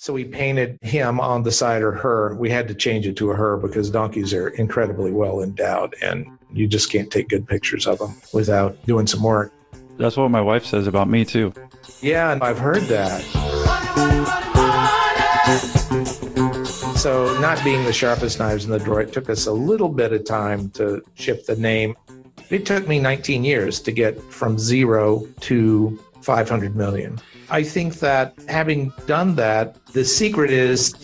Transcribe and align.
So 0.00 0.12
we 0.12 0.24
painted 0.24 0.78
him 0.80 1.18
on 1.18 1.42
the 1.42 1.50
side 1.50 1.82
or 1.82 1.90
her. 1.90 2.36
We 2.36 2.50
had 2.50 2.68
to 2.68 2.74
change 2.74 3.04
it 3.08 3.16
to 3.16 3.32
a 3.32 3.34
her 3.34 3.56
because 3.56 3.90
donkeys 3.90 4.32
are 4.32 4.50
incredibly 4.50 5.10
well 5.10 5.42
endowed 5.42 5.96
and 6.00 6.38
you 6.52 6.68
just 6.68 6.92
can't 6.92 7.10
take 7.10 7.28
good 7.28 7.48
pictures 7.48 7.84
of 7.88 7.98
them 7.98 8.14
without 8.32 8.80
doing 8.86 9.08
some 9.08 9.24
work. 9.24 9.52
That's 9.96 10.16
what 10.16 10.30
my 10.30 10.40
wife 10.40 10.64
says 10.64 10.86
about 10.86 11.08
me, 11.08 11.24
too. 11.24 11.52
Yeah, 12.00 12.38
I've 12.40 12.60
heard 12.60 12.84
that. 12.84 13.22
So, 16.96 17.36
not 17.40 17.62
being 17.64 17.84
the 17.84 17.92
sharpest 17.92 18.38
knives 18.38 18.66
in 18.66 18.70
the 18.70 18.78
drawer, 18.78 19.00
it 19.00 19.12
took 19.12 19.28
us 19.28 19.46
a 19.46 19.52
little 19.52 19.88
bit 19.88 20.12
of 20.12 20.24
time 20.24 20.70
to 20.70 21.02
shift 21.16 21.48
the 21.48 21.56
name. 21.56 21.96
It 22.50 22.64
took 22.64 22.86
me 22.86 23.00
19 23.00 23.42
years 23.42 23.80
to 23.80 23.90
get 23.90 24.22
from 24.22 24.60
zero 24.60 25.26
to 25.40 25.98
500 26.22 26.76
million. 26.76 27.18
I 27.50 27.62
think 27.62 27.94
that 27.96 28.34
having 28.48 28.92
done 29.06 29.34
that, 29.36 29.84
the 29.86 30.04
secret 30.04 30.50
is 30.50 30.94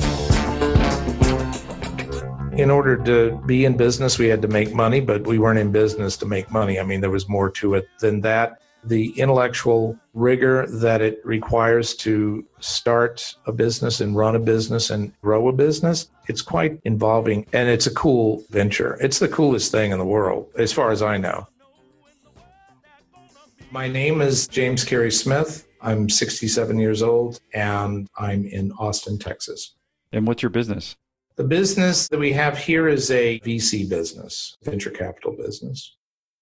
in 2.57 2.71
order 2.71 2.97
to 2.97 3.37
be 3.47 3.65
in 3.65 3.77
business, 3.77 4.19
we 4.19 4.29
had 4.29 4.41
to 4.43 4.49
make 4.49 4.73
money, 4.73 5.01
but 5.01 5.27
we 5.27 5.39
weren't 5.39 5.59
in 5.59 5.73
business 5.73 6.17
to 6.19 6.27
make 6.27 6.51
money. 6.51 6.79
I 6.79 6.85
mean, 6.85 7.01
there 7.01 7.11
was 7.11 7.29
more 7.29 7.51
to 7.51 7.75
it 7.75 7.89
than 8.01 8.21
that. 8.21 8.61
The 8.85 9.19
intellectual 9.19 9.99
rigor 10.13 10.67
that 10.67 11.01
it 11.01 11.21
requires 11.25 11.95
to 11.97 12.45
start 12.61 13.35
a 13.47 13.53
business 13.53 14.01
and 14.01 14.15
run 14.15 14.37
a 14.37 14.39
business 14.39 14.91
and 14.91 15.13
grow 15.23 15.49
a 15.49 15.53
business, 15.53 16.11
it's 16.29 16.43
quite 16.43 16.81
involving 16.85 17.47
and 17.53 17.69
it's 17.69 17.87
a 17.87 17.95
cool 17.95 18.45
venture. 18.51 18.99
It's 19.01 19.19
the 19.19 19.29
coolest 19.29 19.73
thing 19.73 19.91
in 19.91 19.99
the 19.99 20.05
world, 20.05 20.49
as 20.57 20.73
far 20.73 20.91
as 20.93 21.03
I 21.03 21.17
know. 21.17 21.49
My 23.75 23.89
name 23.89 24.21
is 24.21 24.47
James 24.47 24.85
Carey 24.85 25.11
Smith. 25.11 25.67
I'm 25.81 26.09
67 26.09 26.79
years 26.79 27.03
old 27.03 27.41
and 27.55 28.07
I'm 28.17 28.47
in 28.47 28.71
Austin, 28.79 29.19
Texas. 29.19 29.75
And 30.13 30.29
what's 30.29 30.45
your 30.45 30.51
business? 30.51 30.95
The 31.35 31.43
business 31.43 32.07
that 32.07 32.21
we 32.21 32.33
have 32.35 32.57
here 32.57 32.87
is 32.87 33.11
a 33.11 33.41
VC 33.41 33.89
business, 33.89 34.57
venture 34.63 34.91
capital 34.93 35.33
business. 35.37 35.97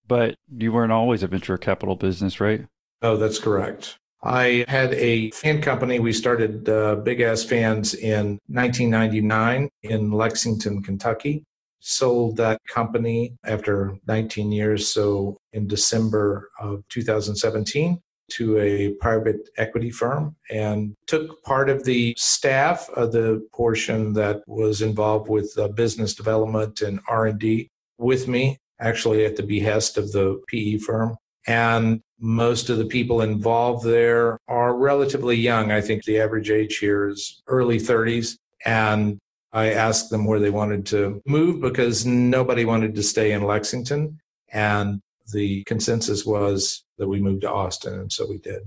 But 0.07 0.35
you 0.59 0.73
weren't 0.73 0.93
always 0.93 1.23
a 1.23 1.27
venture 1.27 1.57
capital 1.57 1.97
business, 1.97 2.39
right? 2.39 2.67
Oh, 3.01 3.17
that's 3.17 3.39
correct. 3.39 3.97
I 4.23 4.67
had 4.69 4.93
a 4.93 5.31
fan 5.31 5.63
company. 5.63 6.01
We 6.01 6.13
started 6.13 6.69
uh, 6.69 6.97
Big 6.97 7.23
Ass 7.23 7.45
Fans 7.45 7.95
in 7.95 8.39
1999 8.49 9.71
in 9.85 10.11
Lexington, 10.11 10.83
Kentucky. 10.83 11.45
Sold 11.85 12.37
that 12.37 12.61
company 12.69 13.37
after 13.45 13.97
19 14.07 14.53
years, 14.53 14.93
so 14.93 15.37
in 15.53 15.67
December 15.67 16.49
of 16.61 16.83
2017 16.89 18.01
to 18.31 18.59
a 18.59 18.91
private 19.01 19.49
equity 19.59 19.91
firm 19.91 20.35
and 20.51 20.95
took 21.07 21.43
part 21.43 21.69
of 21.69 21.85
the 21.85 22.15
staff 22.17 22.89
of 22.91 23.13
the 23.13 23.47
portion 23.53 24.13
that 24.13 24.43
was 24.47 24.81
involved 24.81 25.29
with 25.29 25.53
uh, 25.59 25.69
business 25.69 26.15
development 26.15 26.81
and 26.81 27.01
r&d 27.09 27.69
with 27.99 28.29
me 28.29 28.57
actually 28.81 29.25
at 29.25 29.37
the 29.37 29.43
behest 29.43 29.99
of 29.99 30.13
the 30.13 30.41
pe 30.49 30.79
firm. 30.79 31.17
And 31.47 32.01
most 32.21 32.71
of 32.71 32.79
the 32.79 32.85
people 32.85 33.23
involved 33.23 33.85
there 33.85 34.39
are 34.49 34.77
relatively 34.77 35.37
young. 35.37 35.73
I 35.73 35.81
think 35.81 36.05
the 36.05 36.21
average 36.21 36.51
age 36.51 36.79
here 36.79 37.09
is 37.09 37.43
early 37.49 37.79
30s 37.79 38.37
and 38.65 39.19
i 39.53 39.73
asked 39.73 40.11
them 40.11 40.25
where 40.25 40.41
they 40.41 40.51
wanted 40.51 40.87
to 40.87 41.21
move 41.27 41.61
because 41.61 42.07
nobody 42.07 42.65
wanted 42.65 42.95
to 42.95 43.03
stay 43.03 43.33
in 43.33 43.43
lexington 43.43 44.19
and 44.53 45.01
the 45.33 45.65
consensus 45.65 46.25
was 46.25 46.85
that 46.99 47.09
we 47.09 47.21
moved 47.21 47.43
to 47.43 47.51
Austin, 47.51 47.95
and 47.95 48.13
so 48.13 48.27
we 48.29 48.39
did. 48.39 48.63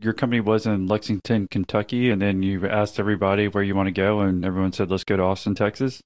Your 0.00 0.12
company 0.12 0.40
was 0.40 0.66
in 0.66 0.86
Lexington, 0.86 1.46
Kentucky, 1.48 2.10
and 2.10 2.20
then 2.20 2.42
you 2.42 2.66
asked 2.66 2.98
everybody 2.98 3.48
where 3.48 3.62
you 3.62 3.74
want 3.74 3.86
to 3.86 3.92
go, 3.92 4.20
and 4.20 4.44
everyone 4.44 4.72
said, 4.72 4.90
let's 4.90 5.04
go 5.04 5.16
to 5.16 5.22
Austin, 5.22 5.54
Texas? 5.54 6.02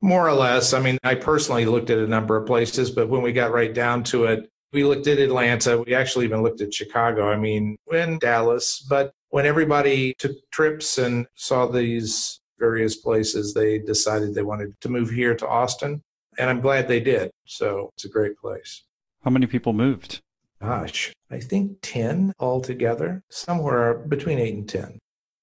More 0.00 0.28
or 0.28 0.34
less. 0.34 0.74
I 0.74 0.80
mean, 0.80 0.98
I 1.02 1.14
personally 1.14 1.64
looked 1.64 1.90
at 1.90 1.98
a 1.98 2.06
number 2.06 2.36
of 2.36 2.46
places, 2.46 2.90
but 2.90 3.08
when 3.08 3.22
we 3.22 3.32
got 3.32 3.52
right 3.52 3.72
down 3.72 4.04
to 4.04 4.24
it, 4.24 4.48
we 4.72 4.84
looked 4.84 5.06
at 5.06 5.18
Atlanta. 5.18 5.78
We 5.78 5.94
actually 5.94 6.26
even 6.26 6.42
looked 6.42 6.60
at 6.60 6.74
Chicago. 6.74 7.28
I 7.28 7.36
mean, 7.36 7.78
in 7.90 8.18
Dallas. 8.18 8.84
But 8.88 9.12
when 9.30 9.46
everybody 9.46 10.14
took 10.18 10.36
trips 10.52 10.98
and 10.98 11.26
saw 11.34 11.66
these 11.66 12.38
various 12.58 12.96
places, 12.96 13.54
they 13.54 13.78
decided 13.78 14.34
they 14.34 14.42
wanted 14.42 14.74
to 14.80 14.88
move 14.88 15.10
here 15.10 15.34
to 15.34 15.48
Austin. 15.48 16.02
And 16.38 16.48
I'm 16.48 16.60
glad 16.60 16.86
they 16.86 17.00
did. 17.00 17.30
So 17.46 17.90
it's 17.96 18.04
a 18.04 18.08
great 18.08 18.38
place. 18.38 18.84
How 19.24 19.30
many 19.30 19.46
people 19.46 19.72
moved? 19.72 20.20
Gosh, 20.60 21.12
I 21.30 21.40
think 21.40 21.78
10 21.82 22.32
altogether, 22.38 23.22
somewhere 23.30 23.94
between 23.94 24.38
8 24.38 24.54
and 24.54 24.68
10. 24.68 24.98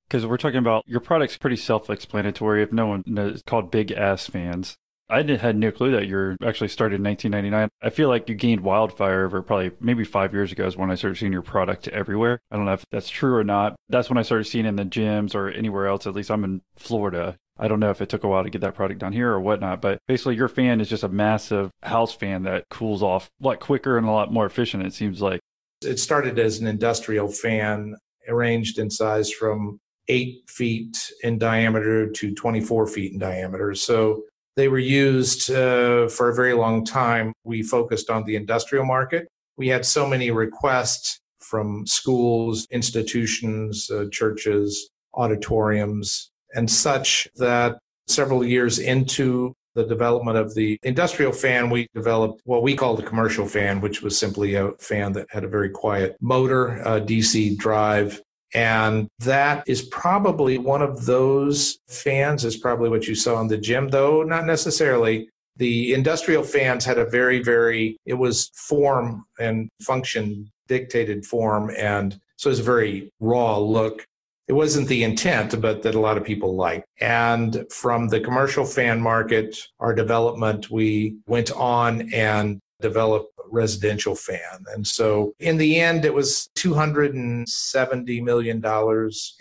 Because 0.07 0.25
we're 0.25 0.37
talking 0.37 0.59
about 0.59 0.83
your 0.87 0.99
product's 0.99 1.37
pretty 1.37 1.55
self 1.55 1.89
explanatory. 1.89 2.61
If 2.61 2.71
no 2.71 2.85
one 2.87 3.03
knows, 3.05 3.35
it's 3.35 3.43
called 3.43 3.71
Big 3.71 3.91
Ass 3.91 4.27
Fans. 4.27 4.77
I 5.09 5.21
had 5.21 5.55
no 5.55 5.71
clue 5.71 5.91
that 5.91 6.07
you're 6.07 6.35
actually 6.43 6.69
started 6.69 6.95
in 6.95 7.03
1999. 7.03 7.69
I 7.81 7.89
feel 7.89 8.09
like 8.09 8.27
you 8.27 8.35
gained 8.35 8.61
wildfire 8.61 9.25
over 9.25 9.41
probably 9.43 9.71
maybe 9.79 10.03
five 10.03 10.33
years 10.33 10.51
ago 10.51 10.66
is 10.66 10.75
when 10.75 10.89
I 10.89 10.95
started 10.95 11.17
seeing 11.17 11.31
your 11.31 11.43
product 11.43 11.88
everywhere. 11.89 12.39
I 12.49 12.55
don't 12.55 12.66
know 12.66 12.73
if 12.73 12.85
that's 12.91 13.09
true 13.09 13.35
or 13.35 13.44
not. 13.44 13.75
That's 13.88 14.09
when 14.09 14.17
I 14.17 14.23
started 14.23 14.45
seeing 14.45 14.65
in 14.65 14.77
the 14.77 14.85
gyms 14.85 15.35
or 15.35 15.49
anywhere 15.49 15.88
else. 15.88 16.07
At 16.07 16.15
least 16.15 16.31
I'm 16.31 16.44
in 16.44 16.61
Florida. 16.75 17.38
I 17.57 17.67
don't 17.67 17.79
know 17.79 17.91
if 17.91 18.01
it 18.01 18.09
took 18.09 18.23
a 18.23 18.27
while 18.27 18.44
to 18.44 18.49
get 18.49 18.61
that 18.61 18.75
product 18.75 18.99
down 18.99 19.13
here 19.13 19.31
or 19.31 19.39
whatnot, 19.39 19.81
but 19.81 19.99
basically 20.07 20.35
your 20.35 20.49
fan 20.49 20.81
is 20.81 20.89
just 20.89 21.03
a 21.03 21.09
massive 21.09 21.69
house 21.83 22.13
fan 22.13 22.44
that 22.44 22.65
cools 22.69 23.01
off 23.01 23.29
a 23.41 23.45
lot 23.45 23.59
quicker 23.59 23.97
and 23.97 24.07
a 24.07 24.11
lot 24.11 24.33
more 24.33 24.45
efficient, 24.45 24.85
it 24.85 24.94
seems 24.94 25.21
like. 25.21 25.39
It 25.83 25.99
started 25.99 26.39
as 26.39 26.59
an 26.59 26.67
industrial 26.67 27.29
fan 27.29 27.95
arranged 28.27 28.79
in 28.79 28.89
size 28.89 29.31
from 29.31 29.79
eight 30.07 30.49
feet 30.49 30.97
in 31.23 31.38
diameter 31.38 32.09
to 32.11 32.33
24 32.33 32.88
feet 32.88 33.13
in 33.13 33.19
diameter. 33.19 33.73
So 33.75 34.23
they 34.55 34.67
were 34.67 34.79
used 34.79 35.51
uh, 35.51 36.07
for 36.07 36.29
a 36.29 36.35
very 36.35 36.53
long 36.53 36.85
time. 36.85 37.33
We 37.43 37.61
focused 37.61 38.09
on 38.09 38.23
the 38.23 38.35
industrial 38.35 38.85
market. 38.85 39.27
We 39.57 39.67
had 39.67 39.85
so 39.85 40.07
many 40.07 40.31
requests 40.31 41.19
from 41.39 41.85
schools, 41.85 42.67
institutions, 42.71 43.89
uh, 43.91 44.05
churches, 44.11 44.89
auditoriums, 45.13 46.31
and 46.53 46.69
such 46.69 47.27
that 47.35 47.77
several 48.07 48.44
years 48.44 48.79
into 48.79 49.53
the 49.75 49.85
development 49.85 50.38
of 50.38 50.55
the 50.55 50.79
industrial 50.83 51.33
fan, 51.33 51.69
we 51.69 51.88
developed 51.94 52.41
what 52.45 52.63
we 52.63 52.75
call 52.75 52.95
the 52.95 53.03
commercial 53.03 53.45
fan, 53.45 53.81
which 53.81 54.01
was 54.01 54.17
simply 54.17 54.55
a 54.55 54.71
fan 54.79 55.11
that 55.13 55.27
had 55.29 55.44
a 55.44 55.49
very 55.49 55.69
quiet 55.69 56.15
motor, 56.21 56.77
a 56.77 57.01
DC 57.01 57.57
drive. 57.57 58.21
And 58.55 59.09
that 59.19 59.63
is 59.67 59.83
probably 59.83 60.57
one 60.57 60.81
of 60.81 61.05
those 61.05 61.77
fans, 61.88 62.45
is 62.45 62.55
probably 62.55 62.89
what 62.89 63.05
you 63.05 63.13
saw 63.13 63.39
in 63.41 63.47
the 63.47 63.57
gym, 63.57 63.89
though 63.89 64.23
not 64.23 64.45
necessarily. 64.45 65.29
The 65.57 65.93
industrial 65.93 66.43
fans 66.43 66.83
had 66.83 66.97
a 66.97 67.05
very, 67.05 67.44
very, 67.44 67.97
it 68.05 68.15
was 68.15 68.49
form 68.55 69.25
and 69.39 69.69
function 69.81 70.49
dictated 70.67 71.25
form. 71.25 71.71
And 71.77 72.19
so 72.38 72.49
it 72.49 72.51
was 72.51 72.59
a 72.59 72.63
very 72.63 73.11
raw 73.19 73.57
look 73.57 74.05
it 74.47 74.53
wasn't 74.53 74.88
the 74.88 75.03
intent, 75.03 75.59
but 75.59 75.81
that 75.81 75.95
a 75.95 75.99
lot 75.99 76.17
of 76.17 76.23
people 76.23 76.55
liked. 76.55 76.85
And 77.01 77.65
from 77.71 78.09
the 78.09 78.19
commercial 78.19 78.65
fan 78.65 79.01
market, 79.01 79.57
our 79.79 79.94
development, 79.94 80.69
we 80.69 81.17
went 81.25 81.51
on 81.51 82.13
and 82.13 82.59
developed 82.90 83.35
residential 83.50 84.16
fan. 84.16 84.57
And 84.73 84.85
so 84.85 85.34
in 85.40 85.57
the 85.57 85.79
end, 85.79 86.06
it 86.06 86.13
was 86.13 86.50
$270 86.56 88.23
million 88.23 88.63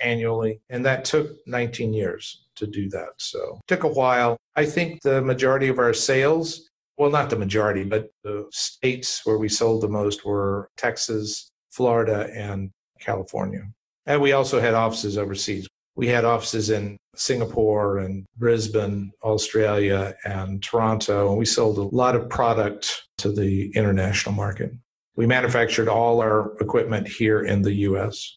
annually. 0.00 0.60
And 0.70 0.86
that 0.86 1.04
took 1.04 1.36
19 1.46 1.92
years 1.92 2.44
to 2.56 2.66
do 2.66 2.88
that. 2.90 3.10
So 3.18 3.58
it 3.62 3.66
took 3.66 3.84
a 3.84 3.88
while. 3.88 4.36
I 4.56 4.64
think 4.64 5.02
the 5.02 5.20
majority 5.20 5.68
of 5.68 5.78
our 5.78 5.92
sales, 5.92 6.70
well, 6.96 7.10
not 7.10 7.28
the 7.28 7.36
majority, 7.36 7.84
but 7.84 8.10
the 8.22 8.46
states 8.50 9.20
where 9.24 9.38
we 9.38 9.48
sold 9.48 9.82
the 9.82 9.88
most 9.88 10.24
were 10.24 10.70
Texas, 10.76 11.50
Florida, 11.70 12.30
and 12.34 12.70
California. 13.00 13.64
And 14.06 14.22
we 14.22 14.32
also 14.32 14.60
had 14.60 14.74
offices 14.74 15.18
overseas. 15.18 15.66
We 15.96 16.08
had 16.08 16.24
offices 16.24 16.70
in 16.70 16.96
Singapore 17.14 17.98
and 17.98 18.26
Brisbane, 18.36 19.12
Australia, 19.22 20.14
and 20.24 20.62
Toronto. 20.62 21.28
And 21.28 21.38
we 21.38 21.44
sold 21.44 21.78
a 21.78 21.94
lot 21.94 22.16
of 22.16 22.28
product 22.28 23.02
to 23.18 23.30
the 23.30 23.70
international 23.76 24.34
market. 24.34 24.72
We 25.16 25.26
manufactured 25.26 25.88
all 25.88 26.20
our 26.20 26.56
equipment 26.60 27.06
here 27.06 27.44
in 27.44 27.62
the 27.62 27.72
US. 27.72 28.36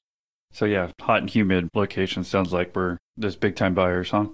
So, 0.52 0.66
yeah, 0.66 0.92
hot 1.02 1.22
and 1.22 1.30
humid 1.30 1.70
location 1.74 2.24
sounds 2.24 2.54
like 2.54 2.76
we're 2.76 2.98
this 3.18 3.36
big 3.36 3.56
time 3.56 3.74
buyers, 3.74 4.12
huh? 4.12 4.28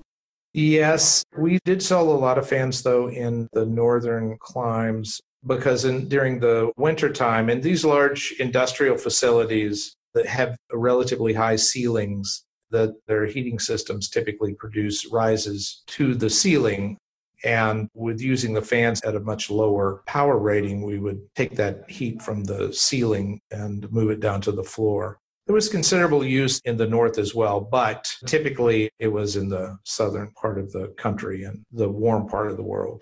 Yes, 0.53 1.23
we 1.35 1.59
did 1.65 1.81
sell 1.81 2.09
a 2.09 2.13
lot 2.13 2.37
of 2.37 2.47
fans 2.47 2.83
though 2.83 3.09
in 3.09 3.47
the 3.53 3.65
northern 3.65 4.37
climes 4.39 5.19
because 5.45 5.85
in, 5.85 6.07
during 6.07 6.39
the 6.39 6.71
winter 6.77 7.11
time 7.11 7.49
in 7.49 7.59
these 7.59 7.83
large 7.83 8.35
industrial 8.39 8.97
facilities 8.97 9.95
that 10.13 10.27
have 10.27 10.55
relatively 10.71 11.33
high 11.33 11.55
ceilings 11.55 12.45
that 12.73 12.93
their 13.07 13.25
heating 13.25 13.57
systems 13.57 14.09
typically 14.09 14.53
produce 14.53 15.05
rises 15.11 15.83
to 15.87 16.13
the 16.13 16.29
ceiling 16.29 16.97
and 17.43 17.89
with 17.93 18.21
using 18.21 18.53
the 18.53 18.61
fans 18.61 19.01
at 19.01 19.15
a 19.15 19.19
much 19.19 19.49
lower 19.49 20.01
power 20.07 20.37
rating, 20.37 20.81
we 20.81 20.97
would 20.99 21.21
take 21.35 21.55
that 21.55 21.89
heat 21.89 22.21
from 22.21 22.43
the 22.43 22.71
ceiling 22.71 23.41
and 23.51 23.91
move 23.91 24.11
it 24.11 24.21
down 24.21 24.41
to 24.41 24.51
the 24.51 24.63
floor. 24.63 25.19
There 25.45 25.53
was 25.53 25.67
considerable 25.67 26.23
use 26.23 26.61
in 26.63 26.77
the 26.77 26.87
north 26.87 27.17
as 27.17 27.35
well, 27.35 27.59
but 27.59 28.07
typically 28.27 28.89
it 28.99 29.09
was 29.09 29.35
in 29.35 29.49
the 29.49 29.77
southern 29.83 30.31
part 30.31 30.57
of 30.57 30.71
the 30.71 30.93
country 30.97 31.43
and 31.43 31.65
the 31.71 31.89
warm 31.89 32.27
part 32.27 32.49
of 32.49 32.55
the 32.55 32.63
world. 32.63 33.01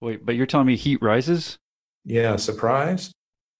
Wait, 0.00 0.24
but 0.24 0.34
you're 0.34 0.46
telling 0.46 0.66
me 0.66 0.76
heat 0.76 1.02
rises? 1.02 1.58
Yeah, 2.04 2.36
surprised? 2.36 3.12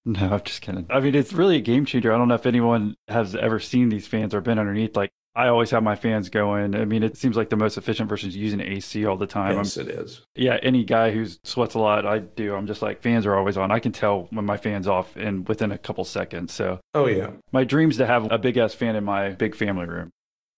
No, 0.07 0.21
I'm 0.21 0.43
just 0.43 0.63
kidding. 0.63 0.87
I 0.89 1.01
mean, 1.01 1.15
it's 1.15 1.35
really 1.35 1.57
a 1.57 1.63
game 1.63 1.85
changer. 1.85 2.13
I 2.13 2.19
don't 2.19 2.29
know 2.29 2.35
if 2.35 2.47
anyone 2.47 2.95
has 3.09 3.35
ever 3.35 3.59
seen 3.61 3.91
these 3.91 4.07
fans 4.07 4.35
or 4.35 4.41
been 4.41 4.59
underneath. 4.59 4.97
Like, 4.97 5.13
I 5.37 5.49
always 5.49 5.71
have 5.71 5.83
my 5.83 5.97
fans 5.97 6.29
going. 6.29 6.77
I 6.77 6.85
mean, 6.85 7.03
it 7.03 7.17
seems 7.17 7.37
like 7.37 7.51
the 7.51 7.57
most 7.57 7.77
efficient 7.77 8.09
versus 8.09 8.37
using 8.37 8.61
AC 8.61 9.05
all 9.05 9.17
the 9.17 9.27
time. 9.27 9.57
Yes, 9.57 9.77
I'm, 9.77 9.89
it 9.89 9.91
is. 9.91 10.23
Yeah, 10.37 10.59
any 10.63 10.85
guy 10.85 11.11
who 11.11 11.27
sweats 11.43 11.75
a 11.75 11.81
lot, 11.81 12.07
I 12.07 12.21
do. 12.21 12.55
I'm 12.55 12.67
just 12.67 12.83
like, 12.83 13.03
fans 13.03 13.27
are 13.27 13.35
always 13.35 13.57
on. 13.57 13.73
I 13.73 13.81
can 13.81 13.91
tell 13.91 14.29
when 14.31 14.45
my 14.45 14.57
fan's 14.57 14.87
off 14.87 15.17
and 15.17 15.47
within 15.49 15.73
a 15.73 15.79
couple 15.79 16.05
seconds. 16.05 16.53
So, 16.53 16.79
oh, 16.95 17.07
yeah. 17.07 17.31
My 17.51 17.65
dream's 17.65 17.97
to 17.97 18.07
have 18.07 18.31
a 18.31 18.39
big 18.39 18.57
ass 18.57 18.75
fan 18.75 18.95
in 18.95 19.03
my 19.03 19.31
big 19.31 19.57
family 19.57 19.87
room. 19.87 20.13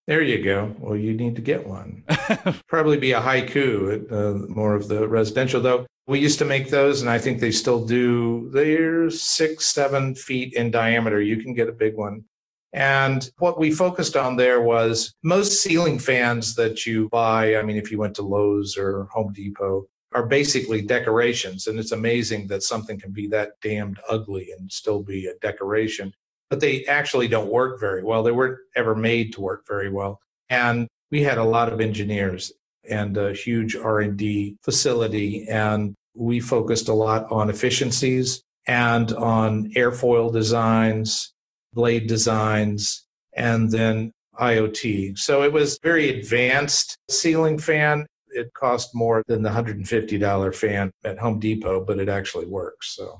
There 0.06 0.22
you 0.22 0.44
go. 0.44 0.74
Well, 0.78 0.96
you 0.96 1.14
need 1.14 1.36
to 1.36 1.42
get 1.42 1.66
one. 1.66 2.04
Probably 2.68 2.96
be 2.96 3.12
a 3.12 3.20
haiku, 3.20 4.12
uh, 4.12 4.46
more 4.48 4.74
of 4.74 4.88
the 4.88 5.08
residential, 5.08 5.60
though. 5.60 5.86
We 6.06 6.20
used 6.20 6.38
to 6.38 6.44
make 6.44 6.70
those, 6.70 7.00
and 7.00 7.10
I 7.10 7.18
think 7.18 7.40
they 7.40 7.50
still 7.50 7.84
do. 7.84 8.48
They're 8.52 9.10
six, 9.10 9.66
seven 9.66 10.14
feet 10.14 10.52
in 10.54 10.70
diameter. 10.70 11.20
You 11.20 11.38
can 11.38 11.54
get 11.54 11.68
a 11.68 11.72
big 11.72 11.96
one. 11.96 12.24
And 12.72 13.28
what 13.38 13.58
we 13.58 13.70
focused 13.70 14.16
on 14.16 14.36
there 14.36 14.60
was 14.60 15.14
most 15.22 15.62
ceiling 15.62 15.98
fans 15.98 16.54
that 16.56 16.84
you 16.84 17.08
buy, 17.10 17.56
I 17.56 17.62
mean, 17.62 17.76
if 17.76 17.90
you 17.90 17.98
went 17.98 18.14
to 18.16 18.22
Lowe's 18.22 18.76
or 18.76 19.04
Home 19.12 19.32
Depot, 19.32 19.86
are 20.14 20.26
basically 20.26 20.82
decorations. 20.82 21.66
And 21.66 21.78
it's 21.78 21.92
amazing 21.92 22.48
that 22.48 22.62
something 22.62 22.98
can 22.98 23.12
be 23.12 23.26
that 23.28 23.52
damned 23.62 23.98
ugly 24.08 24.48
and 24.56 24.70
still 24.70 25.02
be 25.02 25.26
a 25.26 25.34
decoration. 25.40 26.12
But 26.50 26.60
they 26.60 26.84
actually 26.84 27.28
don't 27.28 27.50
work 27.50 27.80
very 27.80 28.04
well. 28.04 28.22
They 28.22 28.32
weren't 28.32 28.58
ever 28.76 28.94
made 28.94 29.32
to 29.34 29.40
work 29.40 29.64
very 29.66 29.90
well. 29.90 30.20
And 30.48 30.86
we 31.10 31.22
had 31.22 31.38
a 31.38 31.44
lot 31.44 31.72
of 31.72 31.80
engineers 31.80 32.52
and 32.88 33.16
a 33.16 33.32
huge 33.32 33.74
R&D 33.74 34.56
facility 34.62 35.46
and 35.48 35.94
we 36.16 36.40
focused 36.40 36.88
a 36.88 36.94
lot 36.94 37.30
on 37.30 37.50
efficiencies 37.50 38.42
and 38.66 39.12
on 39.12 39.70
airfoil 39.72 40.32
designs, 40.32 41.32
blade 41.76 42.08
designs, 42.08 43.06
and 43.36 43.70
then 43.70 44.10
IoT. 44.40 45.18
So 45.18 45.42
it 45.42 45.52
was 45.52 45.78
very 45.82 46.18
advanced 46.18 46.96
ceiling 47.08 47.58
fan. 47.58 48.06
It 48.30 48.52
cost 48.54 48.94
more 48.94 49.22
than 49.28 49.42
the 49.42 49.50
$150 49.50 50.54
fan 50.54 50.90
at 51.04 51.18
Home 51.18 51.38
Depot, 51.38 51.84
but 51.84 52.00
it 52.00 52.08
actually 52.08 52.46
works. 52.46 52.96
So 52.96 53.18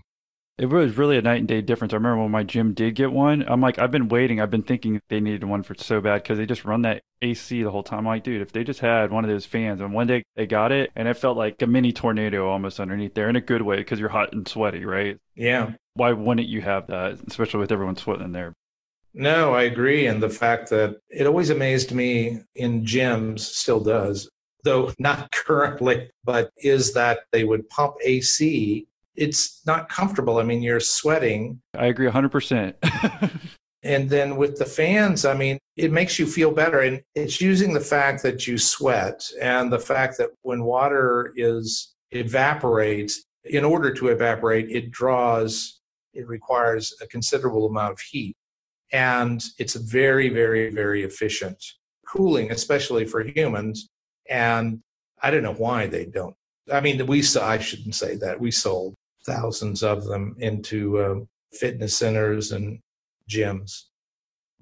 it 0.58 0.67
was 0.67 0.97
really 0.97 1.19
a 1.19 1.23
night 1.23 1.41
and 1.41 1.49
day 1.49 1.61
difference. 1.61 1.93
I 1.93 1.97
remember 1.97 2.23
when 2.23 2.31
my 2.31 2.43
gym 2.43 2.73
did 2.73 2.94
get 2.94 3.12
one. 3.12 3.44
I'm 3.47 3.61
like, 3.61 3.79
I've 3.79 3.91
been 3.91 4.08
waiting. 4.08 4.41
I've 4.41 4.50
been 4.50 4.62
thinking 4.62 5.00
they 5.09 5.20
needed 5.20 5.44
one 5.44 5.62
for 5.62 5.75
so 5.75 6.00
bad 6.00 6.23
because 6.23 6.38
they 6.38 6.47
just 6.47 6.64
run 6.64 6.82
that 6.82 7.02
AC 7.20 7.62
the 7.62 7.70
whole 7.70 7.82
time. 7.82 8.00
I'm 8.00 8.06
like, 8.06 8.25
dude, 8.25 8.41
if 8.41 8.52
they 8.52 8.64
just 8.64 8.81
had 8.81 9.11
one 9.11 9.25
of 9.25 9.31
those 9.31 9.44
fans, 9.44 9.82
and 9.82 9.93
one 9.93 10.06
day 10.06 10.23
they 10.35 10.47
got 10.47 10.73
it, 10.73 10.91
and 10.97 11.09
it 11.09 11.19
felt 11.19 11.37
like 11.37 11.61
a 11.61 11.67
mini 11.67 11.93
tornado 11.93 12.49
almost 12.49 12.81
underneath 12.81 13.14
there 13.14 13.29
in 13.29 13.37
a 13.37 13.41
good 13.41 13.62
way 13.62 13.76
because 13.76 14.00
you're 14.00 14.09
hot 14.09 14.32
and 14.32 14.49
sweaty, 14.49 14.85
right? 14.85 15.19
Yeah. 15.35 15.73
Why 15.97 16.13
wouldn't 16.13 16.49
you 16.49 16.61
have 16.63 16.87
that, 16.89 17.19
especially 17.27 17.61
with 17.61 17.73
everyone 17.73 17.97
sweating 17.97 18.27
in 18.27 18.33
there? 18.33 18.53
No, 19.15 19.55
I 19.55 19.63
agree. 19.63 20.07
And 20.07 20.23
the 20.23 20.29
fact 20.29 20.69
that 20.71 20.97
it 21.09 21.27
always 21.27 21.51
amazed 21.51 21.93
me 21.93 22.41
in 22.55 22.85
gyms, 22.85 23.41
still 23.41 23.81
does, 23.81 24.29
though 24.63 24.93
not 24.99 25.33
currently, 25.33 26.11
but 26.23 26.51
is 26.59 26.93
that 26.95 27.21
they 27.33 27.45
would 27.45 27.69
pump 27.71 27.95
AC 28.05 28.87
it's 29.17 29.63
not 29.67 29.89
comfortable. 29.89 30.39
I 30.39 30.43
mean, 30.43 30.63
you're 30.63 30.81
sweating. 30.81 31.61
I 31.75 31.87
agree 31.87 32.09
100%. 32.09 32.75
and 33.83 34.09
then 34.09 34.37
with 34.37 34.59
the 34.59 34.65
fans, 34.65 35.25
I 35.25 35.35
mean, 35.35 35.59
it 35.77 35.93
makes 35.93 36.19
you 36.19 36.27
feel 36.27 36.51
better. 36.51 36.81
And 36.81 37.03
it's 37.15 37.41
using 37.41 37.73
the 37.73 37.81
fact 37.81 38.23
that 38.23 38.47
you 38.47 38.59
sweat 38.59 39.27
and 39.41 39.73
the 39.73 39.79
fact 39.79 40.19
that 40.19 40.31
when 40.43 40.65
water 40.65 41.33
is 41.37 41.95
evaporates, 42.13 43.25
in 43.45 43.65
order 43.65 43.93
to 43.95 44.09
evaporate, 44.09 44.71
it 44.71 44.91
draws, 44.91 45.75
it 46.17 46.27
requires 46.27 46.95
a 47.01 47.07
considerable 47.07 47.67
amount 47.67 47.93
of 47.93 48.01
heat. 48.01 48.37
And 48.93 49.43
it's 49.59 49.75
very, 49.75 50.29
very, 50.29 50.71
very 50.71 51.03
efficient 51.03 51.63
cooling, 52.09 52.51
especially 52.53 53.05
for 53.05 53.23
humans. 53.23 53.89
And 54.29 54.81
I 55.23 55.31
don't 55.31 55.43
know 55.43 55.55
why 55.55 55.87
they 55.87 56.07
don't. 56.07 56.35
I 56.73 56.81
mean, 56.81 57.05
we 57.07 57.23
I 57.41 57.59
shouldn't 57.59 57.95
say 57.95 58.17
that. 58.17 58.41
We 58.41 58.51
sold 58.51 58.95
thousands 59.25 59.83
of 59.83 60.05
them 60.05 60.37
into 60.39 60.99
uh, 60.99 61.15
fitness 61.53 61.97
centers 61.97 62.53
and 62.53 62.81
gyms. 63.29 63.85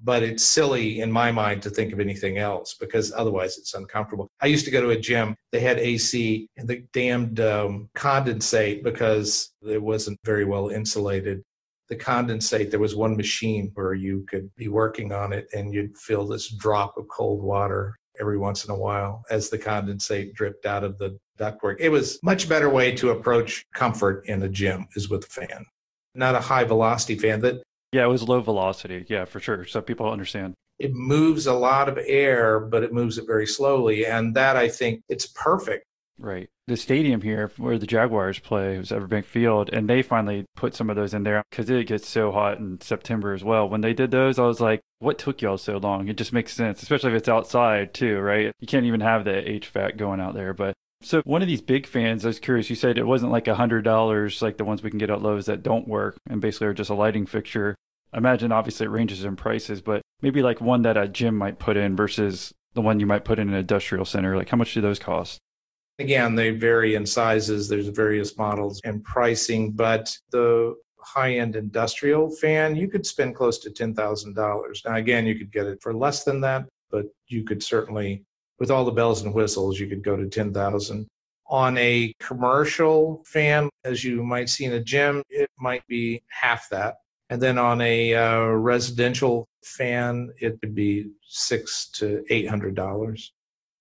But 0.05 0.23
it's 0.23 0.45
silly 0.45 1.01
in 1.01 1.11
my 1.11 1.33
mind 1.33 1.63
to 1.63 1.71
think 1.71 1.93
of 1.93 1.99
anything 1.99 2.39
else 2.39 2.77
because 2.79 3.13
otherwise 3.13 3.57
it's 3.57 3.75
uncomfortable. 3.75 4.29
I 4.41 4.47
used 4.47 4.67
to 4.67 4.71
go 4.71 4.83
to 4.83 4.91
a 4.91 4.99
gym, 4.99 5.35
they 5.51 5.61
had 5.61 5.79
AC 5.79 6.47
and 6.57 6.69
the 6.69 6.85
damned 6.93 7.41
um, 7.41 7.89
condensate 7.97 8.85
because 8.85 9.51
it 9.63 9.83
wasn't 9.83 10.19
very 10.25 10.45
well 10.45 10.69
insulated. 10.69 11.43
The 11.89 11.97
condensate, 11.97 12.71
there 12.71 12.81
was 12.81 12.95
one 12.95 13.17
machine 13.17 13.71
where 13.75 13.95
you 13.95 14.25
could 14.29 14.51
be 14.57 14.69
working 14.69 15.13
on 15.13 15.33
it 15.33 15.47
and 15.55 15.73
you'd 15.73 15.97
feel 15.97 16.27
this 16.27 16.49
drop 16.49 16.97
of 16.97 17.09
cold 17.09 17.43
water 17.43 17.97
every 18.21 18.39
once 18.39 18.65
in 18.65 18.71
a 18.71 18.79
while 18.79 19.25
as 19.31 19.49
the 19.49 19.59
condensate 19.59 20.35
dripped 20.35 20.67
out 20.67 20.85
of 20.85 20.99
the 20.99 21.19
ductwork. 21.39 21.77
It 21.81 21.89
was 21.89 22.19
much 22.23 22.49
better 22.49 22.71
way 22.71 22.93
to 22.97 23.11
approach 23.11 23.65
comfort 23.75 24.27
in 24.27 24.43
a 24.43 24.49
gym 24.49 24.87
is 24.97 25.11
with 25.11 25.25
a 25.25 25.29
fan, 25.29 25.65
not 26.15 26.35
a 26.35 26.41
high 26.41 26.65
velocity 26.65 27.17
fan 27.17 27.41
that. 27.41 27.63
Yeah, 27.95 28.07
it 28.07 28.09
was 28.09 28.25
low 28.25 28.41
velocity. 28.41 29.07
Yeah, 29.09 29.25
for 29.25 29.39
sure. 29.39 29.65
So 29.67 29.81
people 29.81 30.11
understand. 30.11 30.55
It 30.81 30.93
moves 30.93 31.47
a 31.47 31.55
lot 31.55 31.89
of 31.89 31.97
air, 32.05 32.59
but 32.59 32.83
it 32.83 32.93
moves 32.93 33.19
it 33.19 33.25
very 33.25 33.47
slowly. 33.47 34.05
And 34.05 34.35
that 34.35 34.57
I 34.57 34.69
think 34.69 35.03
it's 35.09 35.27
perfect. 35.27 35.85
Right. 36.19 36.49
The 36.67 36.77
stadium 36.77 37.21
here 37.21 37.53
where 37.57 37.79
the 37.79 37.87
Jaguars 37.87 38.41
play 38.41 38.79
was 38.79 38.91
Everbank 38.91 39.27
Field, 39.27 39.71
and 39.73 39.89
they 39.89 40.03
finally 40.03 40.45
put 40.57 40.75
some 40.75 40.91
of 40.91 40.97
those 40.97 41.15
in 41.15 41.23
there 41.23 41.45
because 41.51 41.71
it 41.71 41.87
gets 41.87 42.09
so 42.09 42.33
hot 42.33 42.59
in 42.59 42.81
September 42.81 43.33
as 43.33 43.45
well. 43.45 43.69
When 43.69 43.81
they 43.81 43.93
did 43.93 44.11
those, 44.11 44.41
I 44.41 44.47
was 44.47 44.61
like, 44.61 44.81
what 44.99 45.17
took 45.17 45.41
y'all 45.41 45.57
so 45.57 45.77
long? 45.77 46.09
It 46.09 46.17
just 46.17 46.33
makes 46.33 46.53
sense, 46.53 46.83
especially 46.83 47.13
if 47.13 47.19
it's 47.19 47.29
outside 47.29 47.95
too, 47.95 48.19
right? 48.19 48.53
You 48.59 48.67
can't 48.67 48.87
even 48.87 49.03
have 49.03 49.25
the 49.25 49.31
HVAC 49.31 49.97
going 49.97 50.21
out 50.21 50.35
there. 50.35 50.53
But 50.53 50.75
so 51.05 51.23
one 51.25 51.43
of 51.43 51.49
these 51.49 51.61
big 51.61 51.87
fans, 51.87 52.25
I 52.25 52.29
was 52.29 52.41
curious. 52.41 52.71
You 52.71 52.77
said 52.77 52.99
it 52.99 53.07
wasn't 53.07 53.33
like 53.33 53.47
a 53.47 53.55
hundred 53.55 53.83
dollars 53.83 54.43
like 54.43 54.57
the 54.57 54.65
ones 54.65 54.83
we 54.83 54.91
can 54.91 54.99
get 54.99 55.11
at 55.11 55.23
Lowe's 55.23 55.47
that 55.47 55.63
don't 55.63 55.87
work 55.87 56.17
and 56.29 56.41
basically 56.41 56.69
are 56.69 56.75
just 56.75 56.91
a 56.91 56.95
lighting 56.95 57.27
fixture. 57.27 57.75
I 58.13 58.19
imagine 58.19 58.53
obviously 58.53 58.87
it 58.87 58.91
ranges 58.91 59.25
in 59.25 59.37
prices, 59.37 59.81
but 59.81 60.03
maybe 60.23 60.43
like 60.43 60.61
one 60.61 60.83
that 60.83 60.97
a 60.97 61.09
gym 61.09 61.37
might 61.37 61.59
put 61.59 61.77
in 61.77 61.97
versus 61.97 62.53
the 62.75 62.81
one 62.81 63.01
you 63.01 63.07
might 63.07 63.25
put 63.25 63.39
in 63.39 63.49
an 63.49 63.55
industrial 63.55 64.05
center. 64.05 64.37
Like 64.37 64.49
how 64.49 64.57
much 64.57 64.75
do 64.75 64.81
those 64.81 64.99
cost? 64.99 65.39
Again, 65.99 66.35
they 66.35 66.51
vary 66.51 66.97
in 66.97 67.07
sizes. 67.07 67.69
There's 67.69 67.89
various 67.89 68.37
models 68.37 68.81
and 68.85 69.05
pricing, 69.05 69.71
but 69.71 70.17
the 70.31 70.75
high-end 70.99 71.55
industrial 71.55 72.31
fan, 72.31 72.75
you 72.75 72.89
could 72.89 73.07
spend 73.07 73.37
close 73.37 73.59
to 73.59 73.71
ten 73.71 73.95
thousand 73.95 74.35
dollars. 74.35 74.83
Now, 74.85 74.97
again, 74.97 75.27
you 75.27 75.37
could 75.37 75.53
get 75.53 75.67
it 75.67 75.81
for 75.83 75.95
less 75.95 76.25
than 76.25 76.41
that, 76.41 76.67
but 76.91 77.07
you 77.29 77.45
could 77.45 77.63
certainly 77.63 78.25
with 78.59 78.71
all 78.71 78.85
the 78.85 78.93
bells 78.93 79.23
and 79.23 79.35
whistles, 79.35 79.79
you 79.79 79.87
could 79.87 80.05
go 80.05 80.17
to 80.17 80.29
10,000. 80.29 81.07
On 81.47 81.77
a 81.79 82.15
commercial 82.21 83.23
fan, 83.27 83.69
as 83.85 84.03
you 84.03 84.23
might 84.23 84.49
see 84.49 84.65
in 84.65 84.73
a 84.73 84.83
gym, 84.83 85.23
it 85.29 85.51
might 85.59 85.87
be 85.87 86.23
half 86.29 86.69
that. 86.71 86.97
And 87.31 87.41
then 87.41 87.59
on 87.59 87.81
a 87.81 88.15
uh, 88.15 88.47
residential 88.47 89.47
fan, 89.63 90.31
it 90.41 90.59
could 90.61 90.75
be 90.75 91.11
six 91.27 91.89
to 91.95 92.25
eight 92.31 92.49
hundred 92.49 92.75
dollars. 92.75 93.33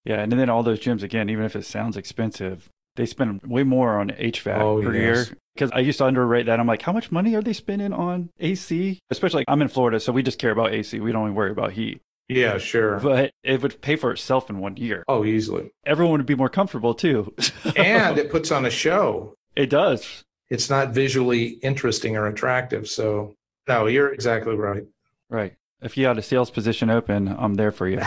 Yeah, 0.05 0.21
and 0.21 0.31
then 0.31 0.49
all 0.49 0.63
those 0.63 0.79
gyms 0.79 1.03
again, 1.03 1.29
even 1.29 1.45
if 1.45 1.55
it 1.55 1.65
sounds 1.65 1.95
expensive, 1.95 2.69
they 2.95 3.05
spend 3.05 3.41
way 3.43 3.63
more 3.63 3.99
on 3.99 4.09
HVAC 4.09 4.59
oh, 4.59 4.81
per 4.81 4.93
yes. 4.93 5.01
year. 5.01 5.37
Because 5.53 5.71
I 5.71 5.79
used 5.79 5.99
to 5.99 6.05
underrate 6.05 6.47
that. 6.47 6.59
I'm 6.59 6.67
like, 6.67 6.81
how 6.81 6.91
much 6.91 7.11
money 7.11 7.35
are 7.35 7.41
they 7.41 7.53
spending 7.53 7.93
on 7.93 8.29
AC? 8.39 8.99
Especially 9.11 9.41
like 9.41 9.45
I'm 9.47 9.61
in 9.61 9.67
Florida, 9.67 9.99
so 9.99 10.11
we 10.11 10.23
just 10.23 10.39
care 10.39 10.51
about 10.51 10.73
AC. 10.73 10.99
We 10.99 11.11
don't 11.11 11.23
even 11.23 11.35
worry 11.35 11.51
about 11.51 11.73
heat. 11.73 12.01
Yeah, 12.33 12.57
sure. 12.57 12.99
But 12.99 13.31
it 13.43 13.61
would 13.61 13.81
pay 13.81 13.95
for 13.95 14.11
itself 14.11 14.49
in 14.49 14.59
one 14.59 14.77
year. 14.77 15.03
Oh, 15.07 15.23
easily. 15.23 15.71
Everyone 15.85 16.19
would 16.19 16.25
be 16.25 16.35
more 16.35 16.49
comfortable 16.49 16.93
too. 16.93 17.33
and 17.75 18.17
it 18.17 18.31
puts 18.31 18.51
on 18.51 18.65
a 18.65 18.69
show. 18.69 19.35
It 19.55 19.69
does. 19.69 20.23
It's 20.49 20.69
not 20.69 20.89
visually 20.89 21.59
interesting 21.61 22.17
or 22.17 22.27
attractive. 22.27 22.87
So, 22.87 23.35
no, 23.67 23.87
you're 23.87 24.11
exactly 24.11 24.55
right. 24.55 24.83
Right. 25.29 25.53
If 25.81 25.97
you 25.97 26.05
had 26.05 26.17
a 26.17 26.21
sales 26.21 26.49
position 26.49 26.89
open, 26.89 27.27
I'm 27.27 27.55
there 27.55 27.71
for 27.71 27.87
you. 27.87 28.01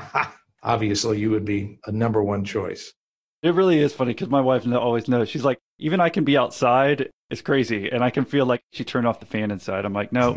Obviously, 0.62 1.18
you 1.18 1.30
would 1.30 1.44
be 1.44 1.78
a 1.86 1.92
number 1.92 2.22
one 2.22 2.44
choice. 2.44 2.92
It 3.42 3.54
really 3.54 3.78
is 3.80 3.92
funny 3.92 4.12
because 4.12 4.28
my 4.28 4.40
wife 4.40 4.66
always 4.66 5.08
knows. 5.08 5.28
She's 5.28 5.44
like, 5.44 5.58
even 5.78 6.00
I 6.00 6.10
can 6.10 6.24
be 6.24 6.36
outside. 6.36 7.10
It's 7.30 7.42
crazy. 7.42 7.90
And 7.90 8.04
I 8.04 8.10
can 8.10 8.24
feel 8.24 8.46
like 8.46 8.62
she 8.72 8.84
turned 8.84 9.06
off 9.06 9.20
the 9.20 9.26
fan 9.26 9.50
inside. 9.50 9.84
I'm 9.84 9.92
like, 9.92 10.12
no, 10.12 10.36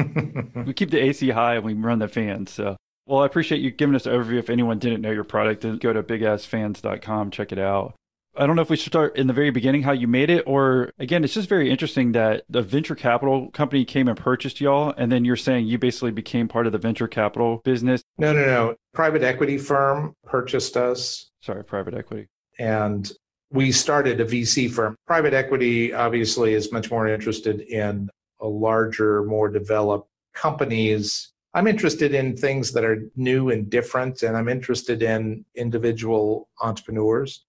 we 0.66 0.74
keep 0.74 0.90
the 0.90 1.00
AC 1.00 1.30
high 1.30 1.56
and 1.56 1.64
we 1.64 1.74
run 1.74 2.00
the 2.00 2.08
fan. 2.08 2.48
So 2.48 2.76
well, 3.06 3.22
I 3.22 3.26
appreciate 3.26 3.62
you 3.62 3.72
giving 3.72 3.96
us 3.96 4.06
an 4.06 4.14
overview. 4.14 4.40
If 4.40 4.50
anyone 4.50 4.80
didn't 4.80 5.02
know 5.02 5.12
your 5.12 5.24
product, 5.24 5.62
go 5.80 5.94
to 5.94 6.04
bigassfans.com, 6.04 7.32
check 7.32 7.52
it 7.52 7.60
out. 7.60 7.96
I 8.38 8.46
don't 8.46 8.58
know 8.58 8.62
if 8.62 8.70
we 8.70 8.76
should 8.76 8.92
start 8.92 9.16
in 9.16 9.28
the 9.28 9.34
very 9.34 9.50
beginning 9.50 9.84
how 9.84 9.94
you 9.94 10.08
made 10.08 10.30
it, 10.30 10.44
or 10.46 10.92
again, 11.00 11.24
it's 11.24 11.34
just 11.34 11.48
very 11.48 11.72
interesting 11.72 12.12
that 12.14 12.44
the 12.50 12.62
venture 12.62 12.96
capital 12.96 13.50
company 13.52 13.86
came 13.86 14.10
and 14.10 14.18
purchased 14.18 14.60
y'all, 14.60 14.94
and 14.98 15.10
then 15.10 15.24
you're 15.24 15.38
saying 15.38 15.68
you 15.68 15.78
basically 15.78 16.12
became 16.12 16.50
part 16.50 16.66
of 16.66 16.74
the 16.74 16.78
venture 16.78 17.08
capital 17.08 17.62
business. 17.64 18.04
No, 18.18 18.34
no, 18.34 18.46
no. 18.46 18.76
Private 18.94 19.24
equity 19.24 19.58
firm 19.58 20.14
purchased 20.26 20.76
us. 20.76 21.32
Sorry, 21.42 21.64
private 21.64 21.94
equity. 21.94 22.28
And 22.60 23.10
we 23.52 23.72
started 23.72 24.20
a 24.20 24.26
VC 24.26 24.70
firm. 24.70 24.96
Private 25.08 25.34
equity 25.34 25.94
obviously 25.94 26.54
is 26.54 26.74
much 26.74 26.92
more 26.92 27.08
interested 27.08 27.62
in 27.62 28.10
a 28.42 28.48
larger, 28.48 29.24
more 29.24 29.48
developed 29.48 30.10
companies. 30.34 31.32
I'm 31.56 31.68
interested 31.68 32.14
in 32.14 32.36
things 32.36 32.74
that 32.74 32.84
are 32.84 33.10
new 33.16 33.50
and 33.50 33.70
different, 33.70 34.24
and 34.24 34.36
I'm 34.36 34.50
interested 34.50 35.02
in 35.02 35.46
individual 35.56 36.50
entrepreneurs. 36.62 37.46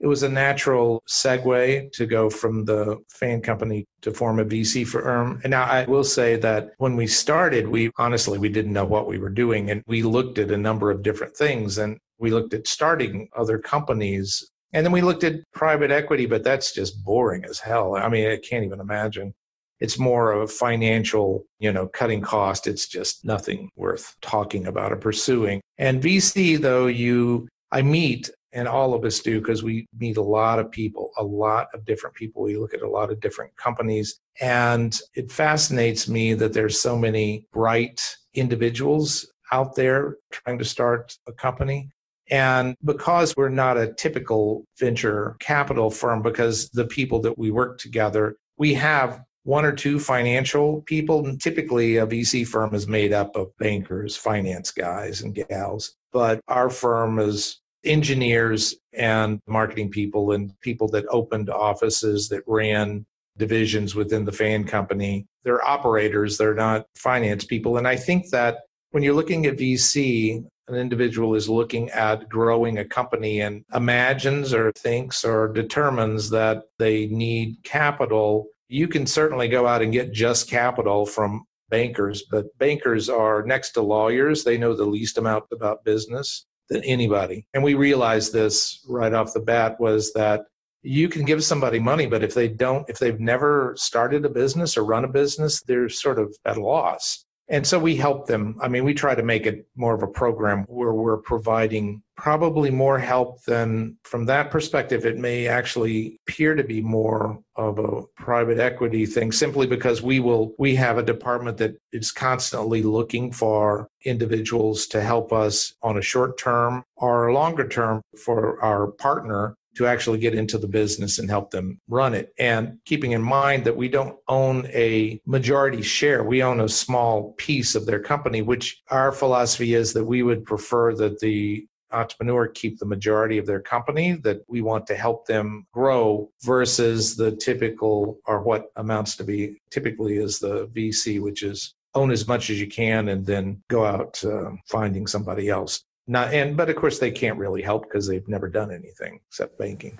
It 0.00 0.06
was 0.06 0.22
a 0.22 0.30
natural 0.30 1.02
segue 1.06 1.92
to 1.92 2.06
go 2.06 2.30
from 2.30 2.64
the 2.64 2.96
fan 3.10 3.42
company 3.42 3.84
to 4.00 4.14
form 4.14 4.38
a 4.38 4.46
VC 4.46 4.86
firm. 4.86 5.42
And 5.44 5.50
now 5.50 5.64
I 5.64 5.84
will 5.84 6.04
say 6.04 6.36
that 6.36 6.70
when 6.78 6.96
we 6.96 7.06
started, 7.06 7.68
we 7.68 7.90
honestly 7.98 8.38
we 8.38 8.48
didn't 8.48 8.72
know 8.72 8.86
what 8.86 9.06
we 9.06 9.18
were 9.18 9.28
doing, 9.28 9.70
and 9.70 9.82
we 9.86 10.02
looked 10.02 10.38
at 10.38 10.50
a 10.50 10.56
number 10.56 10.90
of 10.90 11.02
different 11.02 11.36
things, 11.36 11.76
and 11.76 11.98
we 12.18 12.30
looked 12.30 12.54
at 12.54 12.66
starting 12.66 13.28
other 13.36 13.58
companies 13.58 14.50
and 14.72 14.86
then 14.86 14.92
we 14.92 15.00
looked 15.00 15.24
at 15.24 15.34
private 15.52 15.90
equity, 15.90 16.26
but 16.26 16.44
that's 16.44 16.72
just 16.72 17.04
boring 17.04 17.44
as 17.44 17.58
hell. 17.58 17.96
I 17.96 18.08
mean, 18.08 18.30
I 18.30 18.36
can't 18.36 18.64
even 18.64 18.80
imagine. 18.80 19.34
It's 19.80 19.98
more 19.98 20.32
of 20.32 20.42
a 20.42 20.46
financial, 20.46 21.44
you 21.58 21.72
know, 21.72 21.88
cutting 21.88 22.20
cost. 22.20 22.66
It's 22.66 22.86
just 22.86 23.24
nothing 23.24 23.70
worth 23.76 24.14
talking 24.20 24.66
about 24.66 24.92
or 24.92 24.96
pursuing. 24.96 25.60
And 25.78 26.02
VC, 26.02 26.60
though, 26.60 26.86
you, 26.86 27.48
I 27.72 27.82
meet, 27.82 28.30
and 28.52 28.66
all 28.66 28.94
of 28.94 29.04
us 29.04 29.20
do, 29.20 29.40
because 29.40 29.62
we 29.62 29.86
meet 29.98 30.16
a 30.16 30.22
lot 30.22 30.58
of 30.58 30.70
people, 30.70 31.10
a 31.16 31.22
lot 31.22 31.68
of 31.72 31.84
different 31.84 32.16
people. 32.16 32.42
We 32.42 32.56
look 32.56 32.74
at 32.74 32.82
a 32.82 32.88
lot 32.88 33.10
of 33.10 33.20
different 33.20 33.56
companies. 33.56 34.18
And 34.40 34.98
it 35.14 35.30
fascinates 35.30 36.08
me 36.08 36.34
that 36.34 36.52
there's 36.52 36.80
so 36.80 36.96
many 36.98 37.46
bright 37.52 38.00
individuals 38.34 39.30
out 39.52 39.74
there 39.74 40.16
trying 40.30 40.58
to 40.58 40.64
start 40.64 41.16
a 41.26 41.32
company. 41.32 41.90
And 42.30 42.76
because 42.84 43.34
we're 43.36 43.48
not 43.48 43.76
a 43.76 43.92
typical 43.92 44.64
venture 44.78 45.36
capital 45.40 45.90
firm, 45.90 46.22
because 46.22 46.70
the 46.70 46.86
people 46.86 47.20
that 47.20 47.36
we 47.36 47.50
work 47.50 47.78
together, 47.78 48.36
we 48.56 48.74
have 48.74 49.22
one 49.44 49.64
or 49.64 49.72
two 49.72 49.98
financial 49.98 50.82
people. 50.82 51.26
And 51.26 51.40
typically, 51.40 51.96
a 51.96 52.06
VC 52.06 52.46
firm 52.46 52.74
is 52.74 52.86
made 52.86 53.12
up 53.12 53.36
of 53.36 53.56
bankers, 53.58 54.16
finance 54.16 54.70
guys, 54.70 55.22
and 55.22 55.34
gals. 55.34 55.94
But 56.12 56.40
our 56.48 56.70
firm 56.70 57.18
is 57.18 57.60
engineers 57.84 58.74
and 58.92 59.40
marketing 59.46 59.90
people 59.90 60.32
and 60.32 60.52
people 60.60 60.88
that 60.88 61.06
opened 61.08 61.48
offices 61.48 62.28
that 62.28 62.42
ran 62.46 63.06
divisions 63.38 63.94
within 63.94 64.24
the 64.24 64.32
fan 64.32 64.64
company. 64.64 65.26
They're 65.44 65.66
operators, 65.66 66.36
they're 66.36 66.54
not 66.54 66.86
finance 66.94 67.44
people. 67.44 67.78
And 67.78 67.88
I 67.88 67.96
think 67.96 68.28
that 68.30 68.58
when 68.90 69.02
you're 69.02 69.14
looking 69.14 69.46
at 69.46 69.56
VC, 69.56 70.44
an 70.68 70.74
individual 70.74 71.34
is 71.34 71.48
looking 71.48 71.90
at 71.90 72.28
growing 72.28 72.78
a 72.78 72.84
company 72.84 73.40
and 73.40 73.64
imagines 73.74 74.52
or 74.52 74.72
thinks 74.72 75.24
or 75.24 75.48
determines 75.48 76.30
that 76.30 76.64
they 76.78 77.06
need 77.06 77.62
capital, 77.64 78.46
you 78.70 78.86
can 78.86 79.04
certainly 79.04 79.48
go 79.48 79.66
out 79.66 79.82
and 79.82 79.92
get 79.92 80.12
just 80.12 80.48
capital 80.48 81.04
from 81.04 81.44
bankers, 81.70 82.22
but 82.30 82.56
bankers 82.58 83.08
are 83.08 83.42
next 83.42 83.72
to 83.72 83.82
lawyers. 83.82 84.44
They 84.44 84.56
know 84.56 84.74
the 84.74 84.84
least 84.84 85.18
amount 85.18 85.44
about 85.52 85.84
business 85.84 86.46
than 86.68 86.84
anybody. 86.84 87.46
And 87.52 87.64
we 87.64 87.74
realized 87.74 88.32
this 88.32 88.80
right 88.88 89.12
off 89.12 89.34
the 89.34 89.40
bat 89.40 89.80
was 89.80 90.12
that 90.12 90.42
you 90.82 91.08
can 91.08 91.24
give 91.24 91.42
somebody 91.42 91.80
money, 91.80 92.06
but 92.06 92.22
if 92.22 92.32
they 92.32 92.46
don't, 92.46 92.88
if 92.88 92.98
they've 92.98 93.18
never 93.18 93.74
started 93.76 94.24
a 94.24 94.30
business 94.30 94.76
or 94.76 94.84
run 94.84 95.04
a 95.04 95.08
business, 95.08 95.60
they're 95.62 95.88
sort 95.88 96.20
of 96.20 96.34
at 96.44 96.56
a 96.56 96.62
loss. 96.62 97.24
And 97.50 97.66
so 97.66 97.80
we 97.80 97.96
help 97.96 98.26
them. 98.26 98.56
I 98.62 98.68
mean, 98.68 98.84
we 98.84 98.94
try 98.94 99.16
to 99.16 99.24
make 99.24 99.44
it 99.44 99.66
more 99.74 99.92
of 99.92 100.04
a 100.04 100.06
program 100.06 100.64
where 100.68 100.94
we're 100.94 101.16
providing 101.16 102.00
probably 102.16 102.70
more 102.70 102.98
help 102.98 103.42
than 103.42 103.96
from 104.04 104.26
that 104.26 104.52
perspective. 104.52 105.04
It 105.04 105.18
may 105.18 105.48
actually 105.48 106.20
appear 106.28 106.54
to 106.54 106.62
be 106.62 106.80
more 106.80 107.42
of 107.56 107.78
a 107.80 108.02
private 108.16 108.58
equity 108.58 109.04
thing 109.04 109.32
simply 109.32 109.66
because 109.66 110.00
we 110.00 110.20
will, 110.20 110.54
we 110.58 110.76
have 110.76 110.96
a 110.96 111.02
department 111.02 111.56
that 111.56 111.76
is 111.92 112.12
constantly 112.12 112.82
looking 112.82 113.32
for 113.32 113.88
individuals 114.04 114.86
to 114.88 115.02
help 115.02 115.32
us 115.32 115.74
on 115.82 115.98
a 115.98 116.02
short 116.02 116.38
term 116.38 116.84
or 116.96 117.32
longer 117.32 117.66
term 117.66 118.00
for 118.16 118.62
our 118.62 118.88
partner 118.88 119.56
to 119.76 119.86
actually 119.86 120.18
get 120.18 120.34
into 120.34 120.58
the 120.58 120.68
business 120.68 121.18
and 121.18 121.30
help 121.30 121.50
them 121.50 121.80
run 121.88 122.14
it. 122.14 122.32
And 122.38 122.78
keeping 122.84 123.12
in 123.12 123.22
mind 123.22 123.64
that 123.64 123.76
we 123.76 123.88
don't 123.88 124.16
own 124.28 124.66
a 124.66 125.20
majority 125.26 125.82
share, 125.82 126.24
we 126.24 126.42
own 126.42 126.60
a 126.60 126.68
small 126.68 127.32
piece 127.34 127.74
of 127.74 127.86
their 127.86 128.00
company, 128.00 128.42
which 128.42 128.82
our 128.90 129.12
philosophy 129.12 129.74
is 129.74 129.92
that 129.92 130.04
we 130.04 130.22
would 130.22 130.44
prefer 130.44 130.94
that 130.96 131.20
the 131.20 131.66
entrepreneur 131.92 132.46
keep 132.46 132.78
the 132.78 132.86
majority 132.86 133.38
of 133.38 133.46
their 133.46 133.60
company, 133.60 134.12
that 134.12 134.42
we 134.48 134.60
want 134.60 134.86
to 134.86 134.94
help 134.94 135.26
them 135.26 135.66
grow 135.72 136.30
versus 136.42 137.16
the 137.16 137.32
typical 137.32 138.18
or 138.26 138.42
what 138.42 138.66
amounts 138.76 139.16
to 139.16 139.24
be 139.24 139.60
typically 139.70 140.16
is 140.16 140.38
the 140.38 140.68
VC, 140.68 141.20
which 141.20 141.42
is 141.42 141.74
own 141.94 142.10
as 142.10 142.28
much 142.28 142.50
as 142.50 142.60
you 142.60 142.68
can 142.68 143.08
and 143.08 143.26
then 143.26 143.62
go 143.68 143.84
out 143.84 144.22
uh, 144.24 144.50
finding 144.68 145.06
somebody 145.06 145.48
else 145.48 145.82
not 146.10 146.34
and 146.34 146.56
but 146.56 146.68
of 146.68 146.74
course 146.74 146.98
they 146.98 147.10
can't 147.10 147.38
really 147.38 147.62
help 147.62 147.84
because 147.84 148.06
they've 148.08 148.26
never 148.28 148.48
done 148.48 148.72
anything 148.72 149.20
except 149.28 149.56
banking. 149.56 149.96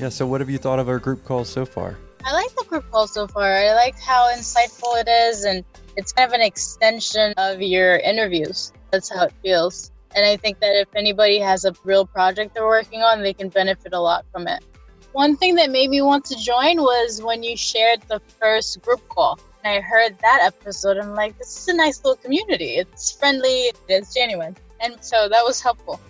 Yeah. 0.00 0.08
So 0.08 0.26
what 0.26 0.40
have 0.40 0.50
you 0.50 0.58
thought 0.58 0.78
of 0.78 0.88
our 0.88 0.98
group 0.98 1.24
call 1.24 1.44
so 1.44 1.64
far? 1.64 1.96
I 2.24 2.32
like 2.32 2.54
the 2.56 2.64
group 2.64 2.90
call 2.90 3.06
so 3.06 3.28
far. 3.28 3.54
I 3.54 3.72
like 3.74 3.98
how 3.98 4.28
insightful 4.34 5.00
it 5.00 5.08
is, 5.08 5.44
and 5.44 5.64
it's 5.96 6.12
kind 6.12 6.28
of 6.28 6.34
an 6.34 6.40
extension 6.40 7.32
of 7.36 7.62
your 7.62 7.98
interviews. 7.98 8.72
That's 8.90 9.08
how 9.08 9.24
it 9.24 9.32
feels. 9.42 9.92
And 10.16 10.26
I 10.26 10.36
think 10.36 10.58
that 10.60 10.74
if 10.74 10.88
anybody 10.96 11.38
has 11.38 11.64
a 11.64 11.72
real 11.84 12.04
project 12.04 12.54
they're 12.54 12.66
working 12.66 13.02
on, 13.02 13.22
they 13.22 13.32
can 13.32 13.48
benefit 13.48 13.92
a 13.92 14.00
lot 14.00 14.26
from 14.32 14.48
it. 14.48 14.64
One 15.12 15.36
thing 15.36 15.54
that 15.56 15.70
made 15.70 15.90
me 15.90 16.02
want 16.02 16.24
to 16.26 16.36
join 16.36 16.82
was 16.82 17.22
when 17.22 17.42
you 17.42 17.56
shared 17.56 18.02
the 18.08 18.20
first 18.40 18.82
group 18.82 19.06
call. 19.08 19.38
I 19.64 19.80
heard 19.80 20.18
that 20.20 20.40
episode, 20.42 20.96
I'm 20.96 21.14
like, 21.14 21.36
this 21.38 21.56
is 21.56 21.68
a 21.68 21.74
nice 21.74 22.02
little 22.04 22.16
community. 22.16 22.76
It's 22.76 23.12
friendly, 23.12 23.72
it's 23.88 24.14
genuine. 24.14 24.56
And 24.80 24.96
so 25.02 25.28
that 25.28 25.44
was 25.44 25.60
helpful. 25.60 26.00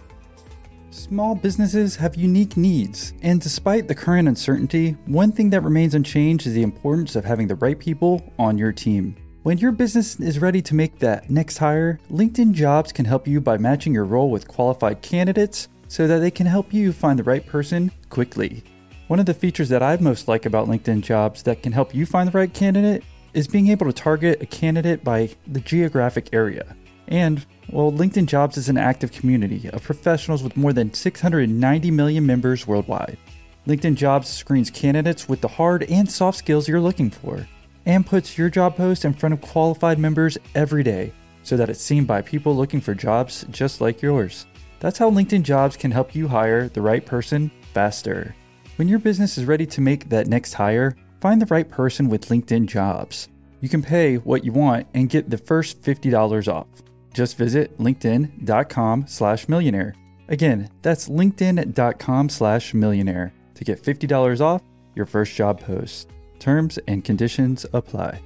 Small 0.91 1.35
businesses 1.35 1.97
have 1.97 2.17
unique 2.17 2.57
needs, 2.57 3.13
and 3.23 3.41
despite 3.41 3.87
the 3.87 3.95
current 3.95 4.29
uncertainty, 4.29 4.93
one 5.07 5.31
thing 5.31 5.51
that 5.51 5.63
remains 5.63 5.95
unchanged 5.95 6.47
is 6.47 6.55
the 6.55 6.63
importance 6.63 7.15
of 7.15 7.25
having 7.25 7.47
the 7.47 7.55
right 7.57 7.79
people 7.79 8.33
on 8.39 8.59
your 8.59 8.73
team. 8.73 9.17
When 9.43 9.59
your 9.59 9.73
business 9.73 10.19
is 10.21 10.41
ready 10.41 10.61
to 10.63 10.75
make 10.75 10.99
that 10.99 11.31
next 11.31 11.59
hire, 11.59 11.99
LinkedIn 12.11 12.53
Jobs 12.53 12.93
can 12.93 13.05
help 13.05 13.27
you 13.27 13.41
by 13.41 13.57
matching 13.57 13.95
your 13.95 14.05
role 14.05 14.31
with 14.31 14.49
qualified 14.49 15.01
candidates 15.01 15.69
so 15.89 16.07
that 16.07 16.19
they 16.19 16.31
can 16.31 16.47
help 16.47 16.75
you 16.75 16.93
find 16.93 17.19
the 17.19 17.25
right 17.25 17.47
person 17.47 17.91
quickly. 18.11 18.63
One 19.07 19.19
of 19.19 19.27
the 19.27 19.35
features 19.35 19.69
that 19.71 19.83
I 19.83 19.97
most 19.97 20.29
like 20.29 20.45
about 20.45 20.69
LinkedIn 20.69 21.03
Jobs 21.03 21.43
that 21.45 21.63
can 21.63 21.73
help 21.73 21.95
you 21.95 22.05
find 22.05 22.29
the 22.29 22.37
right 22.37 22.53
candidate 22.53 23.03
is 23.35 23.49
being 23.49 23.69
able 23.69 23.87
to 23.87 23.93
target 23.93 24.43
a 24.43 24.47
candidate 24.47 25.05
by 25.05 25.31
the 25.47 25.61
geographic 25.61 26.31
area. 26.33 26.77
And, 27.09 27.45
well, 27.71 27.93
LinkedIn 27.93 28.27
Jobs 28.27 28.57
is 28.57 28.69
an 28.69 28.79
active 28.79 29.13
community 29.13 29.69
of 29.71 29.83
professionals 29.83 30.43
with 30.43 30.57
more 30.57 30.73
than 30.73 30.95
690 30.95 31.91
million 31.91 32.25
members 32.25 32.67
worldwide. 32.67 33.19
LinkedIn 33.67 33.97
Jobs 33.97 34.29
screens 34.29 34.71
candidates 34.71 35.29
with 35.29 35.41
the 35.41 35.49
hard 35.49 35.83
and 35.85 36.11
soft 36.11 36.39
skills 36.39 36.69
you're 36.69 36.81
looking 36.81 37.11
for 37.11 37.47
and 37.87 38.07
puts 38.07 38.39
your 38.39 38.51
job 38.51 38.77
post 38.77 39.05
in 39.05 39.13
front 39.13 39.33
of 39.33 39.41
qualified 39.41 39.99
members 39.99 40.39
every 40.55 40.83
day 40.83 41.13
so 41.43 41.57
that 41.57 41.71
it's 41.71 41.83
seen 41.83 42.05
by 42.05 42.23
people 42.23 42.55
looking 42.55 42.81
for 42.81 42.95
jobs 42.95 43.45
just 43.51 43.81
like 43.81 44.03
yours. 44.03 44.47
That's 44.81 44.99
how 44.99 45.11
LinkedIn 45.11 45.43
Jobs 45.43 45.77
can 45.77 45.91
help 45.91 46.15
you 46.15 46.27
hire 46.27 46.69
the 46.69 46.81
right 46.81 47.05
person 47.05 47.51
faster. 47.75 48.35
When 48.77 48.89
your 48.89 48.99
business 48.99 49.37
is 49.37 49.45
ready 49.45 49.67
to 49.67 49.81
make 49.83 50.09
that 50.09 50.27
next 50.27 50.55
hire, 50.55 50.97
Find 51.21 51.41
the 51.41 51.47
right 51.47 51.69
person 51.69 52.09
with 52.09 52.29
LinkedIn 52.29 52.67
Jobs. 52.67 53.29
You 53.61 53.69
can 53.69 53.83
pay 53.83 54.17
what 54.17 54.45
you 54.45 54.53
want 54.53 54.87
and 54.95 55.11
get 55.11 55.29
the 55.29 55.37
first 55.37 55.83
$50 55.83 56.53
off. 56.53 56.67
Just 57.13 57.37
visit 57.37 57.77
linkedin.com 57.79 59.07
slash 59.07 59.49
millionaire. 59.49 59.95
Again, 60.29 60.71
that's 60.81 61.09
linkedin.com 61.09 62.29
slash 62.31 62.73
millionaire 62.73 63.35
to 63.55 63.65
get 63.65 63.83
$50 63.83 64.41
off 64.41 64.63
your 64.95 65.05
first 65.05 65.35
job 65.35 65.61
post. 65.61 66.09
Terms 66.39 66.79
and 66.89 67.05
conditions 67.05 67.67
apply. 67.75 68.21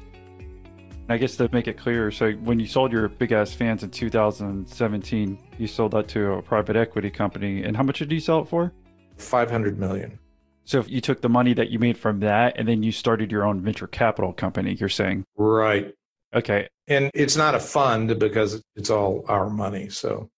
I 1.09 1.19
guess 1.19 1.37
to 1.37 1.49
make 1.53 1.67
it 1.67 1.77
clear, 1.77 2.11
so 2.11 2.33
when 2.33 2.59
you 2.61 2.67
sold 2.67 2.93
your 2.93 3.09
big 3.09 3.33
ass 3.33 3.53
fans 3.53 3.83
in 3.83 3.91
2017, 3.91 5.39
you 5.59 5.67
sold 5.67 5.93
that 5.93 6.09
to 6.09 6.35
a 6.35 6.43
private 6.43 6.77
equity 6.77 7.11
company. 7.11 7.65
And 7.65 7.77
how 7.77 7.83
much 7.83 7.99
did 7.99 8.13
you 8.13 8.21
sell 8.21 8.41
it 8.41 8.49
for? 8.49 8.73
500 9.19 9.79
million. 9.79 10.19
So 10.65 10.79
if 10.79 10.89
you 10.89 11.01
took 11.01 11.21
the 11.21 11.29
money 11.29 11.53
that 11.55 11.71
you 11.71 11.79
made 11.79 11.99
from 11.99 12.21
that 12.21 12.55
and 12.59 12.67
then 12.67 12.83
you 12.83 12.93
started 12.93 13.31
your 13.31 13.45
own 13.45 13.61
venture 13.61 13.87
capital 13.87 14.33
company, 14.33 14.75
you're 14.75 14.89
saying? 14.89 15.25
Right. 15.37 15.95
Okay. 16.35 16.69
And 16.89 17.11
it's 17.15 17.37
not 17.37 17.55
a 17.55 17.61
fund 17.61 18.19
because 18.19 18.63
it's 18.77 18.91
all 18.91 19.25
our 19.29 19.49
money. 19.49 19.89
So 19.89 20.29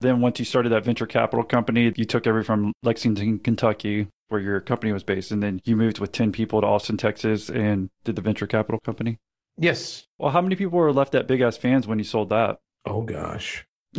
Then 0.00 0.20
once 0.20 0.38
you 0.38 0.44
started 0.44 0.70
that 0.70 0.84
venture 0.84 1.06
capital 1.06 1.44
company, 1.44 1.92
you 1.96 2.04
took 2.04 2.26
everything 2.26 2.46
from 2.46 2.72
Lexington, 2.82 3.38
Kentucky, 3.38 4.08
where 4.28 4.40
your 4.40 4.60
company 4.60 4.92
was 4.92 5.04
based, 5.04 5.30
and 5.30 5.42
then 5.42 5.60
you 5.64 5.76
moved 5.76 5.98
with 6.00 6.12
10 6.12 6.32
people 6.32 6.60
to 6.60 6.66
Austin, 6.66 6.96
Texas, 6.96 7.48
and 7.48 7.88
did 8.04 8.16
the 8.16 8.22
venture 8.22 8.46
capital 8.46 8.80
company? 8.84 9.18
Yes. 9.56 10.04
Well, 10.18 10.32
how 10.32 10.40
many 10.40 10.56
people 10.56 10.78
were 10.78 10.92
left 10.92 11.14
at 11.14 11.26
Big 11.28 11.40
Ass 11.40 11.56
Fans 11.56 11.86
when 11.86 11.98
you 11.98 12.04
sold 12.04 12.28
that? 12.30 12.58
Oh, 12.84 13.02
gosh. 13.02 13.64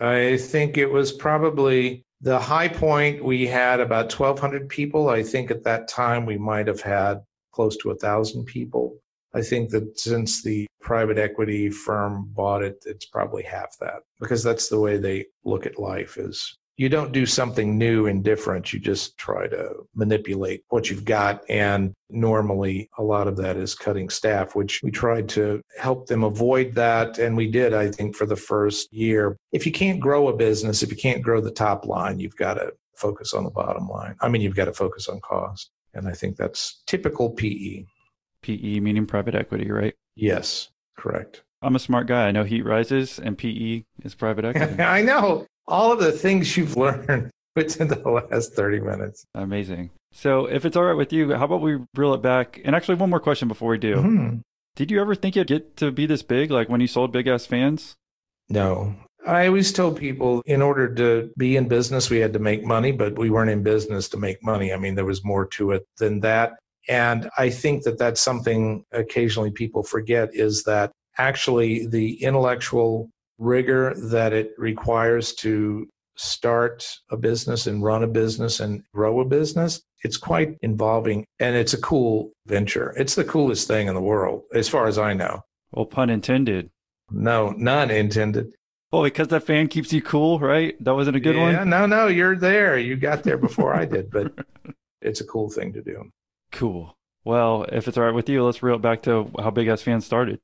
I 0.00 0.38
think 0.38 0.78
it 0.78 0.86
was 0.86 1.12
probably 1.12 2.03
the 2.20 2.38
high 2.38 2.68
point. 2.68 3.24
We 3.24 3.46
had 3.46 3.80
about 3.80 4.12
1,200 4.12 4.68
people. 4.68 5.08
I 5.08 5.22
think 5.22 5.50
at 5.50 5.64
that 5.64 5.88
time 5.88 6.26
we 6.26 6.38
might 6.38 6.66
have 6.66 6.80
had 6.80 7.20
close 7.52 7.76
to 7.78 7.90
a 7.90 7.96
thousand 7.96 8.44
people. 8.44 8.96
I 9.34 9.42
think 9.42 9.70
that 9.70 9.98
since 9.98 10.42
the 10.42 10.66
private 10.80 11.18
equity 11.18 11.70
firm 11.70 12.30
bought 12.34 12.62
it, 12.62 12.82
it's 12.86 13.06
probably 13.06 13.42
half 13.42 13.76
that 13.80 14.02
because 14.20 14.42
that's 14.42 14.68
the 14.68 14.78
way 14.78 14.96
they 14.96 15.26
look 15.44 15.66
at 15.66 15.78
life 15.78 16.16
is 16.16 16.56
you 16.76 16.88
don't 16.88 17.12
do 17.12 17.24
something 17.24 17.78
new 17.78 18.06
and 18.06 18.24
different. 18.24 18.72
You 18.72 18.80
just 18.80 19.16
try 19.16 19.46
to 19.48 19.86
manipulate 19.94 20.64
what 20.68 20.90
you've 20.90 21.04
got. 21.04 21.48
And 21.48 21.94
normally 22.10 22.88
a 22.98 23.02
lot 23.02 23.28
of 23.28 23.36
that 23.36 23.56
is 23.56 23.74
cutting 23.74 24.08
staff, 24.08 24.56
which 24.56 24.80
we 24.82 24.90
tried 24.90 25.28
to 25.30 25.60
help 25.78 26.06
them 26.06 26.24
avoid 26.24 26.74
that. 26.74 27.18
And 27.18 27.36
we 27.36 27.50
did, 27.50 27.74
I 27.74 27.90
think, 27.90 28.16
for 28.16 28.26
the 28.26 28.36
first 28.36 28.92
year. 28.92 29.36
If 29.52 29.66
you 29.66 29.72
can't 29.72 30.00
grow 30.00 30.28
a 30.28 30.36
business, 30.36 30.82
if 30.82 30.90
you 30.90 30.96
can't 30.96 31.22
grow 31.22 31.40
the 31.40 31.50
top 31.50 31.86
line, 31.86 32.18
you've 32.18 32.36
got 32.36 32.54
to 32.54 32.72
focus 32.96 33.34
on 33.34 33.44
the 33.44 33.50
bottom 33.50 33.88
line. 33.88 34.16
I 34.20 34.28
mean, 34.28 34.42
you've 34.42 34.56
got 34.56 34.66
to 34.66 34.72
focus 34.72 35.08
on 35.08 35.20
cost. 35.20 35.70
And 35.94 36.08
I 36.08 36.12
think 36.12 36.36
that's 36.36 36.82
typical 36.86 37.30
PE. 37.30 37.84
PE 38.42 38.80
meaning 38.80 39.06
private 39.06 39.36
equity, 39.36 39.70
right? 39.70 39.94
Yes, 40.16 40.70
correct. 40.98 41.42
I'm 41.62 41.76
a 41.76 41.78
smart 41.78 42.08
guy. 42.08 42.26
I 42.26 42.32
know 42.32 42.44
heat 42.44 42.62
rises 42.62 43.18
and 43.18 43.38
PE 43.38 43.84
is 44.02 44.14
private 44.14 44.44
equity. 44.44 44.82
I 44.82 45.02
know 45.02 45.46
all 45.66 45.92
of 45.92 46.00
the 46.00 46.12
things 46.12 46.56
you've 46.56 46.76
learned 46.76 47.30
within 47.56 47.88
the 47.88 48.08
last 48.08 48.54
30 48.54 48.80
minutes. 48.80 49.24
Amazing. 49.34 49.90
So, 50.12 50.46
if 50.46 50.64
it's 50.64 50.76
all 50.76 50.84
right 50.84 50.96
with 50.96 51.12
you, 51.12 51.34
how 51.34 51.44
about 51.44 51.60
we 51.60 51.78
reel 51.94 52.14
it 52.14 52.22
back? 52.22 52.60
And 52.64 52.76
actually, 52.76 52.94
one 52.96 53.10
more 53.10 53.20
question 53.20 53.48
before 53.48 53.70
we 53.70 53.78
do. 53.78 53.96
Mm-hmm. 53.96 54.36
Did 54.76 54.90
you 54.90 55.00
ever 55.00 55.14
think 55.14 55.36
you'd 55.36 55.46
get 55.46 55.76
to 55.78 55.90
be 55.90 56.06
this 56.06 56.22
big, 56.22 56.50
like 56.50 56.68
when 56.68 56.80
you 56.80 56.86
sold 56.86 57.12
Big 57.12 57.26
Ass 57.26 57.46
Fans? 57.46 57.94
No. 58.48 58.94
I 59.26 59.46
always 59.46 59.72
told 59.72 59.96
people 59.96 60.42
in 60.44 60.60
order 60.60 60.92
to 60.94 61.30
be 61.38 61.56
in 61.56 61.66
business, 61.66 62.10
we 62.10 62.18
had 62.18 62.32
to 62.34 62.38
make 62.38 62.64
money, 62.64 62.92
but 62.92 63.18
we 63.18 63.30
weren't 63.30 63.50
in 63.50 63.62
business 63.62 64.08
to 64.10 64.18
make 64.18 64.42
money. 64.42 64.72
I 64.72 64.76
mean, 64.76 64.94
there 64.94 65.04
was 65.04 65.24
more 65.24 65.46
to 65.46 65.72
it 65.72 65.86
than 65.98 66.20
that. 66.20 66.58
And 66.88 67.30
I 67.38 67.48
think 67.48 67.84
that 67.84 67.98
that's 67.98 68.20
something 68.20 68.84
occasionally 68.92 69.50
people 69.50 69.82
forget 69.82 70.34
is 70.34 70.64
that 70.64 70.92
actually 71.16 71.86
the 71.86 72.22
intellectual 72.22 73.08
rigor 73.38 73.94
that 74.10 74.32
it 74.32 74.52
requires 74.58 75.34
to 75.34 75.88
start 76.16 76.86
a 77.10 77.16
business 77.16 77.66
and 77.66 77.82
run 77.82 78.04
a 78.04 78.06
business 78.06 78.60
and 78.60 78.82
grow 78.92 79.20
a 79.20 79.24
business, 79.24 79.82
it's 80.04 80.16
quite 80.16 80.56
involving 80.62 81.24
and 81.40 81.56
it's 81.56 81.74
a 81.74 81.80
cool 81.80 82.32
venture. 82.46 82.94
It's 82.96 83.14
the 83.14 83.24
coolest 83.24 83.66
thing 83.66 83.88
in 83.88 83.94
the 83.94 84.00
world, 84.00 84.42
as 84.54 84.68
far 84.68 84.86
as 84.86 84.98
I 84.98 85.14
know. 85.14 85.40
Well, 85.72 85.86
pun 85.86 86.10
intended. 86.10 86.70
No, 87.10 87.50
none 87.50 87.90
intended. 87.90 88.54
Well, 88.92 89.02
because 89.02 89.28
that 89.28 89.42
fan 89.42 89.66
keeps 89.68 89.92
you 89.92 90.00
cool, 90.00 90.38
right? 90.38 90.76
That 90.84 90.94
wasn't 90.94 91.16
a 91.16 91.20
good 91.20 91.34
yeah, 91.34 91.58
one? 91.58 91.68
No, 91.68 91.86
no, 91.86 92.06
you're 92.06 92.36
there. 92.36 92.78
You 92.78 92.96
got 92.96 93.24
there 93.24 93.38
before 93.38 93.74
I 93.74 93.84
did, 93.84 94.08
but 94.10 94.32
it's 95.02 95.20
a 95.20 95.24
cool 95.24 95.50
thing 95.50 95.72
to 95.72 95.82
do. 95.82 96.10
Cool. 96.52 96.96
Well, 97.24 97.66
if 97.72 97.88
it's 97.88 97.98
all 97.98 98.04
right 98.04 98.14
with 98.14 98.28
you, 98.28 98.44
let's 98.44 98.62
reel 98.62 98.76
it 98.76 98.82
back 98.82 99.02
to 99.02 99.30
how 99.38 99.50
Big 99.50 99.66
Ass 99.66 99.82
Fans 99.82 100.06
started. 100.06 100.38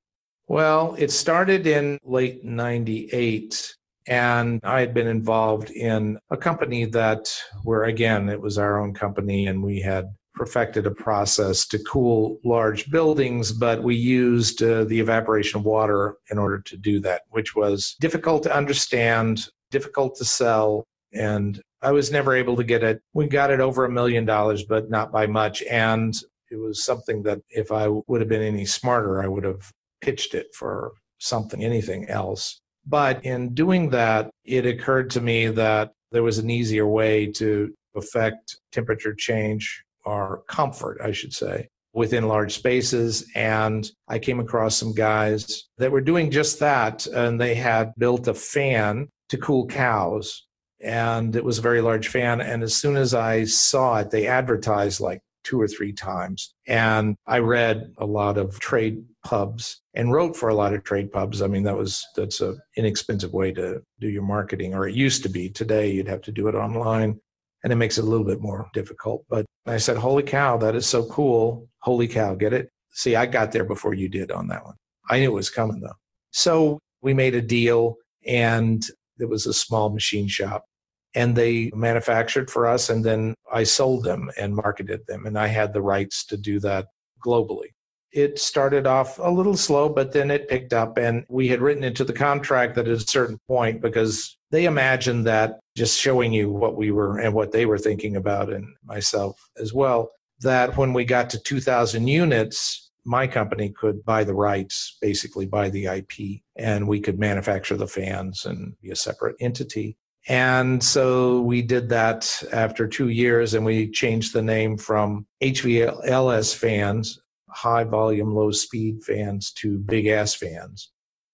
Well, 0.51 0.97
it 0.99 1.13
started 1.13 1.69
in 1.69 2.01
late 2.03 2.45
98 2.45 3.77
and 4.09 4.59
I 4.65 4.81
had 4.81 4.93
been 4.93 5.07
involved 5.07 5.71
in 5.71 6.19
a 6.29 6.37
company 6.37 6.87
that 6.87 7.33
where 7.63 7.85
again 7.85 8.29
it 8.29 8.41
was 8.41 8.59
our 8.59 8.81
own 8.81 8.93
company 8.93 9.47
and 9.47 9.63
we 9.63 9.81
had 9.81 10.07
perfected 10.35 10.87
a 10.87 10.91
process 10.91 11.69
to 11.69 11.79
cool 11.85 12.41
large 12.45 12.91
buildings 12.91 13.53
but 13.53 13.85
we 13.85 13.95
used 13.95 14.61
uh, 14.61 14.83
the 14.87 14.99
evaporation 14.99 15.61
of 15.61 15.67
water 15.67 16.17
in 16.33 16.37
order 16.37 16.59
to 16.63 16.77
do 16.77 16.99
that 16.99 17.23
which 17.29 17.55
was 17.55 17.95
difficult 18.01 18.43
to 18.43 18.53
understand, 18.53 19.47
difficult 19.71 20.17
to 20.17 20.25
sell 20.25 20.85
and 21.13 21.63
I 21.81 21.93
was 21.93 22.11
never 22.11 22.35
able 22.35 22.57
to 22.57 22.65
get 22.65 22.83
it. 22.83 23.01
We 23.15 23.29
got 23.29 23.53
it 23.53 23.61
over 23.61 23.85
a 23.85 23.89
million 23.89 24.25
dollars 24.25 24.65
but 24.65 24.91
not 24.91 25.13
by 25.13 25.29
much 25.29 25.63
and 25.71 26.13
it 26.51 26.57
was 26.57 26.85
something 26.85 27.23
that 27.23 27.39
if 27.51 27.71
I 27.71 27.87
would 27.87 28.21
have 28.21 28.29
been 28.29 28.43
any 28.43 28.67
smarter 28.67 29.23
I 29.23 29.29
would 29.29 29.45
have 29.45 29.73
pitched 30.01 30.35
it 30.35 30.55
for 30.55 30.93
something, 31.19 31.63
anything 31.63 32.09
else. 32.09 32.61
But 32.87 33.25
in 33.25 33.55
doing 33.55 33.91
that, 33.91 34.31
it 34.45 34.67
occurred 34.67 35.11
to 35.11 35.21
me 35.21 35.49
that 35.49 35.93
there 36.13 36.23
was 36.23 36.39
an 36.39 36.51
easier 36.51 36.87
way 36.87 37.27
to 37.33 37.73
affect 37.95 38.57
temperature 38.73 39.15
change 39.15 39.85
or 40.05 40.43
comfort, 40.49 40.99
I 41.03 41.13
should 41.13 41.33
say, 41.33 41.69
within 41.93 42.27
large 42.27 42.55
spaces. 42.55 43.27
And 43.35 43.89
I 44.09 44.19
came 44.19 44.41
across 44.41 44.77
some 44.77 44.95
guys 44.95 45.69
that 45.79 45.93
were 45.93 46.01
doing 46.01 46.31
just 46.31 46.59
that. 46.61 47.07
And 47.07 47.41
they 47.41 47.55
had 47.55 47.93
built 47.99 48.29
a 48.29 48.35
fan 48.35 49.09
to 49.29 49.37
cool 49.39 49.67
cows. 49.67 50.47
And 50.81 51.37
it 51.37 51.45
was 51.45 51.59
a 51.59 51.63
very 51.63 51.83
large 51.83 52.09
fan. 52.09 52.41
And 52.41 52.63
as 52.63 52.75
soon 52.77 52.97
as 52.97 53.13
I 53.13 53.45
saw 53.45 53.99
it, 53.99 54.11
they 54.11 54.27
advertised 54.27 55.01
like 55.01 55.21
two 55.45 55.61
or 55.61 55.69
three 55.69 55.93
times. 55.93 56.55
And 56.67 57.17
I 57.27 57.39
read 57.39 57.93
a 57.99 58.07
lot 58.07 58.39
of 58.39 58.59
trade 58.61 59.05
pubs 59.25 59.81
and 59.95 60.13
wrote 60.13 60.37
for 60.37 60.49
a 60.49 60.55
lot 60.55 60.75
of 60.75 60.85
trade 60.85 61.13
pubs. 61.13 61.43
I 61.43 61.47
mean, 61.47 61.63
that 61.65 61.77
was 61.77 62.05
that's 62.17 62.41
an 62.41 62.59
inexpensive 62.77 63.33
way 63.33 63.53
to 63.53 63.83
do 64.01 64.09
your 64.09 64.23
marketing, 64.23 64.75
or 64.75 64.89
it 64.89 64.95
used 64.95 65.23
to 65.25 65.29
be. 65.29 65.51
Today, 65.51 65.91
you'd 65.91 66.09
have 66.09 66.23
to 66.23 66.33
do 66.33 66.49
it 66.49 66.55
online, 66.55 67.21
and 67.65 67.73
it 67.73 67.77
makes 67.77 67.99
it 67.99 68.05
a 68.05 68.09
little 68.09 68.27
bit 68.27 68.41
more 68.41 68.69
difficult. 68.73 69.25
But 69.29 69.47
I 69.67 69.79
said, 69.79 69.97
"Holy 69.97 70.23
cow, 70.23 70.57
that 70.59 70.75
is 70.75 70.87
so 70.87 71.07
cool! 71.07 71.69
Holy 71.81 72.09
cow, 72.09 72.35
get 72.35 72.53
it?" 72.53 72.69
See, 72.93 73.17
I 73.17 73.27
got 73.27 73.53
there 73.53 73.65
before 73.65 73.95
you 73.95 74.09
did 74.09 74.31
on 74.31 74.49
that 74.49 74.65
one. 74.65 74.75
I 75.09 75.19
knew 75.21 75.31
it 75.31 75.35
was 75.35 75.51
coming 75.51 75.81
though. 75.81 75.99
So 76.33 76.79
we 77.03 77.15
made 77.15 77.35
a 77.35 77.43
deal, 77.43 77.97
and 78.27 78.85
it 79.19 79.29
was 79.29 79.47
a 79.47 79.53
small 79.53 79.91
machine 79.91 80.29
shop 80.29 80.65
and 81.15 81.35
they 81.35 81.71
manufactured 81.75 82.51
for 82.51 82.67
us 82.67 82.91
and 82.91 83.05
then 83.05 83.35
I 83.53 83.65
sold 83.65 84.05
them 84.05 84.31
and 84.39 84.55
marketed 84.55 85.07
them 85.07 85.27
and 85.27 85.39
I 85.39 85.49
had 85.49 85.73
the 85.73 85.83
rights 85.83 86.25
to 86.27 86.37
do 86.37 86.61
that 86.61 86.87
globally. 87.25 87.69
It 88.13 88.39
started 88.39 88.87
off 88.87 89.19
a 89.19 89.31
little 89.31 89.57
slow 89.57 89.89
but 89.89 90.13
then 90.13 90.31
it 90.31 90.49
picked 90.49 90.73
up 90.73 90.99
and 90.99 91.25
we 91.29 91.49
had 91.49 91.61
written 91.61 91.85
into 91.85 92.05
the 92.05 92.13
contract 92.13 92.75
that 92.75 92.89
at 92.89 92.95
a 92.95 93.01
certain 93.01 93.39
point 93.49 93.81
because 93.81 94.37
they 94.51 94.65
imagined 94.65 95.27
that 95.27 95.61
just 95.77 95.99
showing 95.99 96.33
you 96.33 96.51
what 96.51 96.77
we 96.77 96.91
were 96.91 97.19
and 97.19 97.35
what 97.35 97.53
they 97.53 97.67
were 97.67 97.79
thinking 97.79 98.17
about 98.17 98.53
and 98.53 98.67
myself 98.85 99.41
as 99.59 99.73
well 99.73 100.11
that 100.41 100.77
when 100.77 100.93
we 100.93 101.05
got 101.05 101.31
to 101.31 101.39
2000 101.39 102.07
units 102.07 102.91
my 103.05 103.27
company 103.27 103.71
could 103.71 104.05
buy 104.05 104.25
the 104.25 104.35
rights, 104.35 104.97
basically 105.01 105.47
buy 105.47 105.71
the 105.71 105.87
IP, 105.87 106.43
and 106.57 106.87
we 106.87 107.01
could 107.01 107.19
manufacture 107.19 107.77
the 107.77 107.87
fans 107.87 108.45
and 108.45 108.75
be 108.81 108.91
a 108.91 108.97
separate 108.97 109.37
entity. 109.41 109.97
And 110.31 110.81
so 110.81 111.41
we 111.41 111.61
did 111.61 111.89
that 111.89 112.41
after 112.53 112.87
two 112.87 113.09
years 113.09 113.55
and 113.55 113.65
we 113.65 113.91
changed 113.91 114.33
the 114.33 114.41
name 114.41 114.77
from 114.77 115.27
HVLS 115.43 116.55
fans, 116.55 117.21
high 117.49 117.83
volume, 117.83 118.33
low 118.33 118.53
speed 118.53 119.03
fans, 119.03 119.51
to 119.55 119.77
big 119.77 120.07
ass 120.07 120.37
fans. 120.37 120.93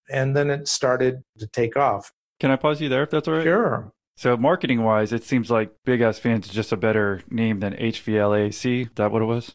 And 0.09 0.35
then 0.35 0.49
it 0.49 0.67
started 0.67 1.21
to 1.37 1.45
take 1.45 1.77
off. 1.77 2.11
Can 2.39 2.49
I 2.49 2.55
pause 2.55 2.81
you 2.81 2.89
there 2.89 3.03
if 3.03 3.11
that's 3.11 3.27
all 3.27 3.35
right? 3.35 3.43
Sure. 3.43 3.93
So, 4.15 4.35
marketing 4.35 4.81
wise, 4.81 5.13
it 5.13 5.23
seems 5.23 5.51
like 5.51 5.69
Big 5.85 6.01
Ass 6.01 6.17
Fans 6.17 6.47
is 6.47 6.51
just 6.51 6.71
a 6.71 6.77
better 6.77 7.21
name 7.29 7.59
than 7.59 7.73
HVLAC. 7.73 8.81
Is 8.81 8.89
that 8.95 9.11
what 9.11 9.21
it 9.21 9.25
was? 9.25 9.53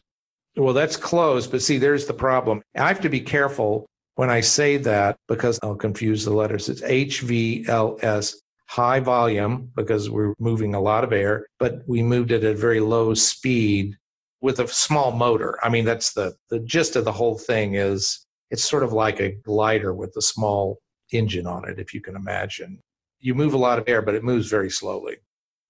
Well, 0.55 0.73
that's 0.73 0.95
close. 0.95 1.47
But 1.47 1.61
see, 1.61 1.77
there's 1.77 2.05
the 2.05 2.13
problem. 2.13 2.61
I 2.77 2.87
have 2.87 3.01
to 3.01 3.09
be 3.09 3.19
careful 3.19 3.87
when 4.15 4.29
I 4.29 4.39
say 4.39 4.77
that 4.77 5.17
because 5.27 5.59
I'll 5.63 5.75
confuse 5.75 6.23
the 6.23 6.31
letters. 6.31 6.69
It's 6.69 6.81
HVLS 6.81 8.35
high 8.67 8.99
volume 8.99 9.71
because 9.75 10.09
we're 10.09 10.33
moving 10.39 10.73
a 10.73 10.81
lot 10.81 11.03
of 11.03 11.13
air, 11.13 11.45
but 11.59 11.81
we 11.87 12.01
moved 12.01 12.31
it 12.31 12.43
at 12.43 12.53
a 12.53 12.57
very 12.57 12.79
low 12.79 13.13
speed 13.13 13.95
with 14.41 14.59
a 14.59 14.67
small 14.67 15.11
motor. 15.11 15.57
I 15.63 15.69
mean, 15.69 15.85
that's 15.85 16.13
the, 16.13 16.33
the 16.49 16.59
gist 16.59 16.95
of 16.95 17.05
the 17.05 17.11
whole 17.11 17.37
thing 17.37 17.75
is 17.75 18.25
it's 18.51 18.63
sort 18.63 18.83
of 18.83 18.93
like 18.93 19.19
a 19.19 19.31
glider 19.31 19.93
with 19.93 20.13
a 20.17 20.21
small 20.21 20.79
engine 21.11 21.47
on 21.47 21.67
it, 21.67 21.79
if 21.79 21.93
you 21.93 22.01
can 22.01 22.15
imagine. 22.15 22.79
You 23.19 23.35
move 23.35 23.53
a 23.53 23.57
lot 23.57 23.79
of 23.79 23.87
air, 23.87 24.01
but 24.01 24.15
it 24.15 24.23
moves 24.23 24.49
very 24.49 24.69
slowly. 24.69 25.17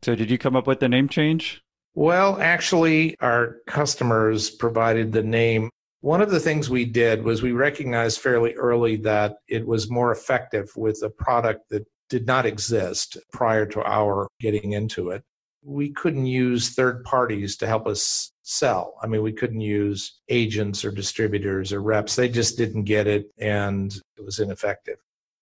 So, 0.01 0.15
did 0.15 0.29
you 0.29 0.37
come 0.37 0.55
up 0.55 0.67
with 0.67 0.79
the 0.79 0.89
name 0.89 1.07
change? 1.07 1.61
Well, 1.95 2.41
actually, 2.41 3.15
our 3.19 3.57
customers 3.67 4.49
provided 4.49 5.11
the 5.11 5.23
name. 5.23 5.69
One 6.01 6.21
of 6.21 6.31
the 6.31 6.39
things 6.39 6.69
we 6.69 6.85
did 6.85 7.23
was 7.23 7.41
we 7.41 7.51
recognized 7.51 8.19
fairly 8.19 8.53
early 8.55 8.97
that 8.97 9.35
it 9.47 9.65
was 9.65 9.89
more 9.89 10.11
effective 10.11 10.69
with 10.75 11.01
a 11.03 11.09
product 11.09 11.69
that 11.69 11.85
did 12.13 12.27
not 12.27 12.45
exist 12.45 13.17
prior 13.31 13.65
to 13.65 13.81
our 13.81 14.27
getting 14.39 14.73
into 14.73 15.09
it. 15.09 15.23
We 15.63 15.89
couldn't 15.89 16.27
use 16.27 16.69
third 16.69 17.03
parties 17.05 17.57
to 17.57 17.65
help 17.65 17.87
us 17.87 18.31
sell. 18.43 18.93
I 19.01 19.07
mean, 19.07 19.23
we 19.23 19.33
couldn't 19.33 19.61
use 19.61 20.19
agents 20.29 20.85
or 20.85 20.91
distributors 20.91 21.73
or 21.73 21.81
reps. 21.81 22.15
They 22.15 22.29
just 22.29 22.55
didn't 22.55 22.83
get 22.83 23.07
it 23.07 23.31
and 23.39 23.91
it 24.15 24.23
was 24.23 24.37
ineffective. 24.37 24.97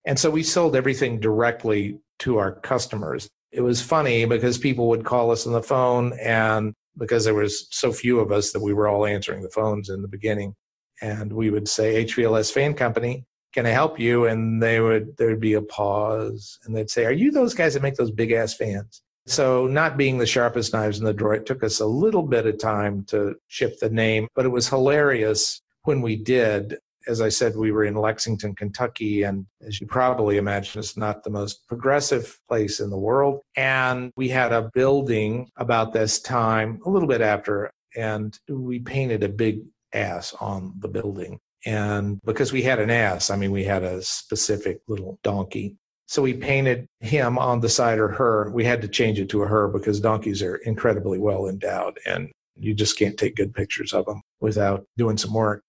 And 0.05 0.17
so 0.17 0.29
we 0.29 0.43
sold 0.43 0.77
everything 0.77 1.19
directly 1.19 1.99
to 2.19 2.37
our 2.37 2.53
customers. 2.61 3.27
It 3.51 3.59
was 3.59 3.81
funny 3.81 4.23
because 4.23 4.57
people 4.57 4.87
would 4.87 5.03
call 5.03 5.29
us 5.31 5.45
on 5.45 5.51
the 5.51 5.61
phone 5.61 6.17
and 6.21 6.73
because 6.97 7.25
there 7.25 7.33
was 7.33 7.67
so 7.71 7.91
few 7.91 8.21
of 8.21 8.31
us 8.31 8.53
that 8.53 8.61
we 8.61 8.73
were 8.73 8.87
all 8.87 9.05
answering 9.05 9.43
the 9.43 9.49
phones 9.49 9.89
in 9.89 10.01
the 10.01 10.07
beginning 10.07 10.55
and 11.01 11.33
we 11.33 11.49
would 11.49 11.67
say 11.67 12.05
HVLS 12.05 12.53
fan 12.53 12.75
company 12.75 13.25
can 13.53 13.65
I 13.65 13.69
help 13.69 13.99
you 13.99 14.25
and 14.25 14.61
they 14.61 14.79
would 14.79 15.17
there'd 15.17 15.39
be 15.39 15.53
a 15.53 15.61
pause 15.61 16.59
and 16.65 16.75
they'd 16.75 16.89
say 16.89 17.05
are 17.05 17.11
you 17.11 17.31
those 17.31 17.53
guys 17.53 17.73
that 17.73 17.83
make 17.83 17.95
those 17.95 18.11
big 18.11 18.31
ass 18.31 18.53
fans 18.53 19.01
so 19.27 19.67
not 19.67 19.97
being 19.97 20.17
the 20.17 20.25
sharpest 20.25 20.73
knives 20.73 20.99
in 20.99 21.05
the 21.05 21.13
drawer 21.13 21.35
it 21.35 21.45
took 21.45 21.63
us 21.63 21.79
a 21.79 21.85
little 21.85 22.23
bit 22.23 22.47
of 22.47 22.57
time 22.57 23.03
to 23.05 23.35
ship 23.47 23.79
the 23.79 23.89
name 23.89 24.27
but 24.35 24.45
it 24.45 24.49
was 24.49 24.67
hilarious 24.67 25.61
when 25.83 26.01
we 26.01 26.15
did 26.15 26.77
as 27.07 27.21
I 27.21 27.29
said, 27.29 27.55
we 27.55 27.71
were 27.71 27.85
in 27.85 27.95
Lexington, 27.95 28.55
Kentucky, 28.55 29.23
and 29.23 29.45
as 29.65 29.81
you 29.81 29.87
probably 29.87 30.37
imagine, 30.37 30.79
it's 30.79 30.97
not 30.97 31.23
the 31.23 31.29
most 31.29 31.67
progressive 31.67 32.39
place 32.47 32.79
in 32.79 32.89
the 32.89 32.97
world. 32.97 33.41
And 33.55 34.11
we 34.15 34.29
had 34.29 34.51
a 34.51 34.69
building 34.73 35.49
about 35.57 35.93
this 35.93 36.19
time, 36.19 36.79
a 36.85 36.89
little 36.89 37.07
bit 37.07 37.21
after, 37.21 37.71
and 37.95 38.37
we 38.47 38.79
painted 38.79 39.23
a 39.23 39.29
big 39.29 39.61
ass 39.93 40.33
on 40.39 40.73
the 40.79 40.87
building. 40.87 41.39
And 41.65 42.19
because 42.23 42.51
we 42.51 42.63
had 42.63 42.79
an 42.79 42.89
ass, 42.89 43.29
I 43.29 43.35
mean, 43.35 43.51
we 43.51 43.63
had 43.63 43.83
a 43.83 44.01
specific 44.01 44.81
little 44.87 45.19
donkey. 45.23 45.77
So 46.07 46.21
we 46.21 46.33
painted 46.33 46.87
him 46.99 47.37
on 47.37 47.61
the 47.61 47.69
side 47.69 47.99
or 47.99 48.09
her. 48.09 48.51
We 48.51 48.65
had 48.65 48.81
to 48.81 48.87
change 48.87 49.19
it 49.19 49.29
to 49.29 49.43
a 49.43 49.47
her 49.47 49.67
because 49.67 49.99
donkeys 49.99 50.41
are 50.41 50.55
incredibly 50.57 51.19
well 51.19 51.47
endowed 51.47 51.99
and 52.05 52.31
you 52.57 52.73
just 52.73 52.97
can't 52.97 53.17
take 53.17 53.35
good 53.35 53.53
pictures 53.53 53.93
of 53.93 54.05
them 54.05 54.21
without 54.39 54.85
doing 54.97 55.17
some 55.17 55.33
work. 55.33 55.63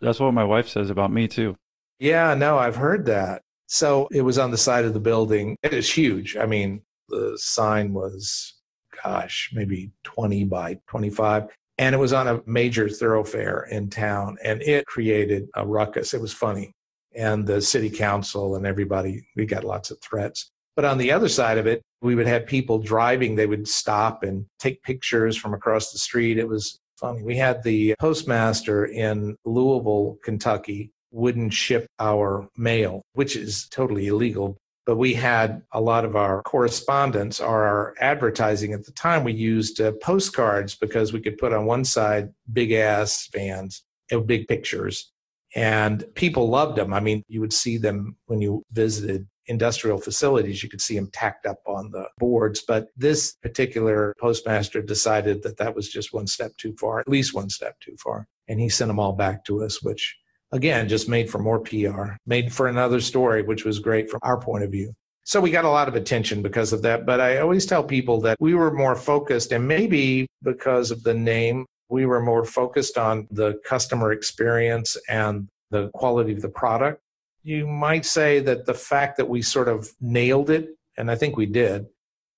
That's 0.00 0.20
what 0.20 0.34
my 0.34 0.44
wife 0.44 0.68
says 0.68 0.90
about 0.90 1.12
me, 1.12 1.26
too. 1.26 1.56
Yeah, 1.98 2.34
no, 2.34 2.58
I've 2.58 2.76
heard 2.76 3.06
that. 3.06 3.42
So 3.66 4.08
it 4.12 4.22
was 4.22 4.38
on 4.38 4.50
the 4.50 4.56
side 4.56 4.84
of 4.84 4.94
the 4.94 5.00
building. 5.00 5.56
It 5.62 5.74
is 5.74 5.92
huge. 5.92 6.36
I 6.36 6.46
mean, 6.46 6.82
the 7.08 7.36
sign 7.36 7.92
was, 7.92 8.54
gosh, 9.02 9.50
maybe 9.52 9.90
20 10.04 10.44
by 10.44 10.78
25 10.86 11.48
and 11.78 11.94
it 11.94 11.98
was 11.98 12.12
on 12.12 12.28
a 12.28 12.42
major 12.46 12.88
thoroughfare 12.88 13.66
in 13.70 13.88
town 13.88 14.36
and 14.42 14.60
it 14.62 14.86
created 14.86 15.48
a 15.54 15.66
ruckus. 15.66 16.12
It 16.12 16.20
was 16.20 16.32
funny. 16.32 16.72
And 17.14 17.46
the 17.46 17.62
city 17.62 17.88
council 17.88 18.56
and 18.56 18.66
everybody 18.66 19.26
we 19.36 19.46
got 19.46 19.64
lots 19.64 19.90
of 19.90 19.98
threats. 20.00 20.50
But 20.76 20.84
on 20.84 20.98
the 20.98 21.12
other 21.12 21.28
side 21.28 21.58
of 21.58 21.66
it 21.66 21.82
we 22.02 22.14
would 22.14 22.26
have 22.26 22.46
people 22.46 22.78
driving. 22.78 23.34
They 23.34 23.46
would 23.46 23.66
stop 23.66 24.22
and 24.22 24.46
take 24.58 24.82
pictures 24.82 25.36
from 25.36 25.54
across 25.54 25.92
the 25.92 25.98
street. 25.98 26.38
It 26.38 26.48
was 26.48 26.78
funny. 26.98 27.22
We 27.22 27.36
had 27.36 27.62
the 27.62 27.94
postmaster 27.98 28.84
in 28.84 29.36
louisville 29.44 30.18
kentucky 30.24 30.90
wouldn't 31.10 31.54
ship 31.54 31.86
our 31.98 32.46
mail 32.56 33.00
which 33.14 33.34
is 33.34 33.66
totally 33.70 34.08
illegal 34.08 34.58
but 34.88 34.96
we 34.96 35.12
had 35.12 35.60
a 35.72 35.80
lot 35.82 36.06
of 36.06 36.16
our 36.16 36.42
correspondence 36.44 37.40
or 37.40 37.64
our 37.64 37.94
advertising 38.00 38.72
at 38.72 38.86
the 38.86 38.92
time 38.92 39.22
we 39.22 39.34
used 39.34 39.82
uh, 39.82 39.92
postcards 40.00 40.74
because 40.74 41.12
we 41.12 41.20
could 41.20 41.36
put 41.36 41.52
on 41.52 41.66
one 41.66 41.84
side 41.84 42.32
big 42.54 42.72
ass 42.72 43.28
fans 43.30 43.84
and 44.10 44.26
big 44.26 44.48
pictures 44.48 45.12
and 45.54 46.06
people 46.14 46.48
loved 46.48 46.78
them. 46.78 46.94
I 46.94 47.00
mean 47.00 47.22
you 47.28 47.38
would 47.40 47.52
see 47.52 47.76
them 47.76 48.16
when 48.26 48.40
you 48.40 48.64
visited 48.72 49.28
industrial 49.46 49.98
facilities 49.98 50.62
you 50.62 50.70
could 50.70 50.80
see 50.80 50.94
them 50.94 51.10
tacked 51.12 51.44
up 51.44 51.60
on 51.66 51.90
the 51.90 52.08
boards 52.18 52.62
but 52.66 52.88
this 52.96 53.34
particular 53.42 54.14
postmaster 54.18 54.80
decided 54.80 55.42
that 55.42 55.58
that 55.58 55.74
was 55.74 55.90
just 55.90 56.14
one 56.14 56.26
step 56.26 56.52
too 56.56 56.74
far 56.80 57.00
at 57.00 57.08
least 57.08 57.34
one 57.34 57.50
step 57.50 57.78
too 57.80 57.96
far 58.02 58.26
and 58.48 58.58
he 58.58 58.70
sent 58.70 58.88
them 58.88 58.98
all 58.98 59.12
back 59.12 59.44
to 59.44 59.62
us 59.62 59.82
which 59.82 60.16
again, 60.52 60.88
just 60.88 61.08
made 61.08 61.30
for 61.30 61.38
more 61.38 61.60
PR, 61.60 62.12
made 62.26 62.52
for 62.52 62.68
another 62.68 63.00
story, 63.00 63.42
which 63.42 63.64
was 63.64 63.78
great 63.78 64.10
from 64.10 64.20
our 64.22 64.40
point 64.40 64.64
of 64.64 64.70
view. 64.70 64.94
So 65.24 65.40
we 65.40 65.50
got 65.50 65.66
a 65.66 65.70
lot 65.70 65.88
of 65.88 65.94
attention 65.94 66.40
because 66.40 66.72
of 66.72 66.80
that. 66.82 67.04
But 67.04 67.20
I 67.20 67.38
always 67.38 67.66
tell 67.66 67.84
people 67.84 68.20
that 68.22 68.38
we 68.40 68.54
were 68.54 68.72
more 68.72 68.96
focused, 68.96 69.52
and 69.52 69.68
maybe 69.68 70.26
because 70.42 70.90
of 70.90 71.02
the 71.02 71.12
name, 71.14 71.66
we 71.90 72.06
were 72.06 72.22
more 72.22 72.44
focused 72.44 72.96
on 72.96 73.28
the 73.30 73.60
customer 73.64 74.12
experience 74.12 74.96
and 75.08 75.48
the 75.70 75.90
quality 75.90 76.32
of 76.32 76.40
the 76.40 76.48
product. 76.48 77.00
You 77.42 77.66
might 77.66 78.06
say 78.06 78.40
that 78.40 78.66
the 78.66 78.74
fact 78.74 79.16
that 79.18 79.28
we 79.28 79.42
sort 79.42 79.68
of 79.68 79.90
nailed 80.00 80.50
it, 80.50 80.70
and 80.96 81.10
I 81.10 81.14
think 81.14 81.36
we 81.36 81.46
did, 81.46 81.86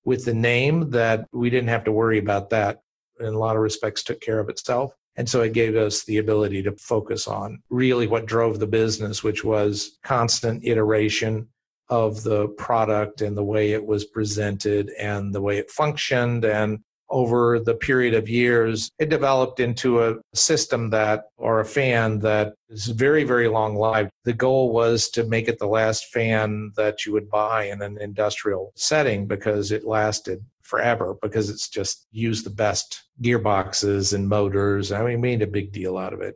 with 0.03 0.25
the 0.25 0.33
name, 0.33 0.89
that 0.91 1.27
we 1.31 1.49
didn't 1.49 1.69
have 1.69 1.85
to 1.85 1.91
worry 1.91 2.17
about 2.17 2.49
that 2.49 2.81
in 3.19 3.27
a 3.27 3.39
lot 3.39 3.55
of 3.55 3.61
respects 3.61 4.03
took 4.03 4.19
care 4.19 4.39
of 4.39 4.49
itself. 4.49 4.93
And 5.21 5.29
so 5.29 5.41
it 5.41 5.53
gave 5.53 5.75
us 5.75 6.03
the 6.03 6.17
ability 6.17 6.63
to 6.63 6.71
focus 6.71 7.27
on 7.27 7.61
really 7.69 8.07
what 8.07 8.25
drove 8.25 8.57
the 8.57 8.65
business, 8.65 9.23
which 9.23 9.43
was 9.43 9.99
constant 10.03 10.65
iteration 10.65 11.47
of 11.89 12.23
the 12.23 12.47
product 12.57 13.21
and 13.21 13.37
the 13.37 13.43
way 13.43 13.73
it 13.73 13.85
was 13.85 14.03
presented 14.03 14.89
and 14.99 15.31
the 15.31 15.39
way 15.39 15.59
it 15.59 15.69
functioned. 15.69 16.43
And 16.43 16.79
over 17.11 17.59
the 17.59 17.75
period 17.75 18.15
of 18.15 18.29
years, 18.29 18.89
it 18.97 19.09
developed 19.09 19.59
into 19.59 20.01
a 20.01 20.15
system 20.33 20.89
that, 20.89 21.25
or 21.37 21.59
a 21.59 21.65
fan 21.65 22.17
that 22.21 22.55
is 22.69 22.87
very, 22.87 23.23
very 23.23 23.47
long 23.47 23.75
lived. 23.75 24.09
The 24.23 24.33
goal 24.33 24.73
was 24.73 25.07
to 25.09 25.23
make 25.25 25.47
it 25.47 25.59
the 25.59 25.67
last 25.67 26.07
fan 26.07 26.71
that 26.77 27.05
you 27.05 27.13
would 27.13 27.29
buy 27.29 27.65
in 27.65 27.83
an 27.83 27.99
industrial 28.01 28.71
setting 28.75 29.27
because 29.27 29.71
it 29.71 29.85
lasted 29.85 30.43
forever 30.71 31.17
because 31.21 31.49
it's 31.49 31.67
just 31.67 32.07
used 32.11 32.45
the 32.45 32.49
best 32.49 33.03
gearboxes 33.21 34.13
and 34.13 34.27
motors. 34.27 34.93
I 34.93 34.99
mean, 34.99 35.05
we 35.05 35.17
made 35.17 35.41
a 35.41 35.47
big 35.47 35.73
deal 35.73 35.97
out 35.97 36.13
of 36.13 36.21
it. 36.21 36.35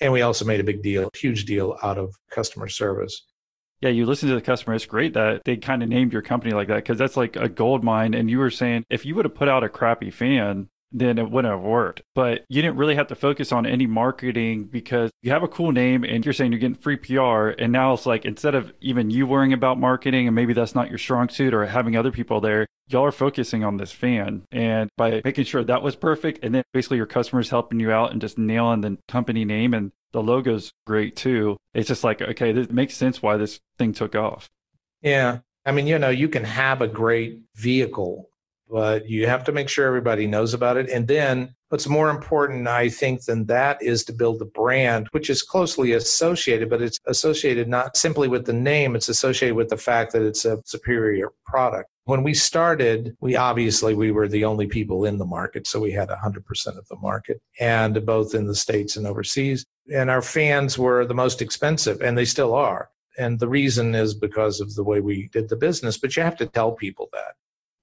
And 0.00 0.12
we 0.12 0.22
also 0.22 0.44
made 0.44 0.60
a 0.60 0.64
big 0.64 0.82
deal, 0.82 1.08
huge 1.14 1.44
deal 1.46 1.78
out 1.82 1.96
of 1.96 2.12
customer 2.30 2.68
service. 2.68 3.24
Yeah, 3.80 3.90
you 3.90 4.04
listen 4.04 4.28
to 4.28 4.34
the 4.34 4.42
customer. 4.42 4.74
It's 4.74 4.86
great 4.86 5.14
that 5.14 5.42
they 5.44 5.56
kind 5.56 5.84
of 5.84 5.88
named 5.88 6.12
your 6.12 6.20
company 6.20 6.52
like 6.52 6.66
that 6.68 6.76
because 6.76 6.98
that's 6.98 7.16
like 7.16 7.36
a 7.36 7.48
gold 7.48 7.84
mine. 7.84 8.12
And 8.12 8.28
you 8.28 8.38
were 8.38 8.50
saying 8.50 8.84
if 8.90 9.06
you 9.06 9.14
would 9.14 9.24
have 9.24 9.34
put 9.36 9.48
out 9.48 9.62
a 9.62 9.68
crappy 9.68 10.10
fan, 10.10 10.68
then 10.92 11.18
it 11.18 11.30
wouldn't 11.30 11.52
have 11.52 11.62
worked. 11.62 12.02
But 12.14 12.44
you 12.48 12.62
didn't 12.62 12.76
really 12.76 12.94
have 12.94 13.08
to 13.08 13.14
focus 13.14 13.52
on 13.52 13.66
any 13.66 13.86
marketing 13.86 14.64
because 14.64 15.10
you 15.22 15.30
have 15.30 15.42
a 15.42 15.48
cool 15.48 15.72
name 15.72 16.04
and 16.04 16.24
you're 16.24 16.32
saying 16.32 16.52
you're 16.52 16.58
getting 16.58 16.74
free 16.74 16.96
PR. 16.96 17.48
And 17.48 17.72
now 17.72 17.92
it's 17.92 18.06
like 18.06 18.24
instead 18.24 18.54
of 18.54 18.72
even 18.80 19.10
you 19.10 19.26
worrying 19.26 19.52
about 19.52 19.78
marketing 19.78 20.26
and 20.26 20.34
maybe 20.34 20.52
that's 20.52 20.74
not 20.74 20.88
your 20.88 20.98
strong 20.98 21.28
suit 21.28 21.52
or 21.52 21.66
having 21.66 21.96
other 21.96 22.12
people 22.12 22.40
there, 22.40 22.66
y'all 22.88 23.04
are 23.04 23.12
focusing 23.12 23.64
on 23.64 23.76
this 23.76 23.92
fan. 23.92 24.44
And 24.52 24.88
by 24.96 25.20
making 25.24 25.44
sure 25.44 25.64
that 25.64 25.82
was 25.82 25.96
perfect, 25.96 26.40
and 26.42 26.54
then 26.54 26.62
basically 26.72 26.98
your 26.98 27.06
customers 27.06 27.50
helping 27.50 27.80
you 27.80 27.90
out 27.90 28.12
and 28.12 28.20
just 28.20 28.38
nailing 28.38 28.80
the 28.80 28.98
company 29.08 29.44
name 29.44 29.74
and 29.74 29.92
the 30.12 30.22
logo's 30.22 30.72
great 30.86 31.16
too. 31.16 31.58
It's 31.74 31.88
just 31.88 32.04
like, 32.04 32.22
okay, 32.22 32.52
this 32.52 32.70
makes 32.70 32.96
sense 32.96 33.20
why 33.20 33.36
this 33.36 33.60
thing 33.76 33.92
took 33.92 34.14
off. 34.14 34.48
Yeah. 35.02 35.40
I 35.66 35.72
mean, 35.72 35.86
you 35.88 35.98
know, 35.98 36.10
you 36.10 36.28
can 36.28 36.44
have 36.44 36.80
a 36.80 36.88
great 36.88 37.40
vehicle 37.56 38.30
but 38.68 39.08
you 39.08 39.26
have 39.26 39.44
to 39.44 39.52
make 39.52 39.68
sure 39.68 39.86
everybody 39.86 40.26
knows 40.26 40.54
about 40.54 40.76
it. 40.76 40.88
And 40.90 41.06
then 41.06 41.54
what's 41.68 41.88
more 41.88 42.10
important, 42.10 42.68
I 42.68 42.88
think, 42.88 43.24
than 43.24 43.46
that 43.46 43.80
is 43.82 44.04
to 44.04 44.12
build 44.12 44.38
the 44.38 44.46
brand, 44.46 45.08
which 45.12 45.30
is 45.30 45.42
closely 45.42 45.92
associated, 45.92 46.70
but 46.70 46.82
it's 46.82 46.98
associated 47.06 47.68
not 47.68 47.96
simply 47.96 48.28
with 48.28 48.46
the 48.46 48.52
name, 48.52 48.96
it's 48.96 49.08
associated 49.08 49.54
with 49.54 49.68
the 49.68 49.76
fact 49.76 50.12
that 50.12 50.22
it's 50.22 50.44
a 50.44 50.58
superior 50.64 51.30
product. 51.44 51.90
When 52.04 52.22
we 52.22 52.34
started, 52.34 53.16
we 53.20 53.34
obviously 53.34 53.94
we 53.94 54.12
were 54.12 54.28
the 54.28 54.44
only 54.44 54.66
people 54.66 55.04
in 55.04 55.18
the 55.18 55.24
market, 55.24 55.66
so 55.66 55.80
we 55.80 55.90
had 55.90 56.08
100% 56.08 56.78
of 56.78 56.86
the 56.88 56.96
market, 56.96 57.40
and 57.58 58.04
both 58.06 58.34
in 58.34 58.46
the 58.46 58.54
states 58.54 58.96
and 58.96 59.06
overseas. 59.06 59.64
And 59.92 60.08
our 60.08 60.22
fans 60.22 60.78
were 60.78 61.04
the 61.04 61.14
most 61.14 61.42
expensive, 61.42 62.00
and 62.00 62.16
they 62.16 62.24
still 62.24 62.54
are. 62.54 62.90
And 63.18 63.40
the 63.40 63.48
reason 63.48 63.94
is 63.94 64.14
because 64.14 64.60
of 64.60 64.74
the 64.74 64.84
way 64.84 65.00
we 65.00 65.28
did 65.32 65.48
the 65.48 65.56
business, 65.56 65.98
but 65.98 66.16
you 66.16 66.22
have 66.22 66.36
to 66.36 66.46
tell 66.46 66.72
people 66.72 67.08
that. 67.12 67.34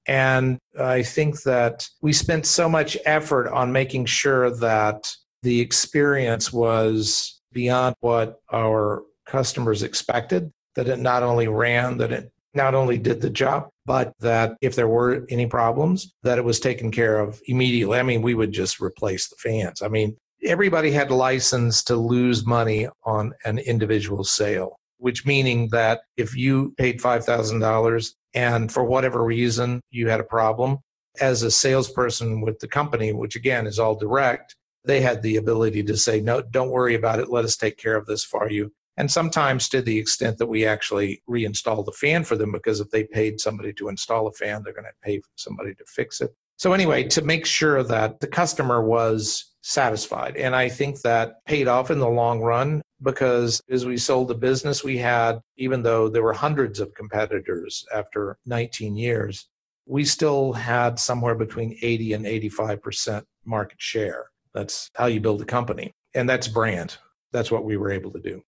And 0.07 0.57
I 0.79 1.03
think 1.03 1.43
that 1.43 1.87
we 2.01 2.13
spent 2.13 2.45
so 2.45 2.67
much 2.67 2.97
effort 3.05 3.47
on 3.49 3.71
making 3.71 4.05
sure 4.05 4.55
that 4.57 5.09
the 5.43 5.59
experience 5.59 6.51
was 6.51 7.41
beyond 7.51 7.95
what 7.99 8.39
our 8.51 9.03
customers 9.25 9.83
expected, 9.83 10.51
that 10.75 10.87
it 10.87 10.99
not 10.99 11.23
only 11.23 11.47
ran, 11.47 11.97
that 11.97 12.11
it 12.11 12.31
not 12.53 12.75
only 12.75 12.97
did 12.97 13.21
the 13.21 13.29
job, 13.29 13.69
but 13.85 14.13
that 14.19 14.55
if 14.61 14.75
there 14.75 14.87
were 14.87 15.25
any 15.29 15.47
problems, 15.47 16.13
that 16.23 16.37
it 16.37 16.45
was 16.45 16.59
taken 16.59 16.91
care 16.91 17.19
of 17.19 17.41
immediately. 17.47 17.99
I 17.99 18.03
mean, 18.03 18.21
we 18.21 18.35
would 18.35 18.51
just 18.51 18.79
replace 18.79 19.27
the 19.27 19.35
fans. 19.37 19.81
I 19.81 19.87
mean, 19.87 20.15
everybody 20.43 20.91
had 20.91 21.11
license 21.11 21.83
to 21.85 21.95
lose 21.95 22.45
money 22.45 22.87
on 23.03 23.33
an 23.45 23.57
individual 23.59 24.23
sale 24.23 24.77
which 25.03 25.25
meaning 25.25 25.67
that 25.67 25.99
if 26.15 26.33
you 26.33 26.73
paid 26.77 26.97
$5,000 26.97 28.13
and 28.33 28.71
for 28.71 28.83
whatever 28.83 29.23
reason 29.23 29.81
you 29.91 30.09
had 30.09 30.19
a 30.19 30.25
problem, 30.25 30.79
as 31.21 31.43
a 31.43 31.51
salesperson 31.51 32.41
with 32.41 32.59
the 32.59 32.67
company, 32.67 33.13
which 33.13 33.35
again 33.35 33.67
is 33.67 33.79
all 33.79 33.95
direct, 33.95 34.55
they 34.85 35.01
had 35.01 35.21
the 35.21 35.37
ability 35.37 35.83
to 35.83 35.95
say, 35.95 36.19
no, 36.19 36.41
don't 36.41 36.71
worry 36.71 36.95
about 36.95 37.19
it. 37.19 37.29
Let 37.29 37.45
us 37.45 37.55
take 37.55 37.77
care 37.77 37.95
of 37.95 38.05
this 38.05 38.23
for 38.23 38.49
you. 38.49 38.71
And 38.97 39.09
sometimes 39.09 39.69
to 39.69 39.81
the 39.81 39.97
extent 39.97 40.37
that 40.37 40.47
we 40.47 40.65
actually 40.65 41.23
reinstall 41.29 41.85
the 41.85 41.91
fan 41.91 42.23
for 42.23 42.35
them, 42.35 42.51
because 42.51 42.79
if 42.79 42.89
they 42.91 43.05
paid 43.05 43.39
somebody 43.39 43.73
to 43.73 43.89
install 43.89 44.27
a 44.27 44.31
fan, 44.31 44.61
they're 44.63 44.73
going 44.73 44.83
to 44.85 44.91
pay 45.03 45.21
somebody 45.35 45.73
to 45.75 45.83
fix 45.87 46.21
it. 46.21 46.31
So, 46.57 46.73
anyway, 46.73 47.03
to 47.05 47.21
make 47.23 47.45
sure 47.45 47.81
that 47.83 48.19
the 48.19 48.27
customer 48.27 48.85
was 48.85 49.53
satisfied. 49.61 50.37
And 50.37 50.55
I 50.55 50.69
think 50.69 51.01
that 51.01 51.43
paid 51.45 51.67
off 51.67 51.89
in 51.89 51.99
the 51.99 52.07
long 52.07 52.41
run 52.41 52.81
because 53.03 53.61
as 53.69 53.85
we 53.85 53.97
sold 53.97 54.29
the 54.29 54.35
business, 54.35 54.83
we 54.83 54.97
had, 54.97 55.41
even 55.57 55.83
though 55.83 56.09
there 56.09 56.23
were 56.23 56.33
hundreds 56.33 56.79
of 56.79 56.93
competitors 56.93 57.85
after 57.93 58.37
19 58.45 58.95
years, 58.95 59.47
we 59.85 60.05
still 60.05 60.53
had 60.53 60.99
somewhere 60.99 61.35
between 61.35 61.77
80 61.81 62.13
and 62.13 62.25
85% 62.25 63.23
market 63.45 63.81
share. 63.81 64.27
That's 64.53 64.89
how 64.95 65.07
you 65.07 65.19
build 65.19 65.41
a 65.41 65.45
company. 65.45 65.93
And 66.15 66.29
that's 66.29 66.47
brand. 66.47 66.97
That's 67.31 67.51
what 67.51 67.65
we 67.65 67.77
were 67.77 67.91
able 67.91 68.11
to 68.11 68.19
do. 68.19 68.41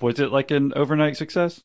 Was 0.00 0.20
it 0.20 0.32
like 0.32 0.50
an 0.50 0.72
overnight 0.76 1.16
success? 1.16 1.62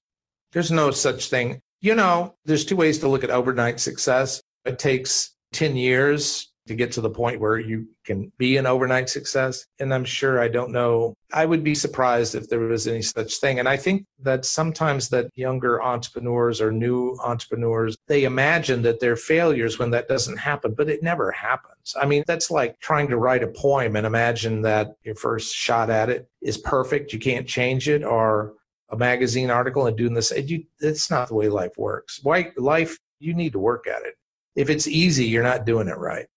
There's 0.51 0.71
no 0.71 0.91
such 0.91 1.29
thing. 1.29 1.61
You 1.81 1.95
know, 1.95 2.35
there's 2.45 2.65
two 2.65 2.75
ways 2.75 2.99
to 2.99 3.07
look 3.07 3.23
at 3.23 3.29
overnight 3.29 3.79
success. 3.79 4.41
It 4.65 4.79
takes 4.79 5.35
10 5.53 5.75
years 5.75 6.51
to 6.67 6.75
get 6.75 6.91
to 6.93 7.01
the 7.01 7.09
point 7.09 7.39
where 7.39 7.59
you 7.59 7.87
can 8.05 8.31
be 8.37 8.57
an 8.57 8.65
overnight 8.65 9.09
success. 9.09 9.65
And 9.79 9.93
I'm 9.93 10.05
sure 10.05 10.39
I 10.39 10.47
don't 10.47 10.71
know. 10.71 11.13
I 11.33 11.45
would 11.45 11.63
be 11.63 11.75
surprised 11.75 12.35
if 12.35 12.47
there 12.47 12.59
was 12.59 12.87
any 12.87 13.01
such 13.01 13.37
thing. 13.37 13.59
And 13.59 13.67
I 13.67 13.75
think 13.75 14.05
that 14.19 14.45
sometimes 14.45 15.09
that 15.09 15.29
younger 15.35 15.83
entrepreneurs 15.83 16.61
or 16.61 16.71
new 16.71 17.17
entrepreneurs, 17.23 17.97
they 18.07 18.23
imagine 18.23 18.81
that 18.83 18.99
they're 18.99 19.15
failures 19.15 19.77
when 19.77 19.91
that 19.91 20.07
doesn't 20.07 20.37
happen, 20.37 20.73
but 20.73 20.89
it 20.89 21.03
never 21.03 21.31
happens. 21.31 21.95
I 21.99 22.05
mean, 22.05 22.23
that's 22.27 22.49
like 22.49 22.79
trying 22.79 23.09
to 23.09 23.17
write 23.17 23.43
a 23.43 23.47
poem 23.47 23.95
and 23.95 24.07
imagine 24.07 24.61
that 24.61 24.95
your 25.03 25.15
first 25.15 25.53
shot 25.53 25.89
at 25.89 26.09
it 26.09 26.29
is 26.41 26.57
perfect. 26.57 27.11
You 27.11 27.19
can't 27.19 27.47
change 27.47 27.89
it 27.89 28.03
or 28.03 28.53
a 28.89 28.97
magazine 28.97 29.49
article 29.49 29.87
and 29.87 29.97
doing 29.97 30.13
this. 30.13 30.31
You, 30.31 30.63
it's 30.79 31.09
not 31.09 31.27
the 31.27 31.35
way 31.35 31.49
life 31.49 31.77
works. 31.77 32.19
Why 32.23 32.51
life, 32.55 32.97
you 33.19 33.33
need 33.33 33.53
to 33.53 33.59
work 33.59 33.87
at 33.87 34.03
it. 34.03 34.15
If 34.55 34.69
it's 34.69 34.87
easy, 34.87 35.25
you're 35.25 35.43
not 35.43 35.65
doing 35.65 35.87
it 35.87 35.97
right. 35.97 36.27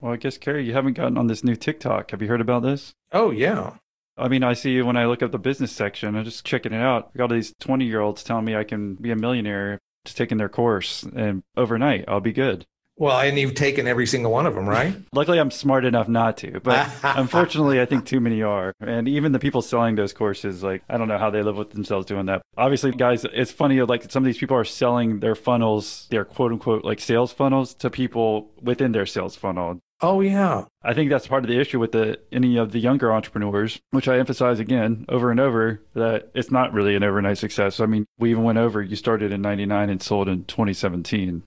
Well, 0.00 0.12
I 0.12 0.16
guess, 0.16 0.38
Carey, 0.38 0.64
you 0.64 0.72
haven't 0.72 0.94
gotten 0.94 1.18
on 1.18 1.26
this 1.26 1.44
new 1.44 1.56
TikTok. 1.56 2.10
Have 2.10 2.22
you 2.22 2.28
heard 2.28 2.40
about 2.40 2.62
this? 2.62 2.94
Oh, 3.12 3.30
yeah. 3.30 3.74
I 4.16 4.28
mean, 4.28 4.42
I 4.42 4.54
see 4.54 4.80
when 4.82 4.96
I 4.96 5.06
look 5.06 5.22
at 5.22 5.32
the 5.32 5.38
business 5.38 5.72
section, 5.72 6.16
I'm 6.16 6.24
just 6.24 6.44
checking 6.44 6.72
it 6.72 6.80
out. 6.80 7.10
I 7.14 7.18
got 7.18 7.30
all 7.30 7.36
these 7.36 7.54
20 7.60 7.84
year 7.84 8.00
olds 8.00 8.22
telling 8.22 8.44
me 8.44 8.56
I 8.56 8.64
can 8.64 8.94
be 8.94 9.10
a 9.10 9.16
millionaire 9.16 9.78
just 10.04 10.16
taking 10.16 10.38
their 10.38 10.48
course 10.48 11.02
and 11.02 11.42
overnight 11.56 12.06
I'll 12.08 12.20
be 12.20 12.32
good. 12.32 12.66
Well, 13.00 13.18
and 13.18 13.38
you've 13.38 13.54
taken 13.54 13.88
every 13.88 14.06
single 14.06 14.30
one 14.30 14.44
of 14.44 14.54
them, 14.54 14.68
right? 14.68 14.94
Luckily, 15.14 15.40
I'm 15.40 15.50
smart 15.50 15.86
enough 15.86 16.06
not 16.06 16.36
to, 16.38 16.60
but 16.60 16.86
unfortunately, 17.02 17.80
I 17.80 17.86
think 17.86 18.04
too 18.04 18.20
many 18.20 18.42
are. 18.42 18.74
And 18.78 19.08
even 19.08 19.32
the 19.32 19.38
people 19.38 19.62
selling 19.62 19.94
those 19.94 20.12
courses, 20.12 20.62
like, 20.62 20.82
I 20.86 20.98
don't 20.98 21.08
know 21.08 21.16
how 21.16 21.30
they 21.30 21.42
live 21.42 21.56
with 21.56 21.70
themselves 21.70 22.04
doing 22.04 22.26
that. 22.26 22.42
Obviously, 22.58 22.90
guys, 22.92 23.24
it's 23.24 23.50
funny, 23.50 23.80
like, 23.80 24.10
some 24.10 24.22
of 24.22 24.26
these 24.26 24.36
people 24.36 24.54
are 24.54 24.66
selling 24.66 25.20
their 25.20 25.34
funnels, 25.34 26.08
their 26.10 26.26
quote 26.26 26.52
unquote, 26.52 26.84
like, 26.84 27.00
sales 27.00 27.32
funnels 27.32 27.72
to 27.76 27.88
people 27.88 28.50
within 28.60 28.92
their 28.92 29.06
sales 29.06 29.34
funnel. 29.34 29.80
Oh 30.02 30.20
yeah. 30.22 30.64
I 30.82 30.94
think 30.94 31.10
that's 31.10 31.26
part 31.26 31.44
of 31.44 31.50
the 31.50 31.60
issue 31.60 31.78
with 31.78 31.92
the 31.92 32.18
any 32.32 32.56
of 32.56 32.72
the 32.72 32.78
younger 32.78 33.12
entrepreneurs, 33.12 33.80
which 33.90 34.08
I 34.08 34.18
emphasize 34.18 34.58
again 34.58 35.04
over 35.10 35.30
and 35.30 35.38
over 35.38 35.82
that 35.94 36.30
it's 36.34 36.50
not 36.50 36.72
really 36.72 36.96
an 36.96 37.02
overnight 37.02 37.36
success. 37.36 37.80
I 37.80 37.86
mean, 37.86 38.06
we 38.18 38.30
even 38.30 38.42
went 38.42 38.56
over 38.56 38.80
you 38.80 38.96
started 38.96 39.30
in 39.30 39.42
99 39.42 39.90
and 39.90 40.02
sold 40.02 40.28
in 40.28 40.44
2017. 40.44 41.42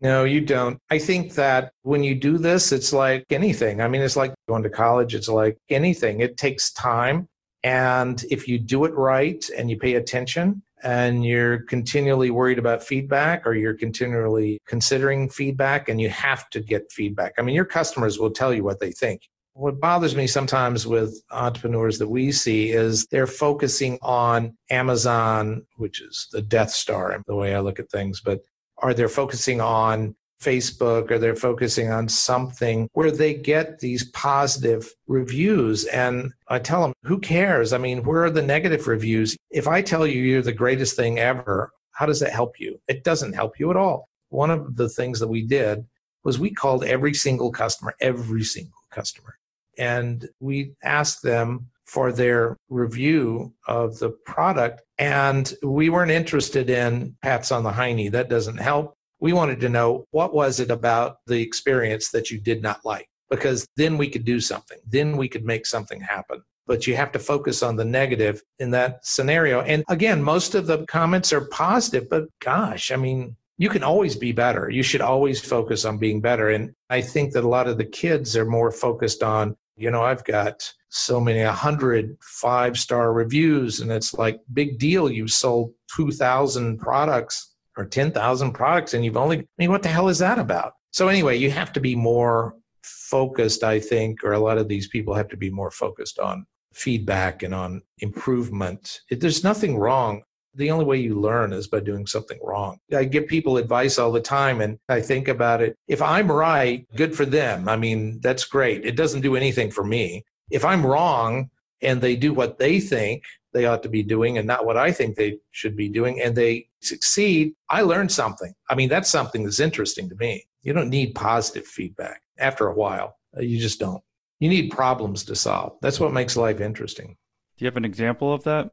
No, 0.00 0.24
you 0.24 0.40
don't. 0.40 0.78
I 0.90 0.98
think 0.98 1.34
that 1.34 1.72
when 1.82 2.04
you 2.04 2.14
do 2.14 2.38
this, 2.38 2.70
it's 2.70 2.92
like 2.92 3.24
anything. 3.30 3.80
I 3.80 3.88
mean, 3.88 4.00
it's 4.00 4.16
like 4.16 4.32
going 4.46 4.62
to 4.62 4.70
college, 4.70 5.14
it's 5.14 5.28
like 5.28 5.58
anything. 5.68 6.20
It 6.20 6.36
takes 6.36 6.72
time. 6.72 7.28
And 7.64 8.22
if 8.30 8.46
you 8.46 8.58
do 8.60 8.84
it 8.84 8.94
right 8.94 9.44
and 9.56 9.68
you 9.68 9.76
pay 9.76 9.94
attention 9.94 10.62
and 10.84 11.24
you're 11.24 11.64
continually 11.64 12.30
worried 12.30 12.60
about 12.60 12.84
feedback 12.84 13.44
or 13.44 13.54
you're 13.54 13.74
continually 13.74 14.60
considering 14.66 15.28
feedback 15.28 15.88
and 15.88 16.00
you 16.00 16.08
have 16.10 16.48
to 16.50 16.60
get 16.60 16.92
feedback, 16.92 17.34
I 17.36 17.42
mean, 17.42 17.56
your 17.56 17.64
customers 17.64 18.20
will 18.20 18.30
tell 18.30 18.54
you 18.54 18.62
what 18.62 18.78
they 18.78 18.92
think. 18.92 19.22
What 19.54 19.80
bothers 19.80 20.14
me 20.14 20.28
sometimes 20.28 20.86
with 20.86 21.20
entrepreneurs 21.32 21.98
that 21.98 22.06
we 22.06 22.30
see 22.30 22.70
is 22.70 23.06
they're 23.06 23.26
focusing 23.26 23.98
on 24.02 24.56
Amazon, 24.70 25.66
which 25.78 26.00
is 26.00 26.28
the 26.30 26.42
Death 26.42 26.70
Star, 26.70 27.20
the 27.26 27.34
way 27.34 27.56
I 27.56 27.58
look 27.58 27.80
at 27.80 27.90
things, 27.90 28.20
but 28.20 28.42
or 28.82 28.94
they're 28.94 29.08
focusing 29.08 29.60
on 29.60 30.14
Facebook 30.40 31.10
or 31.10 31.18
they're 31.18 31.34
focusing 31.34 31.90
on 31.90 32.08
something 32.08 32.88
where 32.92 33.10
they 33.10 33.34
get 33.34 33.80
these 33.80 34.04
positive 34.10 34.88
reviews. 35.06 35.84
And 35.86 36.32
I 36.48 36.60
tell 36.60 36.82
them, 36.82 36.92
who 37.02 37.18
cares? 37.18 37.72
I 37.72 37.78
mean, 37.78 38.04
where 38.04 38.24
are 38.24 38.30
the 38.30 38.42
negative 38.42 38.86
reviews? 38.86 39.36
If 39.50 39.66
I 39.66 39.82
tell 39.82 40.06
you 40.06 40.22
you're 40.22 40.42
the 40.42 40.52
greatest 40.52 40.96
thing 40.96 41.18
ever, 41.18 41.72
how 41.92 42.06
does 42.06 42.20
that 42.20 42.32
help 42.32 42.60
you? 42.60 42.80
It 42.86 43.02
doesn't 43.02 43.32
help 43.32 43.58
you 43.58 43.70
at 43.70 43.76
all. 43.76 44.08
One 44.28 44.50
of 44.50 44.76
the 44.76 44.88
things 44.88 45.18
that 45.20 45.28
we 45.28 45.42
did 45.42 45.84
was 46.22 46.38
we 46.38 46.50
called 46.50 46.84
every 46.84 47.14
single 47.14 47.50
customer, 47.50 47.94
every 48.00 48.44
single 48.44 48.78
customer, 48.90 49.38
and 49.78 50.28
we 50.40 50.74
asked 50.82 51.22
them 51.22 51.68
for 51.88 52.12
their 52.12 52.56
review 52.68 53.52
of 53.66 53.98
the 53.98 54.10
product. 54.26 54.82
And 54.98 55.52
we 55.62 55.88
weren't 55.88 56.10
interested 56.10 56.68
in 56.68 57.16
pats 57.22 57.50
on 57.50 57.64
the 57.64 57.70
hiney. 57.70 58.12
That 58.12 58.28
doesn't 58.28 58.58
help. 58.58 58.94
We 59.20 59.32
wanted 59.32 59.58
to 59.60 59.68
know 59.68 60.04
what 60.10 60.34
was 60.34 60.60
it 60.60 60.70
about 60.70 61.16
the 61.26 61.40
experience 61.40 62.10
that 62.10 62.30
you 62.30 62.38
did 62.38 62.62
not 62.62 62.84
like, 62.84 63.08
because 63.30 63.66
then 63.76 63.96
we 63.96 64.08
could 64.08 64.24
do 64.24 64.38
something. 64.38 64.78
Then 64.86 65.16
we 65.16 65.28
could 65.28 65.44
make 65.44 65.64
something 65.64 66.00
happen. 66.00 66.42
But 66.66 66.86
you 66.86 66.94
have 66.94 67.10
to 67.12 67.18
focus 67.18 67.62
on 67.62 67.76
the 67.76 67.86
negative 67.86 68.42
in 68.58 68.70
that 68.72 69.04
scenario. 69.04 69.62
And 69.62 69.82
again, 69.88 70.22
most 70.22 70.54
of 70.54 70.66
the 70.66 70.84
comments 70.84 71.32
are 71.32 71.48
positive, 71.48 72.10
but 72.10 72.26
gosh, 72.40 72.92
I 72.92 72.96
mean, 72.96 73.34
you 73.56 73.70
can 73.70 73.82
always 73.82 74.14
be 74.14 74.32
better. 74.32 74.68
You 74.68 74.82
should 74.82 75.00
always 75.00 75.40
focus 75.40 75.86
on 75.86 75.96
being 75.96 76.20
better. 76.20 76.50
And 76.50 76.74
I 76.90 77.00
think 77.00 77.32
that 77.32 77.44
a 77.44 77.48
lot 77.48 77.66
of 77.66 77.78
the 77.78 77.86
kids 77.86 78.36
are 78.36 78.44
more 78.44 78.70
focused 78.70 79.22
on 79.22 79.56
you 79.78 79.90
know, 79.90 80.02
I've 80.02 80.24
got 80.24 80.72
so 80.90 81.20
many, 81.20 81.40
a 81.40 81.52
hundred 81.52 82.16
five 82.20 82.78
star 82.78 83.12
reviews, 83.12 83.80
and 83.80 83.90
it's 83.90 84.14
like 84.14 84.40
big 84.52 84.78
deal. 84.78 85.10
You 85.10 85.28
sold 85.28 85.72
2,000 85.96 86.78
products 86.78 87.54
or 87.76 87.86
10,000 87.86 88.52
products, 88.52 88.94
and 88.94 89.04
you've 89.04 89.16
only, 89.16 89.38
I 89.38 89.46
mean, 89.58 89.70
what 89.70 89.82
the 89.82 89.88
hell 89.88 90.08
is 90.08 90.18
that 90.18 90.38
about? 90.38 90.72
So, 90.90 91.08
anyway, 91.08 91.36
you 91.36 91.50
have 91.50 91.72
to 91.74 91.80
be 91.80 91.94
more 91.94 92.56
focused, 92.82 93.62
I 93.62 93.78
think, 93.80 94.24
or 94.24 94.32
a 94.32 94.38
lot 94.38 94.58
of 94.58 94.68
these 94.68 94.88
people 94.88 95.14
have 95.14 95.28
to 95.28 95.36
be 95.36 95.50
more 95.50 95.70
focused 95.70 96.18
on 96.18 96.46
feedback 96.72 97.42
and 97.42 97.54
on 97.54 97.82
improvement. 97.98 99.00
It, 99.10 99.20
there's 99.20 99.44
nothing 99.44 99.76
wrong 99.76 100.22
the 100.58 100.70
only 100.70 100.84
way 100.84 100.98
you 100.98 101.18
learn 101.18 101.52
is 101.52 101.68
by 101.68 101.80
doing 101.80 102.06
something 102.06 102.38
wrong. 102.42 102.78
I 102.94 103.04
give 103.04 103.26
people 103.26 103.56
advice 103.56 103.98
all 103.98 104.10
the 104.10 104.20
time 104.20 104.60
and 104.60 104.78
I 104.88 105.00
think 105.00 105.28
about 105.28 105.62
it. 105.62 105.76
If 105.86 106.02
I'm 106.02 106.30
right, 106.30 106.86
good 106.96 107.16
for 107.16 107.24
them. 107.24 107.68
I 107.68 107.76
mean, 107.76 108.20
that's 108.20 108.44
great. 108.44 108.84
It 108.84 108.96
doesn't 108.96 109.20
do 109.20 109.36
anything 109.36 109.70
for 109.70 109.84
me. 109.84 110.24
If 110.50 110.64
I'm 110.64 110.84
wrong 110.84 111.50
and 111.82 112.00
they 112.00 112.16
do 112.16 112.32
what 112.32 112.58
they 112.58 112.80
think 112.80 113.24
they 113.52 113.66
ought 113.66 113.82
to 113.82 113.88
be 113.88 114.02
doing 114.02 114.38
and 114.38 114.46
not 114.46 114.66
what 114.66 114.76
I 114.76 114.92
think 114.92 115.16
they 115.16 115.38
should 115.52 115.76
be 115.76 115.88
doing 115.88 116.20
and 116.20 116.36
they 116.36 116.68
succeed, 116.80 117.54
I 117.70 117.82
learn 117.82 118.08
something. 118.08 118.52
I 118.68 118.74
mean, 118.74 118.88
that's 118.88 119.10
something 119.10 119.44
that's 119.44 119.60
interesting 119.60 120.08
to 120.08 120.14
me. 120.16 120.46
You 120.62 120.72
don't 120.72 120.90
need 120.90 121.14
positive 121.14 121.66
feedback 121.66 122.22
after 122.38 122.68
a 122.68 122.74
while. 122.74 123.16
Uh, 123.36 123.42
you 123.42 123.58
just 123.58 123.80
don't. 123.80 124.02
You 124.40 124.48
need 124.48 124.70
problems 124.70 125.24
to 125.24 125.34
solve. 125.34 125.76
That's 125.82 125.98
what 125.98 126.12
makes 126.12 126.36
life 126.36 126.60
interesting. 126.60 127.16
Do 127.56 127.64
you 127.64 127.66
have 127.66 127.76
an 127.76 127.84
example 127.84 128.32
of 128.32 128.44
that? 128.44 128.70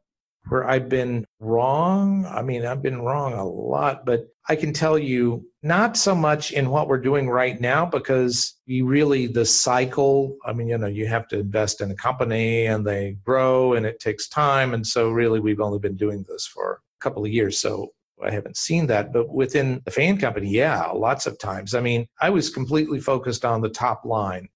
Where 0.48 0.68
I've 0.68 0.88
been 0.88 1.24
wrong. 1.40 2.26
I 2.26 2.42
mean, 2.42 2.64
I've 2.64 2.82
been 2.82 3.02
wrong 3.02 3.32
a 3.32 3.44
lot, 3.44 4.06
but 4.06 4.28
I 4.48 4.56
can 4.56 4.72
tell 4.72 4.98
you 4.98 5.44
not 5.62 5.96
so 5.96 6.14
much 6.14 6.52
in 6.52 6.70
what 6.70 6.86
we're 6.88 7.00
doing 7.00 7.28
right 7.28 7.60
now 7.60 7.84
because 7.84 8.54
you 8.66 8.86
really, 8.86 9.26
the 9.26 9.44
cycle, 9.44 10.36
I 10.46 10.52
mean, 10.52 10.68
you 10.68 10.78
know, 10.78 10.86
you 10.86 11.06
have 11.06 11.26
to 11.28 11.38
invest 11.38 11.80
in 11.80 11.90
a 11.90 11.96
company 11.96 12.66
and 12.66 12.86
they 12.86 13.16
grow 13.24 13.74
and 13.74 13.84
it 13.84 13.98
takes 13.98 14.28
time. 14.28 14.72
And 14.72 14.86
so, 14.86 15.10
really, 15.10 15.40
we've 15.40 15.60
only 15.60 15.80
been 15.80 15.96
doing 15.96 16.24
this 16.28 16.46
for 16.46 16.80
a 17.00 17.02
couple 17.02 17.24
of 17.24 17.32
years. 17.32 17.58
So, 17.58 17.92
I 18.24 18.30
haven't 18.30 18.56
seen 18.56 18.86
that, 18.86 19.12
but 19.12 19.28
within 19.28 19.82
the 19.84 19.90
fan 19.90 20.16
company, 20.16 20.48
yeah, 20.48 20.86
lots 20.86 21.26
of 21.26 21.38
times. 21.38 21.74
I 21.74 21.80
mean, 21.80 22.06
I 22.20 22.30
was 22.30 22.48
completely 22.48 22.98
focused 22.98 23.44
on 23.44 23.60
the 23.60 23.68
top 23.68 24.06
line. 24.06 24.48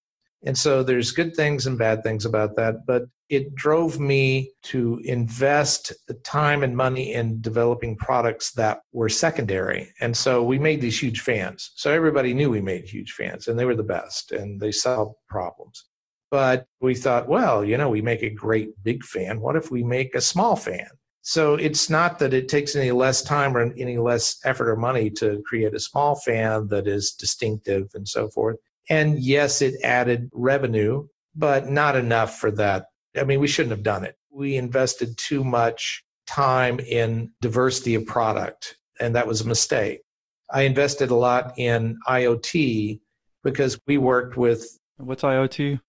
And 0.44 0.56
so 0.56 0.82
there's 0.82 1.12
good 1.12 1.36
things 1.36 1.66
and 1.66 1.76
bad 1.76 2.02
things 2.02 2.24
about 2.24 2.56
that, 2.56 2.86
but 2.86 3.04
it 3.30 3.54
drove 3.54 4.00
me 4.00 4.50
to 4.64 5.00
invest 5.04 5.92
time 6.24 6.64
and 6.64 6.76
money 6.76 7.14
in 7.14 7.40
developing 7.40 7.96
products 7.96 8.50
that 8.52 8.80
were 8.92 9.08
secondary. 9.08 9.88
And 10.00 10.16
so 10.16 10.42
we 10.42 10.58
made 10.58 10.80
these 10.80 11.00
huge 11.00 11.20
fans. 11.20 11.70
So 11.76 11.92
everybody 11.92 12.34
knew 12.34 12.50
we 12.50 12.60
made 12.60 12.84
huge 12.84 13.12
fans 13.12 13.46
and 13.46 13.56
they 13.56 13.64
were 13.64 13.76
the 13.76 13.84
best 13.84 14.32
and 14.32 14.60
they 14.60 14.72
solved 14.72 15.14
problems. 15.28 15.84
But 16.32 16.66
we 16.80 16.94
thought, 16.94 17.28
well, 17.28 17.64
you 17.64 17.76
know, 17.76 17.88
we 17.88 18.02
make 18.02 18.22
a 18.22 18.30
great 18.30 18.70
big 18.82 19.04
fan. 19.04 19.40
What 19.40 19.56
if 19.56 19.70
we 19.70 19.84
make 19.84 20.14
a 20.14 20.20
small 20.20 20.56
fan? 20.56 20.88
So 21.22 21.54
it's 21.54 21.88
not 21.88 22.18
that 22.18 22.34
it 22.34 22.48
takes 22.48 22.74
any 22.74 22.90
less 22.90 23.22
time 23.22 23.56
or 23.56 23.72
any 23.76 23.98
less 23.98 24.40
effort 24.44 24.68
or 24.68 24.76
money 24.76 25.10
to 25.10 25.42
create 25.46 25.74
a 25.74 25.80
small 25.80 26.16
fan 26.16 26.66
that 26.68 26.88
is 26.88 27.12
distinctive 27.12 27.88
and 27.94 28.08
so 28.08 28.28
forth. 28.28 28.56
And 28.88 29.20
yes, 29.20 29.62
it 29.62 29.74
added 29.84 30.30
revenue, 30.32 31.06
but 31.36 31.68
not 31.68 31.94
enough 31.94 32.38
for 32.38 32.50
that. 32.52 32.86
I 33.16 33.24
mean, 33.24 33.40
we 33.40 33.48
shouldn't 33.48 33.72
have 33.72 33.82
done 33.82 34.04
it. 34.04 34.16
We 34.30 34.56
invested 34.56 35.16
too 35.18 35.42
much 35.44 36.04
time 36.26 36.78
in 36.80 37.32
diversity 37.40 37.94
of 37.94 38.06
product, 38.06 38.76
and 39.00 39.14
that 39.16 39.26
was 39.26 39.40
a 39.40 39.48
mistake. 39.48 40.02
I 40.52 40.62
invested 40.62 41.10
a 41.10 41.14
lot 41.14 41.54
in 41.58 41.98
IoT 42.08 43.00
because 43.42 43.78
we 43.86 43.98
worked 43.98 44.36
with 44.36 44.78
what's 44.96 45.22
IoT? 45.22 45.80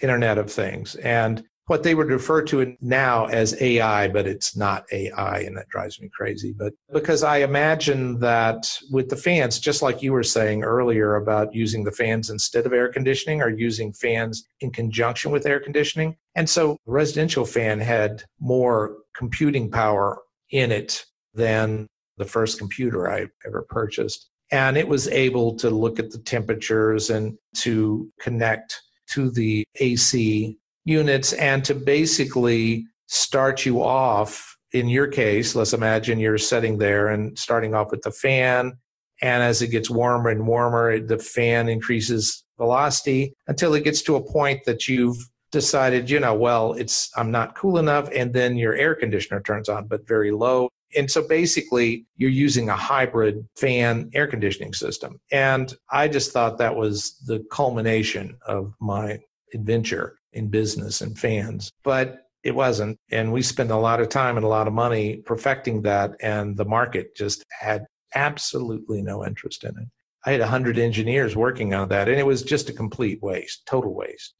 Internet 0.00 0.38
of 0.38 0.50
Things. 0.50 0.94
And 0.96 1.44
what 1.66 1.82
they 1.82 1.94
would 1.94 2.08
refer 2.08 2.42
to 2.42 2.76
now 2.80 3.26
as 3.26 3.60
AI, 3.60 4.08
but 4.08 4.26
it's 4.26 4.56
not 4.56 4.84
AI, 4.92 5.40
and 5.40 5.56
that 5.56 5.68
drives 5.68 6.00
me 6.00 6.08
crazy. 6.08 6.54
But 6.56 6.72
because 6.92 7.24
I 7.24 7.38
imagine 7.38 8.20
that 8.20 8.78
with 8.90 9.08
the 9.08 9.16
fans, 9.16 9.58
just 9.58 9.82
like 9.82 10.00
you 10.00 10.12
were 10.12 10.22
saying 10.22 10.62
earlier 10.62 11.16
about 11.16 11.54
using 11.54 11.82
the 11.82 11.90
fans 11.90 12.30
instead 12.30 12.66
of 12.66 12.72
air 12.72 12.88
conditioning 12.88 13.42
or 13.42 13.50
using 13.50 13.92
fans 13.92 14.46
in 14.60 14.70
conjunction 14.70 15.32
with 15.32 15.44
air 15.44 15.58
conditioning. 15.58 16.16
And 16.36 16.48
so 16.48 16.76
residential 16.86 17.44
fan 17.44 17.80
had 17.80 18.22
more 18.38 18.98
computing 19.16 19.70
power 19.70 20.18
in 20.50 20.70
it 20.70 21.04
than 21.34 21.88
the 22.16 22.24
first 22.24 22.58
computer 22.58 23.10
I 23.10 23.26
ever 23.44 23.66
purchased. 23.68 24.28
And 24.52 24.76
it 24.76 24.86
was 24.86 25.08
able 25.08 25.56
to 25.56 25.70
look 25.70 25.98
at 25.98 26.12
the 26.12 26.18
temperatures 26.18 27.10
and 27.10 27.36
to 27.56 28.08
connect 28.20 28.80
to 29.10 29.30
the 29.30 29.64
AC 29.80 30.56
units 30.86 31.34
and 31.34 31.62
to 31.66 31.74
basically 31.74 32.86
start 33.06 33.66
you 33.66 33.82
off. 33.82 34.56
In 34.72 34.88
your 34.88 35.06
case, 35.06 35.54
let's 35.54 35.72
imagine 35.72 36.18
you're 36.18 36.38
sitting 36.38 36.78
there 36.78 37.08
and 37.08 37.38
starting 37.38 37.74
off 37.74 37.90
with 37.90 38.02
the 38.02 38.10
fan. 38.10 38.78
And 39.22 39.42
as 39.42 39.62
it 39.62 39.68
gets 39.68 39.90
warmer 39.90 40.30
and 40.30 40.46
warmer, 40.46 40.98
the 40.98 41.18
fan 41.18 41.68
increases 41.68 42.44
velocity 42.58 43.34
until 43.46 43.74
it 43.74 43.84
gets 43.84 44.02
to 44.02 44.16
a 44.16 44.32
point 44.32 44.64
that 44.66 44.88
you've 44.88 45.16
decided, 45.52 46.10
you 46.10 46.20
know, 46.20 46.34
well, 46.34 46.74
it's 46.74 47.10
I'm 47.16 47.30
not 47.30 47.54
cool 47.54 47.78
enough, 47.78 48.08
and 48.14 48.32
then 48.32 48.56
your 48.56 48.74
air 48.74 48.94
conditioner 48.94 49.40
turns 49.40 49.68
on, 49.68 49.86
but 49.86 50.06
very 50.06 50.30
low. 50.30 50.68
And 50.96 51.10
so 51.10 51.26
basically, 51.26 52.06
you're 52.16 52.30
using 52.30 52.68
a 52.68 52.76
hybrid 52.76 53.46
fan 53.56 54.10
air 54.14 54.26
conditioning 54.26 54.72
system. 54.72 55.18
And 55.32 55.74
I 55.90 56.08
just 56.08 56.32
thought 56.32 56.58
that 56.58 56.76
was 56.76 57.16
the 57.26 57.44
culmination 57.50 58.36
of 58.46 58.74
my 58.80 59.20
adventure 59.54 60.18
in 60.32 60.48
business 60.48 61.00
and 61.00 61.18
fans. 61.18 61.70
But 61.82 62.22
it 62.42 62.54
wasn't. 62.54 62.98
And 63.10 63.32
we 63.32 63.42
spent 63.42 63.70
a 63.70 63.76
lot 63.76 64.00
of 64.00 64.08
time 64.08 64.36
and 64.36 64.44
a 64.44 64.48
lot 64.48 64.68
of 64.68 64.72
money 64.72 65.16
perfecting 65.16 65.82
that. 65.82 66.12
And 66.20 66.56
the 66.56 66.64
market 66.64 67.16
just 67.16 67.44
had 67.50 67.86
absolutely 68.14 69.02
no 69.02 69.26
interest 69.26 69.64
in 69.64 69.70
it. 69.70 69.88
I 70.24 70.32
had 70.32 70.40
100 70.40 70.78
engineers 70.78 71.36
working 71.36 71.72
on 71.72 71.88
that, 71.90 72.08
and 72.08 72.18
it 72.18 72.26
was 72.26 72.42
just 72.42 72.68
a 72.68 72.72
complete 72.72 73.22
waste, 73.22 73.64
total 73.66 73.94
waste. 73.94 74.34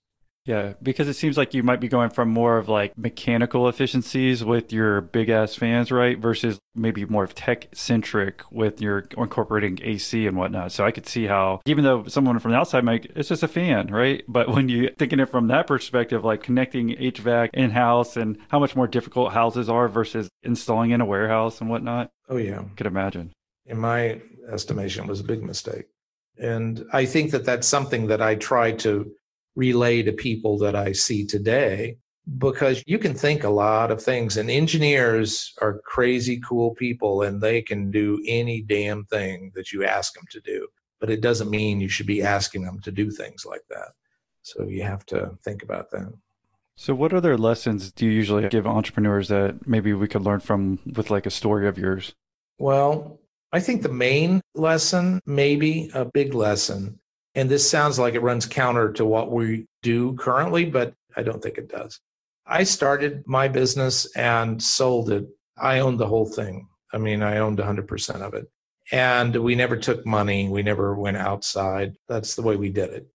Yeah, 0.46 0.74
because 0.80 1.08
it 1.08 1.14
seems 1.14 1.36
like 1.36 1.54
you 1.54 1.64
might 1.64 1.80
be 1.80 1.88
going 1.88 2.10
from 2.10 2.28
more 2.28 2.56
of 2.56 2.68
like 2.68 2.96
mechanical 2.96 3.68
efficiencies 3.68 4.44
with 4.44 4.72
your 4.72 5.00
big 5.00 5.28
ass 5.28 5.56
fans, 5.56 5.90
right? 5.90 6.16
Versus 6.16 6.60
maybe 6.72 7.04
more 7.04 7.24
of 7.24 7.34
tech 7.34 7.66
centric 7.74 8.42
with 8.52 8.80
your 8.80 9.08
incorporating 9.18 9.80
AC 9.82 10.24
and 10.24 10.36
whatnot. 10.36 10.70
So 10.70 10.84
I 10.84 10.92
could 10.92 11.06
see 11.06 11.26
how, 11.26 11.62
even 11.66 11.82
though 11.82 12.04
someone 12.06 12.38
from 12.38 12.52
the 12.52 12.58
outside 12.58 12.84
might, 12.84 13.10
it's 13.16 13.28
just 13.28 13.42
a 13.42 13.48
fan, 13.48 13.88
right? 13.88 14.22
But 14.28 14.48
when 14.48 14.68
you 14.68 14.90
thinking 14.96 15.18
it 15.18 15.28
from 15.28 15.48
that 15.48 15.66
perspective, 15.66 16.24
like 16.24 16.44
connecting 16.44 16.90
HVAC 16.90 17.50
in 17.52 17.70
house 17.70 18.16
and 18.16 18.38
how 18.48 18.60
much 18.60 18.76
more 18.76 18.86
difficult 18.86 19.32
houses 19.32 19.68
are 19.68 19.88
versus 19.88 20.28
installing 20.44 20.92
in 20.92 21.00
a 21.00 21.06
warehouse 21.06 21.60
and 21.60 21.68
whatnot. 21.68 22.10
Oh, 22.28 22.36
yeah. 22.36 22.60
I 22.60 22.74
could 22.76 22.86
imagine. 22.86 23.32
In 23.64 23.78
my 23.78 24.20
estimation, 24.48 25.04
it 25.04 25.08
was 25.08 25.20
a 25.20 25.24
big 25.24 25.42
mistake. 25.42 25.86
And 26.38 26.84
I 26.92 27.04
think 27.04 27.32
that 27.32 27.44
that's 27.44 27.66
something 27.66 28.06
that 28.08 28.22
I 28.22 28.36
try 28.36 28.70
to 28.72 29.10
relay 29.56 30.02
to 30.02 30.12
people 30.12 30.58
that 30.58 30.76
I 30.76 30.92
see 30.92 31.26
today 31.26 31.96
because 32.38 32.82
you 32.86 32.98
can 32.98 33.14
think 33.14 33.44
a 33.44 33.50
lot 33.50 33.90
of 33.90 34.02
things 34.02 34.36
and 34.36 34.50
engineers 34.50 35.54
are 35.60 35.80
crazy 35.84 36.40
cool 36.40 36.74
people 36.74 37.22
and 37.22 37.40
they 37.40 37.62
can 37.62 37.90
do 37.90 38.22
any 38.26 38.62
damn 38.62 39.04
thing 39.04 39.52
that 39.54 39.72
you 39.72 39.84
ask 39.84 40.14
them 40.14 40.24
to 40.30 40.40
do. 40.40 40.66
But 41.00 41.10
it 41.10 41.20
doesn't 41.20 41.50
mean 41.50 41.80
you 41.80 41.88
should 41.88 42.06
be 42.06 42.22
asking 42.22 42.64
them 42.64 42.80
to 42.80 42.90
do 42.90 43.10
things 43.10 43.44
like 43.44 43.64
that. 43.70 43.88
So 44.42 44.64
you 44.64 44.82
have 44.82 45.04
to 45.06 45.36
think 45.44 45.62
about 45.62 45.90
that. 45.90 46.12
So 46.74 46.94
what 46.94 47.12
other 47.12 47.38
lessons 47.38 47.90
do 47.90 48.06
you 48.06 48.12
usually 48.12 48.48
give 48.48 48.66
entrepreneurs 48.66 49.28
that 49.28 49.66
maybe 49.66 49.92
we 49.94 50.08
could 50.08 50.22
learn 50.22 50.40
from 50.40 50.78
with 50.94 51.10
like 51.10 51.26
a 51.26 51.30
story 51.30 51.66
of 51.68 51.78
yours? 51.78 52.14
Well 52.58 53.20
i 53.52 53.60
think 53.60 53.82
the 53.82 53.88
main 53.88 54.40
lesson 54.54 55.20
maybe 55.26 55.90
a 55.94 56.04
big 56.04 56.34
lesson 56.34 56.98
and 57.36 57.50
this 57.50 57.68
sounds 57.70 57.98
like 57.98 58.14
it 58.14 58.22
runs 58.22 58.46
counter 58.46 58.90
to 58.94 59.04
what 59.04 59.30
we 59.30 59.66
do 59.82 60.14
currently, 60.14 60.64
but 60.64 60.94
I 61.16 61.22
don't 61.22 61.42
think 61.42 61.58
it 61.58 61.68
does. 61.68 62.00
I 62.46 62.64
started 62.64 63.24
my 63.26 63.46
business 63.46 64.06
and 64.16 64.60
sold 64.60 65.10
it. 65.10 65.28
I 65.58 65.80
owned 65.80 66.00
the 66.00 66.06
whole 66.06 66.24
thing. 66.24 66.66
I 66.92 66.98
mean, 66.98 67.22
I 67.22 67.38
owned 67.38 67.58
100% 67.58 68.20
of 68.22 68.34
it. 68.34 68.50
And 68.90 69.36
we 69.36 69.54
never 69.54 69.76
took 69.76 70.06
money. 70.06 70.48
We 70.48 70.62
never 70.62 70.94
went 70.94 71.18
outside. 71.18 71.96
That's 72.08 72.36
the 72.36 72.42
way 72.42 72.56
we 72.56 72.70
did 72.70 72.90
it. 72.90 73.06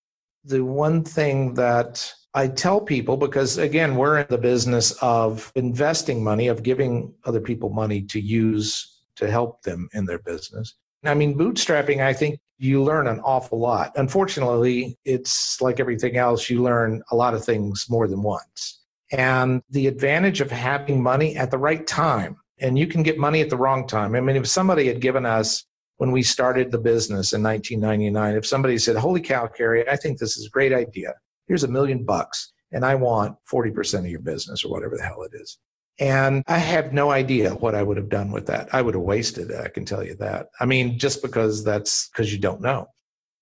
The 0.43 0.63
one 0.63 1.03
thing 1.03 1.55
that 1.55 2.13
I 2.33 2.47
tell 2.47 2.79
people, 2.79 3.17
because 3.17 3.57
again, 3.57 3.95
we're 3.95 4.19
in 4.19 4.27
the 4.29 4.37
business 4.37 4.91
of 5.01 5.51
investing 5.55 6.23
money, 6.23 6.47
of 6.47 6.61
giving 6.61 7.13
other 7.25 7.41
people 7.41 7.69
money 7.69 8.01
to 8.03 8.19
use 8.19 8.99
to 9.15 9.31
help 9.31 9.63
them 9.63 9.89
in 9.93 10.05
their 10.05 10.19
business. 10.19 10.75
I 11.03 11.13
mean, 11.13 11.37
bootstrapping, 11.37 12.01
I 12.01 12.13
think 12.13 12.39
you 12.57 12.83
learn 12.83 13.07
an 13.07 13.19
awful 13.21 13.59
lot. 13.59 13.91
Unfortunately, 13.95 14.97
it's 15.03 15.59
like 15.61 15.79
everything 15.79 16.17
else, 16.17 16.49
you 16.49 16.61
learn 16.61 17.01
a 17.11 17.15
lot 17.15 17.33
of 17.33 17.43
things 17.43 17.87
more 17.89 18.07
than 18.07 18.21
once. 18.21 18.81
And 19.11 19.61
the 19.71 19.87
advantage 19.87 20.41
of 20.41 20.51
having 20.51 21.01
money 21.01 21.35
at 21.35 21.51
the 21.51 21.57
right 21.57 21.85
time, 21.85 22.37
and 22.59 22.77
you 22.77 22.85
can 22.85 23.01
get 23.01 23.17
money 23.17 23.41
at 23.41 23.49
the 23.49 23.57
wrong 23.57 23.87
time. 23.87 24.15
I 24.15 24.21
mean, 24.21 24.35
if 24.35 24.47
somebody 24.47 24.87
had 24.87 25.01
given 25.01 25.25
us 25.25 25.65
when 25.97 26.11
we 26.11 26.21
started 26.21 26.71
the 26.71 26.77
business 26.77 27.33
in 27.33 27.41
1999, 27.41 28.35
if 28.35 28.45
somebody 28.45 28.77
said, 28.77 28.95
Holy 28.95 29.21
cow, 29.21 29.47
Carey, 29.47 29.87
I 29.89 29.95
think 29.95 30.19
this 30.19 30.37
is 30.37 30.45
a 30.45 30.49
great 30.51 30.71
idea. 30.71 31.13
Here's 31.47 31.63
a 31.63 31.67
million 31.67 32.05
bucks, 32.05 32.53
and 32.71 32.85
I 32.85 32.95
want 32.95 33.35
40% 33.51 33.99
of 33.99 34.05
your 34.05 34.21
business 34.21 34.63
or 34.63 34.71
whatever 34.71 34.95
the 34.97 35.03
hell 35.03 35.23
it 35.23 35.31
is. 35.33 35.57
And 35.99 36.43
I 36.47 36.57
have 36.57 36.93
no 36.93 37.11
idea 37.11 37.53
what 37.53 37.75
I 37.75 37.83
would 37.83 37.97
have 37.97 38.09
done 38.09 38.31
with 38.31 38.47
that. 38.47 38.73
I 38.73 38.81
would 38.81 38.95
have 38.95 39.03
wasted 39.03 39.51
it. 39.51 39.59
I 39.63 39.69
can 39.69 39.85
tell 39.85 40.03
you 40.03 40.15
that. 40.15 40.47
I 40.59 40.65
mean, 40.65 40.97
just 40.97 41.21
because 41.21 41.63
that's 41.63 42.09
because 42.09 42.31
you 42.33 42.39
don't 42.39 42.61
know. 42.61 42.87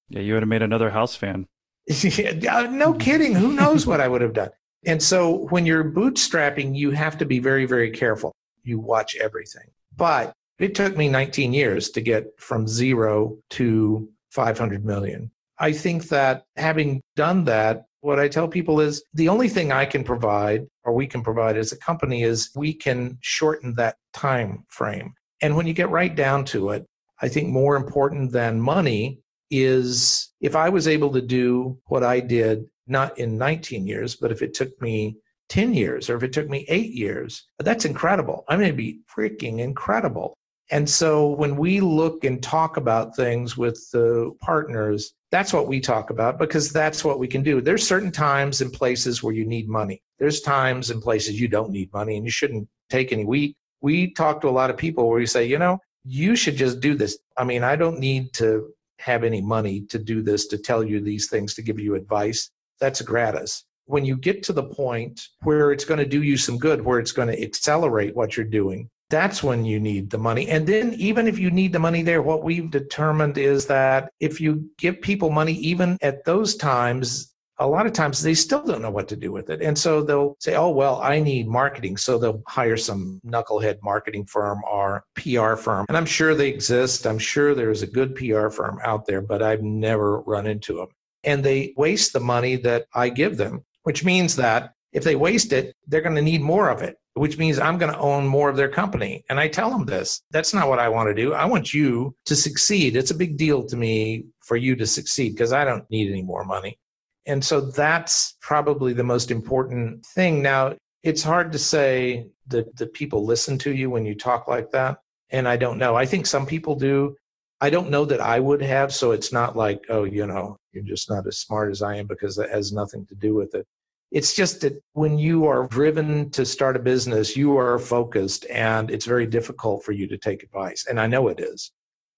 Yeah, 0.10 0.22
you 0.22 0.34
would 0.34 0.44
have 0.44 0.50
made 0.50 0.62
another 0.62 0.90
house 0.90 1.16
fan. 1.16 1.48
yeah, 1.88 2.68
no 2.70 2.94
kidding. 2.94 3.34
Who 3.34 3.54
knows 3.54 3.88
what 3.88 4.02
I 4.02 4.08
would 4.08 4.22
have 4.22 4.34
done? 4.34 4.50
And 4.86 5.02
so 5.02 5.48
when 5.50 5.66
you're 5.66 5.84
bootstrapping, 5.84 6.76
you 6.76 6.92
have 6.92 7.18
to 7.20 7.26
be 7.26 7.40
very, 7.40 7.66
very 7.66 7.92
careful. 7.92 8.34
You 8.64 8.80
watch 8.80 9.16
everything. 9.16 9.68
But 9.96 10.34
it 10.60 10.76
took 10.76 10.96
me 10.96 11.10
19 11.10 11.54
years 11.54 11.90
to 11.92 12.02
get 12.02 12.28
from 12.38 12.68
zero 12.68 13.38
to 13.52 14.10
500 14.32 14.86
million. 14.86 15.32
I 15.58 15.74
think 15.74 16.08
that 16.10 16.44
having 16.56 17.02
done 17.16 17.46
that, 17.46 17.86
what 18.02 18.20
I 18.20 18.28
tell 18.28 18.48
people 18.48 18.80
is 18.80 19.04
the 19.14 19.30
only 19.30 19.50
thing 19.50 19.72
I 19.72 19.86
can 19.86 20.04
provide 20.04 20.66
or 20.84 20.94
we 20.94 21.08
can 21.08 21.22
provide 21.22 21.58
as 21.58 21.72
a 21.72 21.78
company 21.78 22.24
is 22.24 22.52
we 22.56 22.74
can 22.74 23.18
shorten 23.22 23.76
that 23.76 23.98
time 24.14 24.64
frame. 24.70 25.14
And 25.42 25.56
when 25.56 25.68
you 25.68 25.74
get 25.74 25.90
right 25.90 26.16
down 26.16 26.46
to 26.46 26.70
it, 26.72 26.86
I 27.22 27.28
think 27.28 27.50
more 27.50 27.76
important 27.76 28.32
than 28.32 28.62
money 28.62 29.20
is 29.52 30.32
if 30.42 30.56
I 30.56 30.70
was 30.70 30.88
able 30.88 31.12
to 31.12 31.22
do 31.22 31.78
what 31.88 32.04
I 32.04 32.20
did 32.20 32.66
not 32.88 33.18
in 33.18 33.38
19 33.38 33.86
years, 33.86 34.16
but 34.16 34.32
if 34.32 34.42
it 34.42 34.54
took 34.54 34.80
me 34.82 35.18
10 35.50 35.74
years 35.74 36.10
or 36.10 36.16
if 36.16 36.24
it 36.24 36.34
took 36.34 36.50
me 36.50 36.66
8 36.70 36.92
years, 36.92 37.46
that's 37.60 37.86
incredible. 37.86 38.46
I'm 38.48 38.60
going 38.60 38.72
to 38.72 38.78
be 38.78 39.00
freaking 39.16 39.60
incredible. 39.60 40.36
And 40.72 40.88
so 40.88 41.30
when 41.30 41.56
we 41.56 41.80
look 41.80 42.24
and 42.24 42.42
talk 42.42 42.78
about 42.78 43.16
things 43.16 43.58
with 43.58 43.90
the 43.92 44.32
partners, 44.40 45.14
that's 45.32 45.54
what 45.54 45.68
we 45.68 45.80
talk 45.80 46.10
about 46.10 46.40
because 46.40 46.72
that's 46.72 47.06
what 47.06 47.20
we 47.20 47.28
can 47.28 47.44
do. 47.44 47.62
There's 47.62 47.88
certain 47.88 48.12
times 48.12 48.62
and 48.62 48.74
places 48.74 49.22
where 49.22 49.34
you 49.34 49.46
need 49.46 49.70
money. 49.70 50.02
There's 50.18 50.42
times 50.42 50.90
and 50.90 51.02
places 51.02 51.40
you 51.40 51.48
don't 51.48 51.72
need 51.72 51.94
money 51.94 52.18
and 52.18 52.26
you 52.26 52.32
shouldn't 52.32 52.68
take 52.90 53.12
any. 53.12 53.26
We 53.26 53.56
we 53.82 54.12
talk 54.14 54.42
to 54.42 54.50
a 54.50 54.52
lot 54.52 54.70
of 54.70 54.78
people 54.78 55.08
where 55.08 55.20
we 55.20 55.26
say, 55.26 55.46
you 55.46 55.58
know, 55.58 55.80
you 56.04 56.36
should 56.36 56.56
just 56.56 56.80
do 56.80 56.96
this. 56.96 57.18
I 57.38 57.44
mean, 57.44 57.64
I 57.64 57.76
don't 57.76 58.00
need 58.00 58.34
to 58.34 58.74
have 59.00 59.24
any 59.24 59.42
money 59.42 59.82
to 59.90 60.00
do 60.00 60.22
this, 60.22 60.48
to 60.48 60.58
tell 60.58 60.84
you 60.84 61.00
these 61.00 61.30
things, 61.30 61.54
to 61.56 61.62
give 61.62 61.80
you 61.80 61.96
advice. 61.96 62.52
That's 62.80 63.02
gratis. 63.02 63.66
When 63.86 64.06
you 64.06 64.18
get 64.18 64.44
to 64.44 64.54
the 64.54 64.64
point 64.64 65.22
where 65.44 65.72
it's 65.72 65.86
going 65.86 66.00
to 66.00 66.06
do 66.06 66.22
you 66.22 66.38
some 66.38 66.58
good, 66.58 66.84
where 66.84 67.00
it's 67.00 67.12
going 67.12 67.30
to 67.30 67.42
accelerate 67.42 68.16
what 68.16 68.36
you're 68.36 68.46
doing, 68.46 68.90
that's 69.10 69.42
when 69.42 69.66
you 69.66 69.80
need 69.80 70.10
the 70.10 70.18
money. 70.18 70.48
And 70.48 70.68
then, 70.68 70.94
even 70.94 71.28
if 71.28 71.40
you 71.40 71.50
need 71.50 71.74
the 71.74 71.80
money 71.80 72.04
there, 72.04 72.22
what 72.22 72.44
we've 72.44 72.70
determined 72.70 73.38
is 73.38 73.66
that 73.68 74.12
if 74.20 74.40
you 74.40 74.70
give 74.78 75.02
people 75.02 75.30
money, 75.30 75.54
even 75.54 75.98
at 76.02 76.26
those 76.26 76.56
times, 76.56 77.34
a 77.58 77.68
lot 77.68 77.86
of 77.86 77.94
times 77.94 78.22
they 78.22 78.34
still 78.34 78.64
don't 78.64 78.82
know 78.82 78.90
what 78.90 79.10
to 79.10 79.18
do 79.18 79.32
with 79.32 79.50
it. 79.50 79.62
And 79.62 79.78
so 79.78 80.02
they'll 80.02 80.38
say, 80.40 80.56
oh, 80.56 80.70
well, 80.70 81.02
I 81.02 81.20
need 81.20 81.48
marketing. 81.48 81.98
So 81.98 82.18
they'll 82.18 82.42
hire 82.48 82.78
some 82.78 83.20
knucklehead 83.26 83.80
marketing 83.84 84.26
firm 84.26 84.62
or 84.70 85.04
PR 85.16 85.56
firm. 85.56 85.86
And 85.90 85.98
I'm 85.98 86.06
sure 86.06 86.36
they 86.36 86.48
exist. 86.48 87.06
I'm 87.06 87.20
sure 87.20 87.54
there's 87.54 87.82
a 87.82 87.88
good 87.88 88.16
PR 88.16 88.48
firm 88.48 88.80
out 88.84 89.06
there, 89.06 89.22
but 89.22 89.44
I've 89.44 89.62
never 89.62 90.22
run 90.22 90.48
into 90.48 90.78
them. 90.78 90.88
And 91.26 91.44
they 91.44 91.74
waste 91.76 92.14
the 92.14 92.22
money 92.22 92.56
that 92.58 92.86
I 92.94 93.10
give 93.10 93.36
them, 93.36 93.66
which 93.84 94.06
means 94.06 94.38
that 94.38 94.74
if 94.94 95.04
they 95.04 95.18
waste 95.18 95.52
it, 95.52 95.76
they're 95.86 96.02
going 96.02 96.16
to 96.16 96.22
need 96.22 96.42
more 96.42 96.70
of 96.70 96.82
it 96.82 96.96
which 97.20 97.38
means 97.38 97.60
I'm 97.60 97.78
going 97.78 97.92
to 97.92 98.00
own 98.00 98.26
more 98.26 98.50
of 98.50 98.56
their 98.56 98.70
company. 98.70 99.26
And 99.30 99.42
I 99.42 99.50
tell 99.50 99.70
them 99.70 99.86
this 99.86 100.22
that's 100.32 100.54
not 100.54 100.70
what 100.70 100.80
I 100.80 100.88
want 100.88 101.10
to 101.10 101.14
do. 101.14 101.34
I 101.34 101.44
want 101.44 101.74
you 101.74 102.16
to 102.26 102.36
succeed. 102.36 102.96
It's 102.96 103.12
a 103.12 103.16
big 103.16 103.36
deal 103.36 103.66
to 103.66 103.76
me 103.76 104.24
for 104.40 104.56
you 104.56 104.74
to 104.78 104.88
succeed 104.88 105.34
because 105.34 105.52
I 105.52 105.66
don't 105.66 105.84
need 105.92 106.10
any 106.10 106.24
more 106.24 106.46
money. 106.46 106.80
And 107.26 107.44
so 107.44 107.60
that's 107.60 108.38
probably 108.40 108.94
the 108.94 109.04
most 109.04 109.32
important 109.32 110.06
thing. 110.06 110.42
Now, 110.42 110.78
it's 111.04 111.22
hard 111.22 111.52
to 111.52 111.60
say 111.60 112.28
that, 112.48 112.74
the 112.78 112.88
people 112.88 113.26
listen 113.26 113.58
to 113.60 113.76
you 113.76 113.90
when 113.90 114.06
you 114.06 114.16
talk 114.16 114.48
like 114.48 114.72
that. 114.72 115.00
And 115.30 115.46
I 115.46 115.58
don't 115.58 115.78
know. 115.78 115.96
I 115.96 116.06
think 116.06 116.26
some 116.26 116.46
people 116.46 116.76
do. 116.76 117.18
I 117.60 117.70
don't 117.70 117.90
know 117.90 118.06
that 118.06 118.22
I 118.22 118.40
would 118.40 118.62
have. 118.62 118.94
So 118.94 119.12
it's 119.12 119.34
not 119.34 119.58
like, 119.58 119.84
oh, 119.90 120.06
you 120.06 120.26
know, 120.26 120.58
you're 120.72 120.86
just 120.86 121.10
not 121.10 121.28
as 121.28 121.38
smart 121.40 121.70
as 121.70 121.82
I 121.82 121.98
am 121.98 122.08
because 122.08 122.38
that 122.38 122.50
has 122.50 122.72
nothing 122.72 123.06
to 123.08 123.16
do 123.16 123.36
with 123.36 123.54
it. 123.56 123.68
It's 124.12 124.34
just 124.34 124.62
that 124.62 124.82
when 124.94 125.20
you 125.20 125.46
are 125.46 125.68
driven 125.68 126.30
to 126.32 126.46
start 126.46 126.76
a 126.76 126.80
business, 126.80 127.38
you 127.38 127.58
are 127.58 127.78
focused 127.78 128.46
and 128.50 128.90
it's 128.90 129.06
very 129.06 129.28
difficult 129.28 129.84
for 129.84 129.92
you 129.92 130.08
to 130.08 130.18
take 130.18 130.44
advice. 130.44 130.86
And 130.90 131.00
I 131.00 131.08
know 131.08 131.28
it 131.28 131.40
is. 131.40 131.72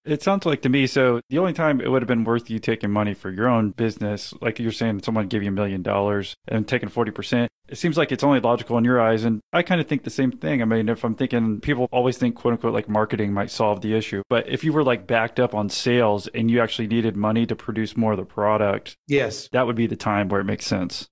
It 0.04 0.24
sounds 0.24 0.48
like 0.48 0.64
to 0.64 0.70
me, 0.70 0.88
so 0.88 1.22
the 1.30 1.38
only 1.38 1.54
time 1.54 1.80
it 1.80 1.88
would 1.88 2.02
have 2.02 2.08
been 2.08 2.24
worth 2.24 2.50
you 2.50 2.58
taking 2.58 2.89
money 2.89 3.14
for 3.14 3.30
your 3.30 3.48
own 3.48 3.70
business, 3.70 4.34
like 4.42 4.58
you're 4.58 4.72
saying, 4.72 5.04
someone 5.04 5.28
gave 5.28 5.44
you 5.44 5.50
a 5.50 5.52
million 5.52 5.84
dollars 5.84 6.36
and 6.48 6.68
taking 6.68 6.89
40%, 6.89 7.48
it 7.72 7.78
seems 7.78 7.98
like 7.98 8.12
it's 8.12 8.24
only 8.24 8.39
logical 8.39 8.78
in 8.78 8.84
your 8.84 9.00
eyes. 9.00 9.24
And 9.24 9.42
I 9.54 9.62
kind 9.62 9.80
of 9.80 9.88
think 9.88 10.04
the 10.04 10.10
same 10.10 10.32
thing. 10.32 10.62
I 10.62 10.66
mean, 10.66 10.89
if 10.89 11.06
I'm 11.06 11.16
thinking, 11.16 11.62
people 11.62 11.88
always 11.92 12.18
think, 12.18 12.36
quote 12.36 12.54
unquote, 12.54 12.74
like 12.74 12.89
marketing 12.89 13.32
might 13.32 13.52
solve 13.52 13.82
the 13.82 13.94
issue. 13.94 14.24
But 14.28 14.50
if 14.50 14.64
you 14.64 14.74
were 14.74 14.84
like 14.84 15.06
backed 15.06 15.39
up 15.39 15.54
on 15.54 15.70
sales 15.70 16.28
and 16.28 16.50
you 16.50 16.62
actually 16.62 16.88
needed 16.88 17.16
money 17.16 17.46
to 17.46 17.56
produce 17.56 17.96
more 17.96 18.12
of 18.14 18.18
the 18.18 18.26
product, 18.26 18.98
yes, 19.08 19.48
that 19.54 19.68
would 19.68 19.76
be 19.76 19.88
the 19.88 19.96
time 19.96 20.28
where 20.30 20.42
it 20.42 20.46
makes 20.46 20.66
sense. 20.66 21.08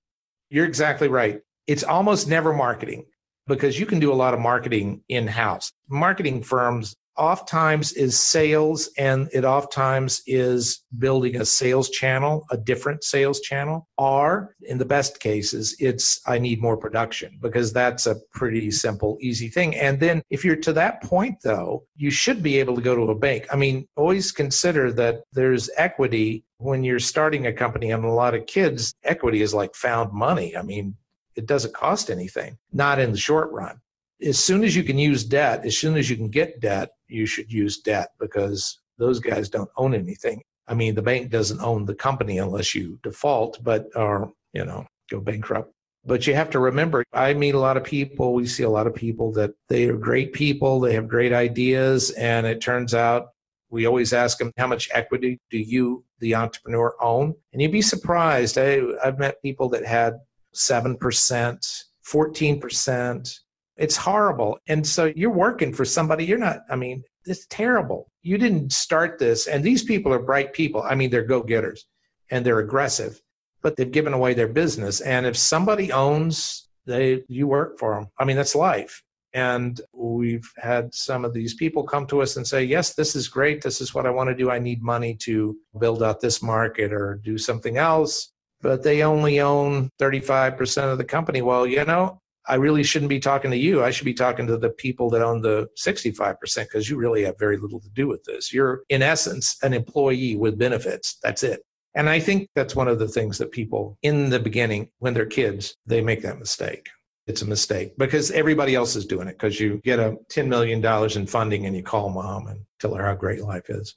You're 0.50 0.66
exactly 0.66 1.08
right. 1.08 1.40
It's 1.66 1.84
almost 1.84 2.28
never 2.28 2.52
marketing 2.52 3.06
because 3.46 3.78
you 3.78 3.86
can 3.86 4.00
do 4.00 4.12
a 4.12 4.14
lot 4.14 4.34
of 4.34 4.40
marketing 4.40 5.02
in 5.08 5.28
house. 5.28 5.72
Marketing 5.88 6.42
firms 6.42 6.96
oftentimes 7.20 7.92
is 7.92 8.18
sales 8.18 8.88
and 8.96 9.28
it 9.32 9.44
oftentimes 9.44 10.22
is 10.26 10.82
building 10.98 11.36
a 11.36 11.44
sales 11.44 11.90
channel, 11.90 12.46
a 12.50 12.56
different 12.56 13.04
sales 13.04 13.40
channel, 13.40 13.86
or 13.98 14.56
in 14.62 14.78
the 14.78 14.84
best 14.86 15.20
cases, 15.20 15.76
it's 15.78 16.20
I 16.26 16.38
need 16.38 16.62
more 16.62 16.78
production 16.78 17.38
because 17.42 17.72
that's 17.72 18.06
a 18.06 18.16
pretty 18.32 18.70
simple, 18.70 19.18
easy 19.20 19.48
thing. 19.48 19.76
And 19.76 20.00
then 20.00 20.22
if 20.30 20.44
you're 20.44 20.56
to 20.56 20.72
that 20.72 21.02
point 21.02 21.36
though, 21.44 21.84
you 21.94 22.10
should 22.10 22.42
be 22.42 22.58
able 22.58 22.74
to 22.74 22.80
go 22.80 22.96
to 22.96 23.12
a 23.12 23.14
bank. 23.14 23.46
I 23.52 23.56
mean, 23.56 23.86
always 23.96 24.32
consider 24.32 24.90
that 24.92 25.22
there's 25.32 25.68
equity 25.76 26.44
when 26.56 26.82
you're 26.82 26.98
starting 26.98 27.46
a 27.46 27.52
company 27.52 27.90
and 27.90 28.04
a 28.04 28.08
lot 28.08 28.34
of 28.34 28.46
kids, 28.46 28.94
equity 29.04 29.42
is 29.42 29.52
like 29.52 29.74
found 29.74 30.12
money. 30.12 30.56
I 30.56 30.62
mean, 30.62 30.96
it 31.36 31.46
doesn't 31.46 31.74
cost 31.74 32.10
anything, 32.10 32.56
not 32.72 32.98
in 32.98 33.12
the 33.12 33.18
short 33.18 33.50
run 33.52 33.80
as 34.24 34.38
soon 34.38 34.64
as 34.64 34.76
you 34.76 34.82
can 34.82 34.98
use 34.98 35.24
debt, 35.24 35.64
as 35.64 35.78
soon 35.78 35.96
as 35.96 36.10
you 36.10 36.16
can 36.16 36.28
get 36.28 36.60
debt, 36.60 36.90
you 37.08 37.26
should 37.26 37.52
use 37.52 37.78
debt 37.78 38.10
because 38.18 38.80
those 38.98 39.18
guys 39.18 39.48
don't 39.48 39.70
own 39.76 39.94
anything. 39.94 40.42
I 40.68 40.74
mean, 40.74 40.94
the 40.94 41.02
bank 41.02 41.30
doesn't 41.30 41.60
own 41.60 41.84
the 41.84 41.94
company 41.94 42.38
unless 42.38 42.74
you 42.74 42.98
default, 43.02 43.62
but 43.62 43.86
or 43.96 44.32
you 44.52 44.64
know 44.64 44.86
go 45.10 45.20
bankrupt. 45.20 45.72
But 46.04 46.26
you 46.26 46.34
have 46.34 46.50
to 46.50 46.60
remember, 46.60 47.04
I 47.12 47.34
meet 47.34 47.54
a 47.54 47.58
lot 47.58 47.76
of 47.76 47.84
people. 47.84 48.32
We 48.32 48.46
see 48.46 48.62
a 48.62 48.70
lot 48.70 48.86
of 48.86 48.94
people 48.94 49.32
that 49.32 49.50
they 49.68 49.86
are 49.88 49.96
great 49.96 50.32
people. 50.32 50.80
They 50.80 50.94
have 50.94 51.08
great 51.08 51.32
ideas, 51.32 52.10
and 52.12 52.46
it 52.46 52.60
turns 52.60 52.94
out 52.94 53.28
we 53.70 53.86
always 53.86 54.12
ask 54.12 54.38
them, 54.38 54.52
"How 54.56 54.66
much 54.66 54.88
equity 54.92 55.38
do 55.50 55.58
you, 55.58 56.04
the 56.20 56.34
entrepreneur, 56.34 56.94
own?" 57.00 57.34
And 57.52 57.60
you'd 57.60 57.72
be 57.72 57.82
surprised. 57.82 58.58
I, 58.58 58.80
I've 59.04 59.18
met 59.18 59.42
people 59.42 59.68
that 59.70 59.84
had 59.84 60.14
seven 60.54 60.96
percent, 60.96 61.66
fourteen 62.02 62.60
percent, 62.60 63.40
it's 63.80 63.96
horrible. 63.96 64.58
And 64.68 64.86
so 64.86 65.06
you're 65.16 65.30
working 65.30 65.72
for 65.72 65.86
somebody, 65.86 66.26
you're 66.26 66.38
not, 66.38 66.60
I 66.68 66.76
mean, 66.76 67.02
it's 67.24 67.46
terrible. 67.46 68.10
You 68.22 68.36
didn't 68.36 68.72
start 68.72 69.18
this. 69.18 69.46
And 69.46 69.64
these 69.64 69.82
people 69.82 70.12
are 70.12 70.18
bright 70.18 70.52
people. 70.52 70.82
I 70.82 70.94
mean, 70.94 71.10
they're 71.10 71.24
go 71.24 71.42
getters 71.42 71.86
and 72.30 72.44
they're 72.44 72.58
aggressive, 72.58 73.20
but 73.62 73.76
they've 73.76 73.90
given 73.90 74.12
away 74.12 74.34
their 74.34 74.48
business. 74.48 75.00
And 75.00 75.24
if 75.24 75.36
somebody 75.36 75.90
owns, 75.90 76.68
they, 76.84 77.24
you 77.28 77.46
work 77.46 77.78
for 77.78 77.94
them. 77.94 78.08
I 78.18 78.24
mean, 78.26 78.36
that's 78.36 78.54
life. 78.54 79.02
And 79.32 79.80
we've 79.94 80.48
had 80.58 80.92
some 80.92 81.24
of 81.24 81.32
these 81.32 81.54
people 81.54 81.84
come 81.84 82.06
to 82.08 82.20
us 82.20 82.36
and 82.36 82.46
say, 82.46 82.64
Yes, 82.64 82.94
this 82.94 83.14
is 83.14 83.28
great. 83.28 83.62
This 83.62 83.80
is 83.80 83.94
what 83.94 84.04
I 84.04 84.10
want 84.10 84.28
to 84.28 84.34
do. 84.34 84.50
I 84.50 84.58
need 84.58 84.82
money 84.82 85.14
to 85.20 85.56
build 85.78 86.02
out 86.02 86.20
this 86.20 86.42
market 86.42 86.92
or 86.92 87.20
do 87.24 87.38
something 87.38 87.78
else. 87.78 88.32
But 88.60 88.82
they 88.82 89.04
only 89.04 89.40
own 89.40 89.88
35% 90.00 90.92
of 90.92 90.98
the 90.98 91.04
company. 91.04 91.42
Well, 91.42 91.64
you 91.64 91.84
know, 91.84 92.20
I 92.46 92.54
really 92.54 92.82
shouldn't 92.82 93.08
be 93.08 93.20
talking 93.20 93.50
to 93.50 93.56
you. 93.56 93.82
I 93.82 93.90
should 93.90 94.04
be 94.04 94.14
talking 94.14 94.46
to 94.46 94.56
the 94.56 94.70
people 94.70 95.10
that 95.10 95.22
own 95.22 95.42
the 95.42 95.68
65% 95.78 96.36
because 96.54 96.88
you 96.88 96.96
really 96.96 97.24
have 97.24 97.38
very 97.38 97.56
little 97.56 97.80
to 97.80 97.90
do 97.90 98.08
with 98.08 98.24
this. 98.24 98.52
You're, 98.52 98.82
in 98.88 99.02
essence, 99.02 99.56
an 99.62 99.74
employee 99.74 100.36
with 100.36 100.58
benefits. 100.58 101.18
That's 101.22 101.42
it. 101.42 101.60
And 101.94 102.08
I 102.08 102.20
think 102.20 102.48
that's 102.54 102.76
one 102.76 102.88
of 102.88 102.98
the 102.98 103.08
things 103.08 103.38
that 103.38 103.50
people 103.50 103.98
in 104.02 104.30
the 104.30 104.38
beginning, 104.38 104.90
when 104.98 105.12
they're 105.12 105.26
kids, 105.26 105.76
they 105.86 106.00
make 106.00 106.22
that 106.22 106.38
mistake. 106.38 106.88
It's 107.26 107.42
a 107.42 107.46
mistake 107.46 107.96
because 107.98 108.30
everybody 108.30 108.74
else 108.74 108.96
is 108.96 109.06
doing 109.06 109.28
it 109.28 109.32
because 109.32 109.60
you 109.60 109.80
get 109.84 110.00
a 110.00 110.16
$10 110.32 110.48
million 110.48 110.84
in 111.16 111.26
funding 111.26 111.66
and 111.66 111.76
you 111.76 111.82
call 111.82 112.08
mom 112.08 112.48
and 112.48 112.60
tell 112.80 112.94
her 112.94 113.04
how 113.04 113.14
great 113.14 113.42
life 113.42 113.68
is. 113.68 113.96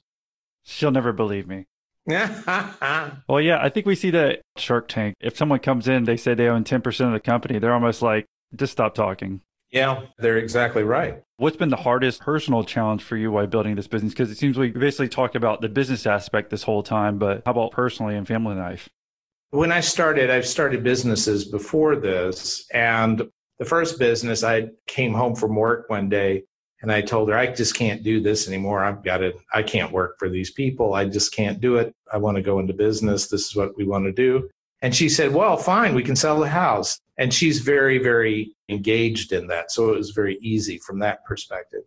She'll 0.62 0.90
never 0.90 1.12
believe 1.12 1.48
me. 1.48 1.66
Yeah. 2.06 3.10
Well, 3.28 3.40
yeah, 3.40 3.58
I 3.62 3.70
think 3.70 3.86
we 3.86 3.94
see 3.94 4.10
that 4.10 4.42
Shark 4.56 4.88
Tank. 4.88 5.14
If 5.20 5.36
someone 5.36 5.58
comes 5.60 5.88
in, 5.88 6.04
they 6.04 6.16
say 6.16 6.34
they 6.34 6.48
own 6.48 6.62
10% 6.64 7.06
of 7.06 7.12
the 7.12 7.20
company, 7.20 7.58
they're 7.58 7.72
almost 7.72 8.02
like, 8.02 8.26
just 8.56 8.72
stop 8.72 8.94
talking. 8.94 9.40
Yeah, 9.70 10.02
they're 10.18 10.38
exactly 10.38 10.84
right. 10.84 11.22
What's 11.38 11.56
been 11.56 11.68
the 11.68 11.76
hardest 11.76 12.20
personal 12.20 12.62
challenge 12.62 13.02
for 13.02 13.16
you 13.16 13.32
while 13.32 13.46
building 13.48 13.74
this 13.74 13.88
business? 13.88 14.12
Because 14.12 14.30
it 14.30 14.38
seems 14.38 14.56
we 14.56 14.70
basically 14.70 15.08
talked 15.08 15.34
about 15.34 15.60
the 15.60 15.68
business 15.68 16.06
aspect 16.06 16.50
this 16.50 16.62
whole 16.62 16.84
time, 16.84 17.18
but 17.18 17.42
how 17.44 17.50
about 17.50 17.72
personally 17.72 18.14
and 18.14 18.26
family 18.26 18.54
life? 18.54 18.88
When 19.50 19.72
I 19.72 19.80
started, 19.80 20.30
I've 20.30 20.46
started 20.46 20.84
businesses 20.84 21.44
before 21.44 21.96
this. 21.96 22.66
And 22.72 23.28
the 23.58 23.64
first 23.64 23.98
business, 23.98 24.44
I 24.44 24.68
came 24.86 25.12
home 25.12 25.34
from 25.34 25.56
work 25.56 25.90
one 25.90 26.08
day 26.08 26.44
and 26.82 26.92
I 26.92 27.00
told 27.00 27.28
her, 27.30 27.36
I 27.36 27.46
just 27.46 27.74
can't 27.74 28.02
do 28.02 28.20
this 28.20 28.46
anymore. 28.46 28.84
I've 28.84 29.02
got 29.02 29.22
it. 29.22 29.36
I 29.52 29.62
can't 29.62 29.90
work 29.90 30.16
for 30.18 30.28
these 30.28 30.50
people. 30.50 30.94
I 30.94 31.06
just 31.06 31.34
can't 31.34 31.60
do 31.60 31.76
it. 31.76 31.94
I 32.12 32.18
want 32.18 32.36
to 32.36 32.42
go 32.42 32.58
into 32.58 32.74
business. 32.74 33.26
This 33.26 33.46
is 33.46 33.56
what 33.56 33.76
we 33.76 33.84
want 33.84 34.04
to 34.04 34.12
do. 34.12 34.48
And 34.82 34.94
she 34.94 35.08
said, 35.08 35.32
Well, 35.32 35.56
fine, 35.56 35.94
we 35.94 36.02
can 36.02 36.16
sell 36.16 36.40
the 36.40 36.48
house. 36.48 36.98
And 37.16 37.32
she's 37.32 37.60
very, 37.60 37.98
very 37.98 38.54
engaged 38.68 39.32
in 39.32 39.46
that. 39.46 39.70
So 39.70 39.92
it 39.92 39.96
was 39.96 40.10
very 40.10 40.38
easy 40.42 40.78
from 40.78 40.98
that 41.00 41.24
perspective. 41.24 41.82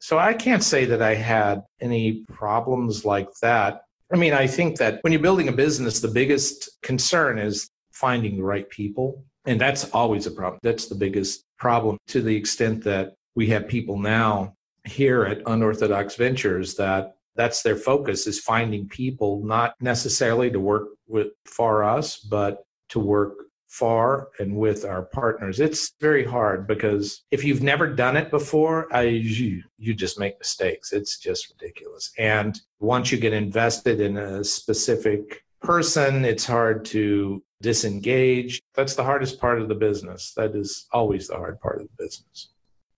So 0.00 0.18
I 0.18 0.34
can't 0.34 0.62
say 0.62 0.84
that 0.84 1.02
I 1.02 1.14
had 1.14 1.62
any 1.80 2.24
problems 2.28 3.04
like 3.04 3.28
that. 3.42 3.82
I 4.12 4.16
mean, 4.16 4.34
I 4.34 4.46
think 4.46 4.76
that 4.78 5.00
when 5.02 5.12
you're 5.12 5.22
building 5.22 5.48
a 5.48 5.52
business, 5.52 6.00
the 6.00 6.08
biggest 6.08 6.68
concern 6.82 7.38
is 7.38 7.68
finding 7.92 8.36
the 8.36 8.44
right 8.44 8.68
people. 8.68 9.24
And 9.46 9.60
that's 9.60 9.90
always 9.90 10.26
a 10.26 10.30
problem. 10.30 10.60
That's 10.62 10.86
the 10.86 10.94
biggest 10.94 11.44
problem 11.58 11.98
to 12.08 12.20
the 12.20 12.36
extent 12.36 12.84
that 12.84 13.14
we 13.34 13.48
have 13.48 13.66
people 13.68 13.98
now 13.98 14.54
here 14.84 15.24
at 15.24 15.42
Unorthodox 15.46 16.16
Ventures 16.16 16.74
that 16.76 17.15
that's 17.36 17.62
their 17.62 17.76
focus 17.76 18.26
is 18.26 18.40
finding 18.40 18.88
people 18.88 19.42
not 19.44 19.74
necessarily 19.80 20.50
to 20.50 20.60
work 20.60 20.88
with 21.08 21.28
for 21.44 21.84
us 21.84 22.18
but 22.18 22.64
to 22.88 22.98
work 22.98 23.34
for 23.68 24.28
and 24.38 24.56
with 24.56 24.84
our 24.84 25.02
partners. 25.02 25.60
It's 25.60 25.92
very 26.00 26.24
hard 26.24 26.66
because 26.66 27.24
if 27.30 27.44
you've 27.44 27.62
never 27.62 27.88
done 27.88 28.16
it 28.16 28.30
before 28.30 28.86
I, 28.94 29.02
you, 29.02 29.62
you 29.76 29.92
just 29.92 30.18
make 30.18 30.38
mistakes. 30.38 30.92
It's 30.92 31.18
just 31.18 31.50
ridiculous. 31.50 32.12
And 32.16 32.58
once 32.78 33.12
you 33.12 33.18
get 33.18 33.32
invested 33.32 34.00
in 34.00 34.16
a 34.16 34.42
specific 34.44 35.42
person 35.66 36.24
it's 36.24 36.46
hard 36.46 36.84
to 36.84 37.42
disengage. 37.60 38.62
That's 38.74 38.94
the 38.94 39.02
hardest 39.02 39.40
part 39.40 39.60
of 39.60 39.68
the 39.68 39.74
business. 39.74 40.32
That 40.36 40.54
is 40.54 40.86
always 40.92 41.28
the 41.28 41.36
hard 41.36 41.60
part 41.60 41.80
of 41.80 41.88
the 41.88 42.04
business. 42.04 42.50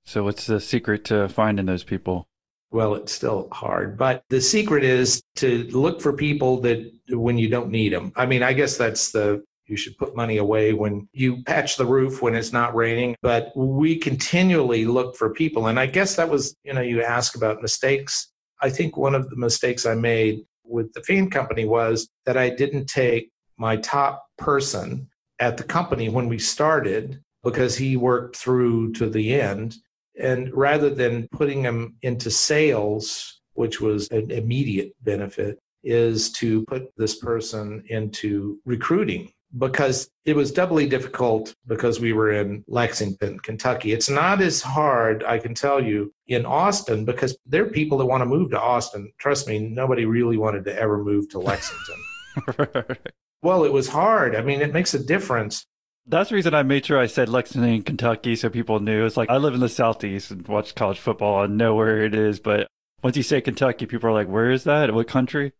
So 0.05 0.25
what's 0.25 0.47
the 0.47 0.61
secret 0.61 1.05
to 1.07 1.29
finding 1.29 1.67
those 1.67 1.85
people 1.85 2.28
well, 2.71 2.95
it's 2.95 3.13
still 3.13 3.49
hard. 3.51 3.97
But 3.97 4.23
the 4.29 4.41
secret 4.41 4.85
is 4.85 5.23
to 5.37 5.65
look 5.69 6.01
for 6.01 6.13
people 6.13 6.61
that 6.63 6.93
when 7.11 7.39
you 7.39 7.49
don't 7.49 7.71
need 7.71 7.93
them. 7.93 8.13
I 8.17 8.27
mean, 8.27 8.43
I 8.43 8.53
guess 8.53 8.77
that's 8.77 9.11
the 9.11 9.43
you 9.69 9.77
should 9.77 9.99
put 9.99 10.17
money 10.17 10.39
away 10.39 10.73
when 10.73 11.07
you 11.13 11.43
patch 11.43 11.77
the 11.77 11.85
roof 11.85 12.23
when 12.23 12.35
it's 12.35 12.53
not 12.53 12.75
raining. 12.75 13.15
But 13.23 13.53
we 13.55 13.97
continually 13.99 14.87
look 14.87 15.15
for 15.15 15.31
people. 15.31 15.67
And 15.67 15.79
I 15.79 15.87
guess 15.87 16.17
that 16.17 16.29
was, 16.29 16.57
you 16.65 16.73
know, 16.73 16.81
you 16.81 17.03
ask 17.03 17.37
about 17.37 17.63
mistakes. 17.63 18.33
I 18.63 18.71
think 18.71 18.97
one 18.97 19.15
of 19.15 19.29
the 19.29 19.37
mistakes 19.37 19.85
I 19.87 19.95
made 19.95 20.41
with 20.65 20.93
the 20.95 21.03
fan 21.03 21.31
company 21.31 21.67
was 21.67 22.09
that 22.25 22.37
I 22.37 22.51
didn't 22.51 22.87
take 22.87 23.31
my 23.59 23.77
top 23.77 24.25
person 24.39 25.09
at 25.39 25.57
the 25.57 25.65
company 25.65 26.09
when 26.09 26.29
we 26.29 26.39
started 26.39 27.23
because 27.45 27.77
he 27.77 27.97
worked 27.97 28.37
through 28.37 28.93
to 28.93 29.09
the 29.09 29.41
end 29.41 29.77
and 30.19 30.53
rather 30.55 30.91
than 30.91 31.29
putting 31.29 31.63
them 31.63 31.97
into 32.03 32.31
sales, 32.31 33.41
which 33.55 33.81
was 33.81 34.09
an 34.09 34.31
immediate 34.31 34.93
benefit, 35.03 35.59
is 35.85 36.31
to 36.33 36.65
put 36.67 36.91
this 36.97 37.19
person 37.19 37.83
into 37.89 38.59
recruiting 38.65 39.31
because 39.57 40.11
it 40.27 40.37
was 40.37 40.53
doubly 40.53 40.87
difficult 40.87 41.55
because 41.67 42.01
we 42.01 42.13
were 42.13 42.33
in 42.33 42.63
Lexington, 42.69 43.39
Kentucky. 43.39 43.93
It's 43.93 44.11
not 44.11 44.43
as 44.43 44.61
hard, 44.61 45.25
I 45.25 45.39
can 45.39 45.55
tell 45.55 45.83
you, 45.83 46.13
in 46.27 46.45
Austin 46.45 47.07
because 47.07 47.37
there 47.47 47.65
are 47.65 47.71
people 47.71 47.97
that 47.99 48.07
want 48.07 48.21
to 48.21 48.27
move 48.27 48.51
to 48.51 48.61
Austin. 48.61 49.11
Trust 49.19 49.49
me, 49.49 49.59
nobody 49.59 50.05
really 50.05 50.37
wanted 50.37 50.65
to 50.67 50.79
ever 50.79 51.03
move 51.03 51.31
to 51.31 51.39
Lexington. 51.39 52.97
Well, 53.43 53.65
it 53.65 53.73
was 53.73 53.89
hard. 53.89 54.35
I 54.35 54.43
mean, 54.43 54.61
it 54.61 54.73
makes 54.73 54.95
a 54.95 55.05
difference. 55.05 55.67
That's 56.09 56.31
the 56.31 56.37
reason 56.37 56.55
I 56.55 56.63
made 56.63 56.87
sure 56.87 56.99
I 56.99 57.07
said 57.07 57.29
Lexington, 57.29 57.83
Kentucky, 57.83 58.35
so 58.35 58.49
people 58.49 58.81
knew. 58.81 59.05
It's 59.05 59.19
like 59.19 59.29
I 59.29 59.37
live 59.37 59.53
in 59.53 59.61
the 59.61 59.69
Southeast 59.69 60.31
and 60.31 60.47
watch 60.49 60.75
college 60.75 60.99
football 60.99 61.43
and 61.43 61.59
know 61.59 61.75
where 61.75 62.03
it 62.03 62.15
is. 62.15 62.41
But 62.41 62.67
once 63.03 63.17
you 63.17 63.23
say 63.23 63.43
Kentucky, 63.43 63.85
people 63.85 64.09
are 64.09 64.15
like, 64.15 64.27
where 64.27 64.51
is 64.51 64.65
that? 64.65 64.93
What 64.93 65.07
country? 65.09 65.53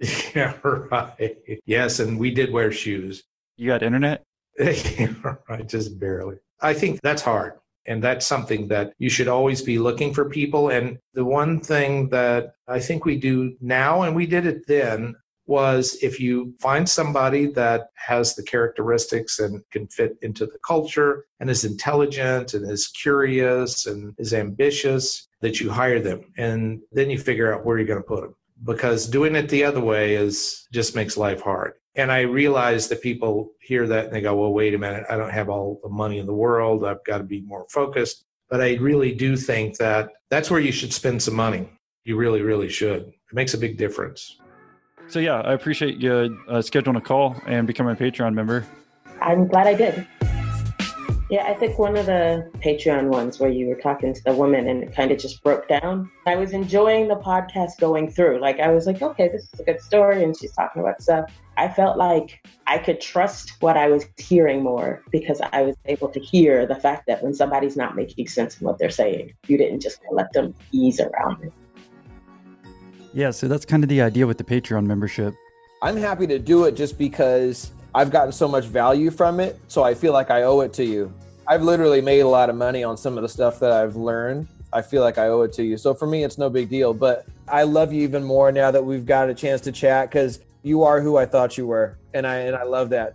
Yeah, 0.34 0.54
right. 0.62 1.36
Yes, 1.64 2.00
and 2.00 2.18
we 2.18 2.32
did 2.32 2.52
wear 2.52 2.72
shoes. 2.72 3.22
You 3.56 3.68
got 3.68 3.84
internet? 3.84 4.24
right, 4.58 5.66
just 5.66 5.98
barely. 6.00 6.36
I 6.60 6.74
think 6.74 7.00
that's 7.00 7.22
hard. 7.22 7.54
And 7.86 8.02
that's 8.02 8.26
something 8.26 8.68
that 8.68 8.94
you 8.98 9.08
should 9.08 9.28
always 9.28 9.62
be 9.62 9.78
looking 9.78 10.12
for 10.12 10.28
people. 10.28 10.70
And 10.70 10.98
the 11.12 11.24
one 11.24 11.60
thing 11.60 12.08
that 12.08 12.54
I 12.66 12.80
think 12.80 13.04
we 13.04 13.16
do 13.16 13.56
now, 13.60 14.02
and 14.02 14.16
we 14.16 14.26
did 14.26 14.46
it 14.46 14.66
then, 14.66 15.14
was 15.46 15.98
if 16.02 16.18
you 16.18 16.54
find 16.58 16.88
somebody 16.88 17.46
that 17.46 17.90
has 17.94 18.34
the 18.34 18.42
characteristics 18.42 19.38
and 19.38 19.62
can 19.70 19.86
fit 19.88 20.16
into 20.22 20.46
the 20.46 20.58
culture 20.66 21.26
and 21.40 21.50
is 21.50 21.64
intelligent 21.64 22.54
and 22.54 22.70
is 22.70 22.88
curious 22.88 23.86
and 23.86 24.14
is 24.18 24.32
ambitious, 24.32 25.28
that 25.40 25.60
you 25.60 25.70
hire 25.70 26.00
them. 26.00 26.24
And 26.38 26.80
then 26.92 27.10
you 27.10 27.18
figure 27.18 27.52
out 27.52 27.64
where 27.64 27.76
you're 27.76 27.86
going 27.86 28.02
to 28.02 28.08
put 28.08 28.22
them. 28.22 28.34
Because 28.64 29.06
doing 29.06 29.36
it 29.36 29.48
the 29.48 29.64
other 29.64 29.80
way 29.80 30.14
is 30.14 30.66
just 30.72 30.94
makes 30.94 31.16
life 31.16 31.42
hard. 31.42 31.74
And 31.96 32.10
I 32.10 32.22
realize 32.22 32.88
that 32.88 33.02
people 33.02 33.52
hear 33.60 33.86
that 33.86 34.06
and 34.06 34.14
they 34.14 34.20
go, 34.20 34.34
well, 34.34 34.52
wait 34.52 34.74
a 34.74 34.78
minute, 34.78 35.04
I 35.10 35.16
don't 35.16 35.30
have 35.30 35.48
all 35.48 35.80
the 35.82 35.90
money 35.90 36.18
in 36.18 36.26
the 36.26 36.32
world. 36.32 36.84
I've 36.84 37.04
got 37.04 37.18
to 37.18 37.24
be 37.24 37.42
more 37.42 37.66
focused. 37.68 38.24
But 38.48 38.60
I 38.60 38.74
really 38.76 39.14
do 39.14 39.36
think 39.36 39.76
that 39.78 40.10
that's 40.30 40.50
where 40.50 40.60
you 40.60 40.72
should 40.72 40.92
spend 40.92 41.22
some 41.22 41.34
money. 41.34 41.68
You 42.04 42.16
really, 42.16 42.42
really 42.42 42.68
should. 42.68 43.02
It 43.02 43.34
makes 43.34 43.54
a 43.54 43.58
big 43.58 43.76
difference. 43.76 44.38
So, 45.08 45.18
yeah, 45.20 45.40
I 45.40 45.52
appreciate 45.52 45.98
you 45.98 46.12
uh, 46.48 46.54
scheduling 46.54 46.96
a 46.96 47.00
call 47.00 47.36
and 47.46 47.66
becoming 47.66 47.94
a 47.94 47.96
Patreon 47.96 48.34
member. 48.34 48.66
I'm 49.20 49.46
glad 49.46 49.66
I 49.66 49.74
did. 49.74 50.06
Yeah, 51.30 51.44
I 51.44 51.54
think 51.54 51.78
one 51.78 51.96
of 51.96 52.06
the 52.06 52.50
Patreon 52.58 53.08
ones 53.08 53.40
where 53.40 53.50
you 53.50 53.66
were 53.66 53.76
talking 53.76 54.12
to 54.12 54.22
the 54.24 54.34
woman 54.34 54.68
and 54.68 54.82
it 54.82 54.94
kind 54.94 55.10
of 55.10 55.18
just 55.18 55.42
broke 55.42 55.66
down. 55.68 56.10
I 56.26 56.36
was 56.36 56.52
enjoying 56.52 57.08
the 57.08 57.16
podcast 57.16 57.78
going 57.80 58.10
through. 58.10 58.40
Like, 58.40 58.60
I 58.60 58.68
was 58.68 58.86
like, 58.86 59.00
okay, 59.00 59.28
this 59.28 59.48
is 59.52 59.60
a 59.60 59.64
good 59.64 59.80
story. 59.80 60.22
And 60.22 60.36
she's 60.36 60.52
talking 60.52 60.82
about 60.82 61.00
stuff. 61.00 61.30
I 61.56 61.68
felt 61.68 61.96
like 61.96 62.46
I 62.66 62.78
could 62.78 63.00
trust 63.00 63.54
what 63.60 63.76
I 63.76 63.88
was 63.88 64.04
hearing 64.18 64.62
more 64.62 65.02
because 65.10 65.40
I 65.52 65.62
was 65.62 65.76
able 65.86 66.08
to 66.08 66.20
hear 66.20 66.66
the 66.66 66.74
fact 66.74 67.06
that 67.06 67.22
when 67.22 67.32
somebody's 67.32 67.76
not 67.76 67.96
making 67.96 68.28
sense 68.28 68.60
in 68.60 68.66
what 68.66 68.78
they're 68.78 68.90
saying, 68.90 69.32
you 69.46 69.56
didn't 69.56 69.80
just 69.80 70.00
let 70.10 70.32
them 70.34 70.54
ease 70.72 71.00
around 71.00 71.42
it. 71.42 71.52
Yeah, 73.14 73.30
so 73.30 73.46
that's 73.46 73.64
kind 73.64 73.84
of 73.84 73.88
the 73.88 74.02
idea 74.02 74.26
with 74.26 74.38
the 74.38 74.44
Patreon 74.44 74.86
membership. 74.86 75.36
I'm 75.80 75.96
happy 75.96 76.26
to 76.26 76.38
do 76.40 76.64
it 76.64 76.74
just 76.74 76.98
because 76.98 77.70
I've 77.94 78.10
gotten 78.10 78.32
so 78.32 78.48
much 78.48 78.64
value 78.64 79.12
from 79.12 79.38
it. 79.38 79.56
So 79.68 79.84
I 79.84 79.94
feel 79.94 80.12
like 80.12 80.32
I 80.32 80.42
owe 80.42 80.60
it 80.60 80.72
to 80.74 80.84
you. 80.84 81.12
I've 81.46 81.62
literally 81.62 82.00
made 82.00 82.20
a 82.20 82.28
lot 82.28 82.50
of 82.50 82.56
money 82.56 82.82
on 82.82 82.96
some 82.96 83.16
of 83.16 83.22
the 83.22 83.28
stuff 83.28 83.60
that 83.60 83.70
I've 83.70 83.94
learned. 83.94 84.48
I 84.72 84.82
feel 84.82 85.02
like 85.02 85.18
I 85.18 85.28
owe 85.28 85.42
it 85.42 85.52
to 85.52 85.62
you. 85.62 85.76
So 85.76 85.94
for 85.94 86.08
me, 86.08 86.24
it's 86.24 86.38
no 86.38 86.50
big 86.50 86.68
deal. 86.68 86.92
But 86.92 87.24
I 87.46 87.62
love 87.62 87.92
you 87.92 88.02
even 88.02 88.24
more 88.24 88.50
now 88.50 88.72
that 88.72 88.84
we've 88.84 89.06
got 89.06 89.30
a 89.30 89.34
chance 89.34 89.60
to 89.62 89.72
chat 89.72 90.10
because 90.10 90.40
you 90.64 90.82
are 90.82 91.00
who 91.00 91.16
I 91.16 91.26
thought 91.26 91.56
you 91.56 91.68
were, 91.68 91.96
and 92.14 92.26
I 92.26 92.36
and 92.38 92.56
I 92.56 92.64
love 92.64 92.90
that. 92.90 93.14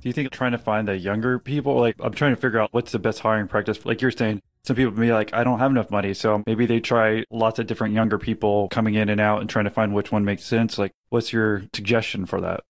Do 0.00 0.08
you 0.08 0.12
think 0.12 0.30
trying 0.32 0.52
to 0.52 0.58
find 0.58 0.88
the 0.88 0.96
younger 0.96 1.38
people, 1.38 1.78
like 1.78 1.94
I'm 2.00 2.12
trying 2.12 2.34
to 2.34 2.40
figure 2.40 2.58
out 2.58 2.72
what's 2.72 2.90
the 2.90 2.98
best 2.98 3.20
hiring 3.20 3.46
practice? 3.46 3.86
Like 3.86 4.02
you're 4.02 4.10
saying, 4.10 4.42
some 4.64 4.76
people 4.76 4.92
be 4.92 5.12
like, 5.12 5.34
I 5.34 5.44
don't 5.44 5.58
have 5.58 5.70
enough 5.70 5.90
money, 5.90 6.14
so 6.14 6.42
maybe 6.46 6.64
they 6.64 6.80
try 6.80 7.24
lots 7.30 7.58
of 7.58 7.66
different 7.66 7.94
younger 7.94 8.18
people 8.18 8.68
coming 8.68 8.94
in 8.94 9.10
and 9.10 9.20
out 9.20 9.40
and 9.40 9.50
trying 9.50 9.66
to 9.66 9.70
find 9.70 9.94
which 9.94 10.10
one 10.10 10.24
makes 10.24 10.44
sense. 10.44 10.78
Like, 10.78 10.92
what's 11.10 11.32
your 11.32 11.64
suggestion 11.74 12.24
for 12.24 12.40
that? 12.40 12.60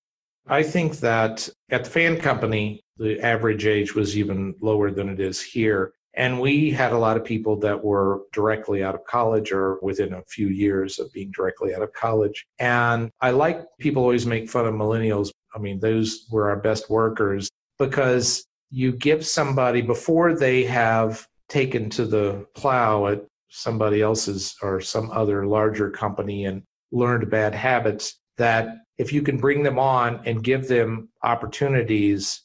I 0.47 0.63
think 0.63 0.99
that 0.99 1.49
at 1.71 1.85
the 1.85 1.91
fan 1.91 2.19
company, 2.19 2.83
the 2.97 3.21
average 3.21 3.65
age 3.65 3.95
was 3.95 4.19
even 4.19 4.55
lower 4.61 4.91
than 4.91 5.09
it 5.09 5.21
is 5.21 5.41
here. 5.41 5.93
And 6.17 6.41
we 6.41 6.71
had 6.71 6.93
a 6.93 6.99
lot 6.99 7.17
of 7.17 7.25
people 7.25 7.57
that 7.61 7.83
were 7.83 8.23
directly 8.33 8.85
out 8.85 8.95
of 8.95 9.05
college 9.05 9.51
or 9.51 9.79
within 9.81 10.13
a 10.13 10.23
few 10.29 10.49
years 10.49 10.99
of 10.99 11.13
being 11.13 11.33
directly 11.33 11.75
out 11.75 11.83
of 11.83 11.93
college. 11.93 12.47
And 12.59 13.11
I 13.21 13.31
like 13.31 13.65
people 13.79 14.03
always 14.03 14.27
make 14.27 14.49
fun 14.49 14.67
of 14.67 14.75
millennials. 14.75 15.31
I 15.55 15.59
mean, 15.59 15.81
those 15.81 16.27
were 16.31 16.51
our 16.51 16.57
best 16.57 16.89
workers 16.89 17.49
because 17.79 18.45
you 18.71 18.93
give 18.93 19.27
somebody 19.27 19.81
before 19.81 20.35
they 20.35 20.65
have 20.65 21.27
taken 21.49 21.91
to 21.91 22.05
the 22.05 22.47
plow 22.55 23.07
at 23.07 23.25
somebody 23.49 24.03
else's 24.03 24.57
or 24.63 24.81
some 24.81 25.11
other 25.11 25.47
larger 25.47 25.91
company 25.91 26.45
and 26.47 26.63
learned 26.91 27.31
bad 27.31 27.55
habits 27.55 28.19
that 28.37 28.77
if 28.99 29.13
you 29.13 29.23
can 29.23 29.37
bring 29.37 29.63
them 29.63 29.79
on 29.79 30.21
and 30.25 30.43
give 30.43 30.69
them 30.69 31.09
opportunities 31.23 32.43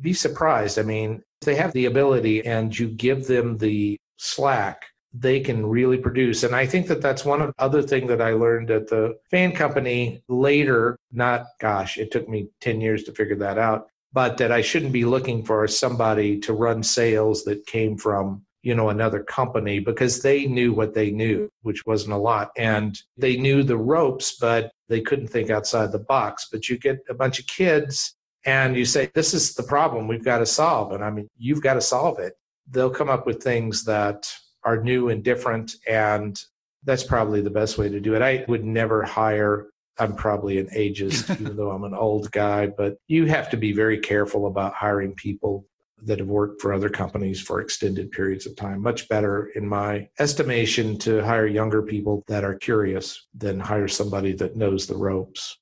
be 0.00 0.12
surprised. 0.12 0.78
I 0.78 0.82
mean 0.82 1.22
if 1.40 1.46
they 1.46 1.54
have 1.54 1.72
the 1.72 1.86
ability 1.86 2.44
and 2.44 2.76
you 2.76 2.88
give 2.88 3.26
them 3.26 3.58
the 3.58 3.96
slack 4.16 4.84
they 5.18 5.40
can 5.40 5.64
really 5.64 5.96
produce. 5.96 6.42
And 6.42 6.54
i 6.54 6.66
think 6.66 6.86
that 6.88 7.00
that's 7.00 7.24
one 7.24 7.52
other 7.58 7.82
thing 7.82 8.06
that 8.08 8.20
i 8.20 8.32
learned 8.32 8.70
at 8.70 8.88
the 8.88 9.16
fan 9.30 9.52
company 9.52 10.22
later 10.28 10.98
not 11.12 11.46
gosh 11.60 11.96
it 11.98 12.10
took 12.10 12.28
me 12.28 12.48
10 12.60 12.80
years 12.80 13.04
to 13.04 13.12
figure 13.12 13.36
that 13.36 13.58
out 13.58 13.88
but 14.12 14.36
that 14.36 14.52
i 14.52 14.60
shouldn't 14.60 14.92
be 14.92 15.04
looking 15.04 15.44
for 15.44 15.66
somebody 15.66 16.38
to 16.38 16.52
run 16.52 16.82
sales 16.82 17.44
that 17.44 17.66
came 17.66 17.96
from 17.96 18.42
you 18.66 18.74
know 18.74 18.88
another 18.88 19.22
company 19.22 19.78
because 19.78 20.22
they 20.22 20.44
knew 20.46 20.72
what 20.72 20.92
they 20.92 21.12
knew 21.12 21.48
which 21.62 21.86
wasn't 21.86 22.12
a 22.12 22.16
lot. 22.16 22.50
And 22.56 22.98
they 23.16 23.36
knew 23.36 23.62
the 23.62 23.76
ropes 23.76 24.38
but 24.40 24.72
they 24.88 25.00
couldn't 25.00 25.28
think 25.28 25.50
outside 25.50 25.92
the 25.92 26.00
box. 26.00 26.48
But 26.50 26.68
you 26.68 26.76
get 26.76 26.98
a 27.08 27.14
bunch 27.14 27.38
of 27.38 27.46
kids 27.46 28.16
and 28.44 28.76
you 28.76 28.84
say 28.84 29.08
this 29.14 29.34
is 29.34 29.54
the 29.54 29.62
problem 29.62 30.08
we've 30.08 30.24
got 30.24 30.38
to 30.38 30.46
solve. 30.46 30.90
And 30.90 31.04
i 31.04 31.10
mean 31.10 31.28
you've 31.38 31.62
got 31.62 31.74
to 31.74 31.80
solve 31.80 32.18
it. 32.18 32.34
They'll 32.68 32.90
come 32.90 33.08
up 33.08 33.24
with 33.24 33.40
things 33.40 33.84
that 33.84 34.28
are 34.64 34.82
new 34.82 35.10
and 35.10 35.22
different 35.22 35.76
and 35.88 36.36
that's 36.82 37.04
probably 37.04 37.42
the 37.42 37.50
best 37.50 37.78
way 37.78 37.88
to 37.88 38.00
do 38.00 38.16
it. 38.16 38.22
I 38.22 38.44
would 38.48 38.64
never 38.64 39.04
hire 39.04 39.68
i'm 39.98 40.14
probably 40.14 40.58
an 40.58 40.68
ageist 40.68 41.30
even 41.40 41.56
though 41.56 41.70
i'm 41.70 41.84
an 41.84 41.94
old 41.94 42.30
guy 42.32 42.66
but 42.66 42.96
you 43.08 43.26
have 43.26 43.50
to 43.50 43.56
be 43.56 43.72
very 43.72 43.98
careful 43.98 44.46
about 44.46 44.74
hiring 44.74 45.14
people 45.14 45.66
that 46.02 46.18
have 46.18 46.28
worked 46.28 46.60
for 46.60 46.72
other 46.72 46.88
companies 46.88 47.40
for 47.40 47.60
extended 47.60 48.10
periods 48.10 48.46
of 48.46 48.54
time. 48.56 48.82
Much 48.82 49.08
better, 49.08 49.46
in 49.54 49.66
my 49.66 50.08
estimation, 50.18 50.98
to 50.98 51.24
hire 51.24 51.46
younger 51.46 51.82
people 51.82 52.22
that 52.28 52.44
are 52.44 52.54
curious 52.54 53.26
than 53.34 53.58
hire 53.58 53.88
somebody 53.88 54.32
that 54.32 54.56
knows 54.56 54.86
the 54.86 54.96
ropes. 54.96 55.58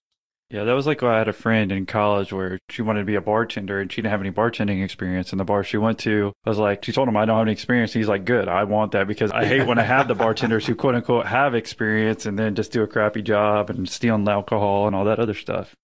Yeah, 0.54 0.62
that 0.62 0.72
was 0.74 0.86
like 0.86 1.02
I 1.02 1.18
had 1.18 1.26
a 1.26 1.32
friend 1.32 1.72
in 1.72 1.84
college 1.84 2.32
where 2.32 2.60
she 2.70 2.80
wanted 2.80 3.00
to 3.00 3.06
be 3.06 3.16
a 3.16 3.20
bartender 3.20 3.80
and 3.80 3.90
she 3.90 4.00
didn't 4.00 4.12
have 4.12 4.20
any 4.20 4.30
bartending 4.30 4.84
experience. 4.84 5.32
And 5.32 5.40
the 5.40 5.44
bar 5.44 5.64
she 5.64 5.78
went 5.78 5.98
to 6.00 6.32
I 6.44 6.48
was 6.48 6.58
like, 6.58 6.84
she 6.84 6.92
told 6.92 7.08
him, 7.08 7.16
I 7.16 7.24
don't 7.24 7.38
have 7.38 7.46
any 7.46 7.50
experience. 7.50 7.92
he's 7.92 8.06
like, 8.06 8.24
good, 8.24 8.46
I 8.46 8.62
want 8.62 8.92
that 8.92 9.08
because 9.08 9.32
I 9.32 9.46
hate 9.46 9.66
when 9.66 9.80
I 9.80 9.82
have 9.82 10.06
the 10.06 10.14
bartenders 10.14 10.64
who 10.64 10.76
quote 10.76 10.94
unquote 10.94 11.26
have 11.26 11.56
experience 11.56 12.24
and 12.24 12.38
then 12.38 12.54
just 12.54 12.70
do 12.70 12.84
a 12.84 12.86
crappy 12.86 13.20
job 13.20 13.68
and 13.68 13.88
stealing 13.88 14.28
alcohol 14.28 14.86
and 14.86 14.94
all 14.94 15.04
that 15.06 15.18
other 15.18 15.34
stuff. 15.34 15.74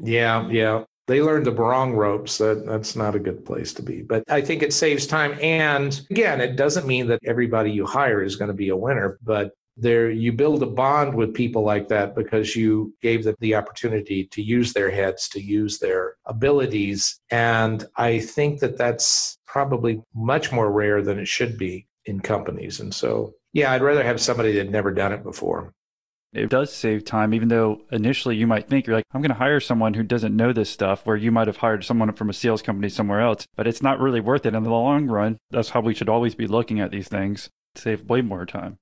Yeah, 0.00 0.48
yeah 0.48 0.82
they 1.06 1.22
learned 1.22 1.46
the 1.46 1.52
wrong 1.52 1.92
ropes. 1.92 2.38
That 2.38 2.66
that's 2.66 2.96
not 2.96 3.14
a 3.14 3.20
good 3.20 3.46
place 3.46 3.72
to 3.74 3.82
be. 3.82 4.02
But 4.02 4.24
I 4.28 4.40
think 4.40 4.64
it 4.64 4.72
saves 4.72 5.06
time. 5.06 5.38
And 5.40 6.00
again, 6.10 6.40
it 6.40 6.56
doesn't 6.56 6.88
mean 6.88 7.06
that 7.06 7.20
everybody 7.24 7.70
you 7.70 7.86
hire 7.86 8.20
is 8.24 8.34
going 8.34 8.48
to 8.48 8.54
be 8.54 8.70
a 8.70 8.76
winner, 8.76 9.20
but 9.22 9.52
there 9.80 10.10
you 10.10 10.32
build 10.32 10.62
a 10.62 10.66
bond 10.66 11.14
with 11.14 11.34
people 11.34 11.62
like 11.62 11.88
that 11.88 12.14
because 12.14 12.56
you 12.56 12.94
gave 13.00 13.24
them 13.24 13.34
the 13.40 13.54
opportunity 13.54 14.26
to 14.26 14.42
use 14.42 14.72
their 14.72 14.90
heads 14.90 15.28
to 15.28 15.40
use 15.40 15.78
their 15.78 16.14
abilities 16.26 17.20
and 17.30 17.84
i 17.96 18.18
think 18.18 18.60
that 18.60 18.76
that's 18.76 19.38
probably 19.46 20.00
much 20.14 20.52
more 20.52 20.70
rare 20.70 21.02
than 21.02 21.18
it 21.18 21.28
should 21.28 21.56
be 21.56 21.86
in 22.06 22.20
companies 22.20 22.80
and 22.80 22.92
so 22.94 23.32
yeah 23.52 23.72
i'd 23.72 23.82
rather 23.82 24.02
have 24.02 24.20
somebody 24.20 24.52
that 24.52 24.70
never 24.70 24.92
done 24.92 25.12
it 25.12 25.22
before 25.22 25.72
it 26.32 26.50
does 26.50 26.70
save 26.70 27.06
time, 27.06 27.32
even 27.32 27.48
though 27.48 27.80
initially 27.90 28.36
you 28.36 28.46
might 28.46 28.68
think 28.68 28.86
you're 28.86 28.96
like, 28.96 29.06
I'm 29.12 29.22
going 29.22 29.30
to 29.30 29.34
hire 29.34 29.60
someone 29.60 29.94
who 29.94 30.02
doesn't 30.02 30.36
know 30.36 30.52
this 30.52 30.68
stuff, 30.68 31.06
where 31.06 31.16
you 31.16 31.32
might 31.32 31.46
have 31.46 31.56
hired 31.56 31.84
someone 31.84 32.12
from 32.12 32.28
a 32.28 32.34
sales 32.34 32.60
company 32.60 32.90
somewhere 32.90 33.22
else, 33.22 33.46
but 33.56 33.66
it's 33.66 33.82
not 33.82 33.98
really 33.98 34.20
worth 34.20 34.44
it 34.44 34.54
in 34.54 34.62
the 34.62 34.70
long 34.70 35.06
run. 35.06 35.38
That's 35.50 35.70
how 35.70 35.80
we 35.80 35.94
should 35.94 36.10
always 36.10 36.34
be 36.34 36.46
looking 36.46 36.80
at 36.80 36.90
these 36.90 37.08
things, 37.08 37.48
save 37.74 38.04
way 38.10 38.20
more 38.20 38.44
time. 38.44 38.78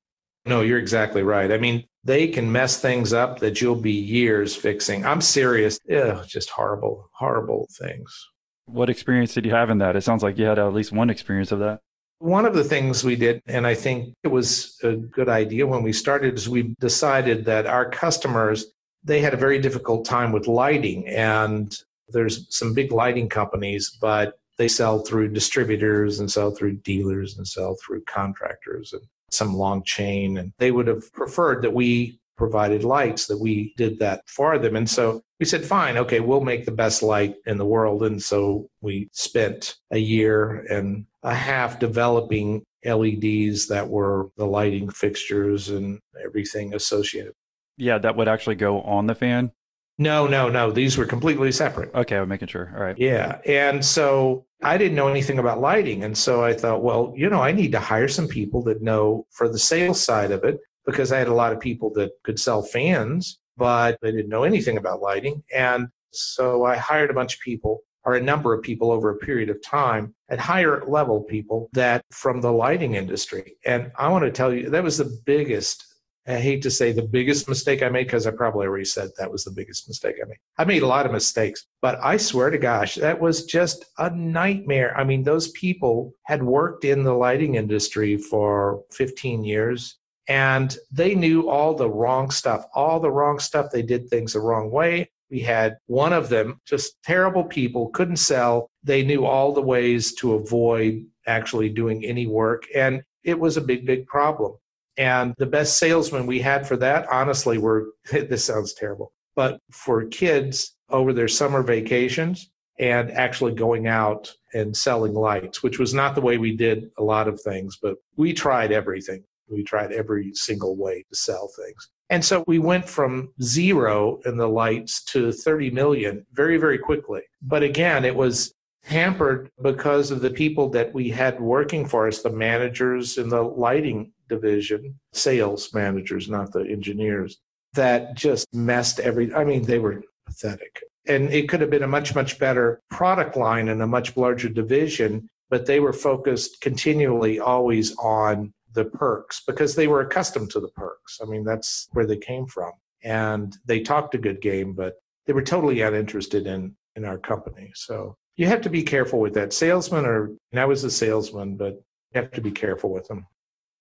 No, 0.46 0.60
you're 0.60 0.78
exactly 0.78 1.22
right. 1.22 1.50
I 1.50 1.58
mean, 1.58 1.84
they 2.04 2.28
can 2.28 2.50
mess 2.50 2.80
things 2.80 3.12
up 3.12 3.40
that 3.40 3.60
you'll 3.60 3.74
be 3.74 3.92
years 3.92 4.54
fixing. 4.54 5.04
I'm 5.04 5.20
serious. 5.20 5.78
Yeah, 5.88 6.22
just 6.26 6.50
horrible, 6.50 7.10
horrible 7.12 7.68
things. 7.78 8.28
What 8.66 8.88
experience 8.88 9.34
did 9.34 9.44
you 9.44 9.52
have 9.52 9.70
in 9.70 9.78
that? 9.78 9.96
It 9.96 10.02
sounds 10.02 10.22
like 10.22 10.38
you 10.38 10.44
had 10.44 10.58
at 10.58 10.72
least 10.72 10.92
one 10.92 11.10
experience 11.10 11.50
of 11.50 11.58
that. 11.58 11.80
One 12.18 12.46
of 12.46 12.54
the 12.54 12.64
things 12.64 13.04
we 13.04 13.16
did, 13.16 13.42
and 13.46 13.66
I 13.66 13.74
think 13.74 14.14
it 14.22 14.28
was 14.28 14.78
a 14.82 14.92
good 14.94 15.28
idea 15.28 15.66
when 15.66 15.82
we 15.82 15.92
started, 15.92 16.34
is 16.34 16.48
we 16.48 16.74
decided 16.80 17.44
that 17.44 17.66
our 17.66 17.90
customers, 17.90 18.66
they 19.04 19.20
had 19.20 19.34
a 19.34 19.36
very 19.36 19.58
difficult 19.58 20.04
time 20.04 20.32
with 20.32 20.46
lighting. 20.46 21.06
And 21.08 21.76
there's 22.08 22.46
some 22.56 22.72
big 22.72 22.92
lighting 22.92 23.28
companies, 23.28 23.98
but 24.00 24.38
they 24.58 24.68
sell 24.68 25.00
through 25.00 25.32
distributors 25.32 26.20
and 26.20 26.30
sell 26.30 26.52
through 26.52 26.76
dealers 26.78 27.36
and 27.36 27.46
sell 27.46 27.76
through 27.84 28.04
contractors 28.04 28.92
and 28.92 29.02
some 29.30 29.54
long 29.54 29.82
chain. 29.84 30.38
And 30.38 30.52
they 30.58 30.70
would 30.70 30.86
have 30.86 31.12
preferred 31.12 31.62
that 31.62 31.72
we 31.72 32.18
provided 32.36 32.84
lights 32.84 33.26
that 33.26 33.38
we 33.38 33.72
did 33.76 33.98
that 33.98 34.22
for 34.26 34.58
them. 34.58 34.76
And 34.76 34.88
so 34.88 35.22
we 35.40 35.46
said, 35.46 35.64
fine, 35.64 35.96
okay, 35.96 36.20
we'll 36.20 36.42
make 36.42 36.64
the 36.64 36.70
best 36.70 37.02
light 37.02 37.36
in 37.46 37.58
the 37.58 37.66
world. 37.66 38.02
And 38.02 38.22
so 38.22 38.68
we 38.80 39.08
spent 39.12 39.76
a 39.90 39.98
year 39.98 40.66
and 40.70 41.06
a 41.22 41.34
half 41.34 41.78
developing 41.78 42.62
LEDs 42.84 43.66
that 43.68 43.88
were 43.88 44.28
the 44.36 44.46
lighting 44.46 44.88
fixtures 44.90 45.70
and 45.70 45.98
everything 46.22 46.74
associated. 46.74 47.32
Yeah, 47.76 47.98
that 47.98 48.16
would 48.16 48.28
actually 48.28 48.54
go 48.54 48.80
on 48.82 49.06
the 49.06 49.14
fan. 49.14 49.52
No, 49.98 50.26
no, 50.26 50.48
no. 50.48 50.70
These 50.70 50.96
were 50.98 51.06
completely 51.06 51.52
separate. 51.52 51.94
Okay, 51.94 52.16
I'm 52.16 52.28
making 52.28 52.48
sure. 52.48 52.72
All 52.74 52.82
right. 52.82 52.98
Yeah. 52.98 53.38
And 53.46 53.84
so 53.84 54.45
I 54.62 54.78
didn't 54.78 54.96
know 54.96 55.08
anything 55.08 55.38
about 55.38 55.60
lighting. 55.60 56.02
And 56.02 56.16
so 56.16 56.42
I 56.42 56.54
thought, 56.54 56.82
well, 56.82 57.12
you 57.16 57.28
know, 57.28 57.42
I 57.42 57.52
need 57.52 57.72
to 57.72 57.80
hire 57.80 58.08
some 58.08 58.28
people 58.28 58.62
that 58.64 58.82
know 58.82 59.26
for 59.30 59.48
the 59.48 59.58
sales 59.58 60.02
side 60.02 60.30
of 60.30 60.44
it 60.44 60.58
because 60.86 61.12
I 61.12 61.18
had 61.18 61.28
a 61.28 61.34
lot 61.34 61.52
of 61.52 61.60
people 61.60 61.92
that 61.94 62.12
could 62.24 62.38
sell 62.38 62.62
fans, 62.62 63.38
but 63.56 63.98
they 64.00 64.12
didn't 64.12 64.28
know 64.28 64.44
anything 64.44 64.78
about 64.78 65.02
lighting. 65.02 65.42
And 65.54 65.88
so 66.10 66.64
I 66.64 66.76
hired 66.76 67.10
a 67.10 67.14
bunch 67.14 67.34
of 67.34 67.40
people 67.40 67.82
or 68.04 68.14
a 68.14 68.22
number 68.22 68.54
of 68.54 68.62
people 68.62 68.92
over 68.92 69.10
a 69.10 69.16
period 69.18 69.50
of 69.50 69.62
time 69.62 70.14
at 70.30 70.38
higher 70.38 70.84
level 70.86 71.22
people 71.22 71.68
that 71.72 72.04
from 72.12 72.40
the 72.40 72.52
lighting 72.52 72.94
industry. 72.94 73.56
And 73.66 73.90
I 73.98 74.08
want 74.08 74.24
to 74.24 74.30
tell 74.30 74.54
you, 74.54 74.70
that 74.70 74.84
was 74.84 74.96
the 74.96 75.20
biggest 75.26 75.84
I 76.26 76.38
hate 76.38 76.62
to 76.62 76.70
say 76.70 76.92
the 76.92 77.02
biggest 77.02 77.48
mistake 77.48 77.82
I 77.82 77.88
made 77.88 78.06
because 78.06 78.26
I 78.26 78.32
probably 78.32 78.66
already 78.66 78.84
said 78.84 79.10
that 79.18 79.30
was 79.30 79.44
the 79.44 79.52
biggest 79.52 79.88
mistake 79.88 80.16
I 80.20 80.26
made. 80.26 80.38
I 80.58 80.64
made 80.64 80.82
a 80.82 80.86
lot 80.86 81.06
of 81.06 81.12
mistakes, 81.12 81.66
but 81.80 81.98
I 82.02 82.16
swear 82.16 82.50
to 82.50 82.58
gosh, 82.58 82.96
that 82.96 83.20
was 83.20 83.44
just 83.44 83.84
a 83.98 84.10
nightmare. 84.10 84.96
I 84.96 85.04
mean, 85.04 85.22
those 85.22 85.50
people 85.52 86.14
had 86.24 86.42
worked 86.42 86.84
in 86.84 87.04
the 87.04 87.14
lighting 87.14 87.54
industry 87.54 88.16
for 88.16 88.82
15 88.92 89.44
years 89.44 89.98
and 90.28 90.76
they 90.90 91.14
knew 91.14 91.48
all 91.48 91.74
the 91.74 91.88
wrong 91.88 92.30
stuff, 92.30 92.66
all 92.74 92.98
the 92.98 93.10
wrong 93.10 93.38
stuff. 93.38 93.70
They 93.70 93.82
did 93.82 94.08
things 94.08 94.32
the 94.32 94.40
wrong 94.40 94.70
way. 94.70 95.10
We 95.30 95.40
had 95.40 95.76
one 95.86 96.12
of 96.12 96.28
them, 96.28 96.60
just 96.66 97.02
terrible 97.02 97.44
people, 97.44 97.88
couldn't 97.90 98.16
sell. 98.16 98.70
They 98.82 99.02
knew 99.02 99.24
all 99.24 99.52
the 99.52 99.62
ways 99.62 100.14
to 100.16 100.34
avoid 100.34 101.04
actually 101.26 101.68
doing 101.68 102.04
any 102.04 102.26
work. 102.26 102.64
And 102.74 103.02
it 103.24 103.38
was 103.38 103.56
a 103.56 103.60
big, 103.60 103.86
big 103.86 104.06
problem. 104.06 104.56
And 104.98 105.34
the 105.38 105.46
best 105.46 105.78
salesmen 105.78 106.26
we 106.26 106.40
had 106.40 106.66
for 106.66 106.76
that, 106.78 107.06
honestly, 107.10 107.58
were 107.58 107.88
this 108.10 108.44
sounds 108.44 108.74
terrible, 108.74 109.12
but 109.34 109.58
for 109.70 110.04
kids 110.06 110.76
over 110.90 111.12
their 111.12 111.28
summer 111.28 111.62
vacations 111.62 112.50
and 112.78 113.10
actually 113.10 113.54
going 113.54 113.86
out 113.86 114.32
and 114.54 114.76
selling 114.76 115.14
lights, 115.14 115.62
which 115.62 115.78
was 115.78 115.94
not 115.94 116.14
the 116.14 116.20
way 116.20 116.38
we 116.38 116.54
did 116.54 116.90
a 116.98 117.02
lot 117.02 117.28
of 117.28 117.40
things, 117.40 117.78
but 117.80 117.96
we 118.16 118.32
tried 118.32 118.72
everything. 118.72 119.24
We 119.48 119.62
tried 119.62 119.92
every 119.92 120.32
single 120.34 120.76
way 120.76 121.04
to 121.08 121.16
sell 121.16 121.48
things. 121.56 121.88
And 122.10 122.24
so 122.24 122.44
we 122.46 122.58
went 122.58 122.88
from 122.88 123.32
zero 123.42 124.20
in 124.24 124.36
the 124.36 124.48
lights 124.48 125.02
to 125.06 125.32
30 125.32 125.70
million 125.70 126.24
very, 126.32 126.56
very 126.56 126.78
quickly. 126.78 127.22
But 127.42 127.62
again, 127.62 128.04
it 128.04 128.14
was 128.14 128.54
hampered 128.84 129.50
because 129.62 130.10
of 130.10 130.20
the 130.20 130.30
people 130.30 130.68
that 130.70 130.94
we 130.94 131.10
had 131.10 131.40
working 131.40 131.86
for 131.86 132.06
us, 132.06 132.22
the 132.22 132.30
managers 132.30 133.18
in 133.18 133.28
the 133.28 133.42
lighting 133.42 134.12
division, 134.28 134.98
sales 135.12 135.72
managers, 135.74 136.28
not 136.28 136.52
the 136.52 136.60
engineers, 136.60 137.38
that 137.74 138.14
just 138.14 138.46
messed 138.52 139.00
every, 139.00 139.32
I 139.34 139.44
mean, 139.44 139.62
they 139.62 139.78
were 139.78 140.02
pathetic. 140.26 140.82
And 141.06 141.32
it 141.32 141.48
could 141.48 141.60
have 141.60 141.70
been 141.70 141.82
a 141.82 141.88
much, 141.88 142.14
much 142.14 142.38
better 142.38 142.80
product 142.90 143.36
line 143.36 143.68
and 143.68 143.82
a 143.82 143.86
much 143.86 144.16
larger 144.16 144.48
division, 144.48 145.28
but 145.50 145.66
they 145.66 145.78
were 145.78 145.92
focused 145.92 146.60
continually 146.60 147.38
always 147.38 147.94
on 147.96 148.52
the 148.72 148.84
perks 148.84 149.42
because 149.46 149.74
they 149.74 149.86
were 149.86 150.00
accustomed 150.00 150.50
to 150.50 150.60
the 150.60 150.68
perks. 150.68 151.20
I 151.22 151.26
mean, 151.26 151.44
that's 151.44 151.88
where 151.92 152.06
they 152.06 152.16
came 152.16 152.46
from. 152.46 152.72
And 153.04 153.56
they 153.64 153.80
talked 153.80 154.14
a 154.14 154.18
good 154.18 154.40
game, 154.40 154.74
but 154.74 154.94
they 155.26 155.32
were 155.32 155.42
totally 155.42 155.80
uninterested 155.80 156.46
in, 156.46 156.76
in 156.96 157.04
our 157.04 157.18
company. 157.18 157.70
So 157.74 158.16
you 158.36 158.46
have 158.46 158.60
to 158.62 158.70
be 158.70 158.82
careful 158.82 159.20
with 159.20 159.34
that. 159.34 159.52
Salesmen 159.52 160.04
are, 160.04 160.30
and 160.50 160.60
I 160.60 160.64
was 160.64 160.84
a 160.84 160.90
salesman, 160.90 161.56
but 161.56 161.74
you 161.74 162.20
have 162.20 162.30
to 162.32 162.40
be 162.40 162.50
careful 162.50 162.90
with 162.92 163.06
them. 163.08 163.26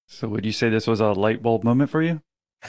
So 0.08 0.28
would 0.28 0.46
you 0.46 0.52
say 0.52 0.70
this 0.70 0.88
was 0.88 1.00
a 1.00 1.12
light 1.12 1.42
bulb 1.42 1.64
moment 1.64 1.90
for 1.90 2.02
you? 2.02 2.22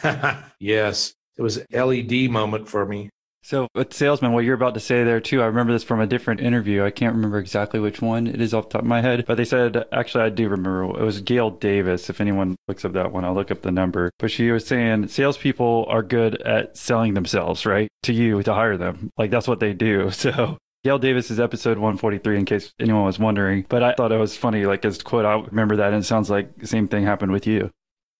yes, 0.60 1.14
it 1.36 1.42
was 1.42 1.64
LED 1.72 2.30
moment 2.30 2.68
for 2.68 2.86
me. 2.86 3.10
So, 3.46 3.68
with 3.76 3.94
salesman, 3.94 4.32
what 4.32 4.42
you're 4.42 4.56
about 4.56 4.74
to 4.74 4.80
say 4.80 5.04
there 5.04 5.20
too, 5.20 5.40
I 5.40 5.46
remember 5.46 5.72
this 5.72 5.84
from 5.84 6.00
a 6.00 6.06
different 6.08 6.40
interview. 6.40 6.82
I 6.82 6.90
can't 6.90 7.14
remember 7.14 7.38
exactly 7.38 7.78
which 7.78 8.02
one 8.02 8.26
it 8.26 8.40
is 8.40 8.52
off 8.52 8.64
the 8.64 8.72
top 8.72 8.82
of 8.82 8.88
my 8.88 9.00
head, 9.00 9.24
but 9.24 9.36
they 9.36 9.44
said, 9.44 9.84
actually, 9.92 10.24
I 10.24 10.30
do 10.30 10.48
remember 10.48 10.82
it 10.82 11.04
was 11.04 11.20
Gail 11.20 11.50
Davis. 11.50 12.10
If 12.10 12.20
anyone 12.20 12.56
looks 12.66 12.84
up 12.84 12.94
that 12.94 13.12
one, 13.12 13.24
I'll 13.24 13.36
look 13.36 13.52
up 13.52 13.62
the 13.62 13.70
number. 13.70 14.10
But 14.18 14.32
she 14.32 14.50
was 14.50 14.66
saying 14.66 15.06
salespeople 15.06 15.86
are 15.88 16.02
good 16.02 16.42
at 16.42 16.76
selling 16.76 17.14
themselves, 17.14 17.64
right? 17.64 17.88
To 18.02 18.12
you 18.12 18.42
to 18.42 18.52
hire 18.52 18.76
them. 18.76 19.10
Like 19.16 19.30
that's 19.30 19.46
what 19.46 19.60
they 19.60 19.72
do. 19.72 20.10
So, 20.26 20.58
Gail 20.86 21.00
Davis 21.00 21.32
is 21.32 21.40
episode 21.40 21.78
143, 21.78 22.38
in 22.38 22.44
case 22.44 22.72
anyone 22.78 23.02
was 23.02 23.18
wondering. 23.18 23.66
But 23.68 23.82
I 23.82 23.94
thought 23.94 24.12
it 24.12 24.18
was 24.18 24.36
funny, 24.36 24.66
like 24.66 24.84
as 24.84 25.02
quote, 25.02 25.24
I 25.24 25.34
remember 25.34 25.74
that, 25.78 25.92
and 25.92 25.96
it 25.96 26.06
sounds 26.06 26.30
like 26.30 26.58
the 26.58 26.68
same 26.68 26.86
thing 26.86 27.02
happened 27.02 27.32
with 27.32 27.44
you. 27.44 27.72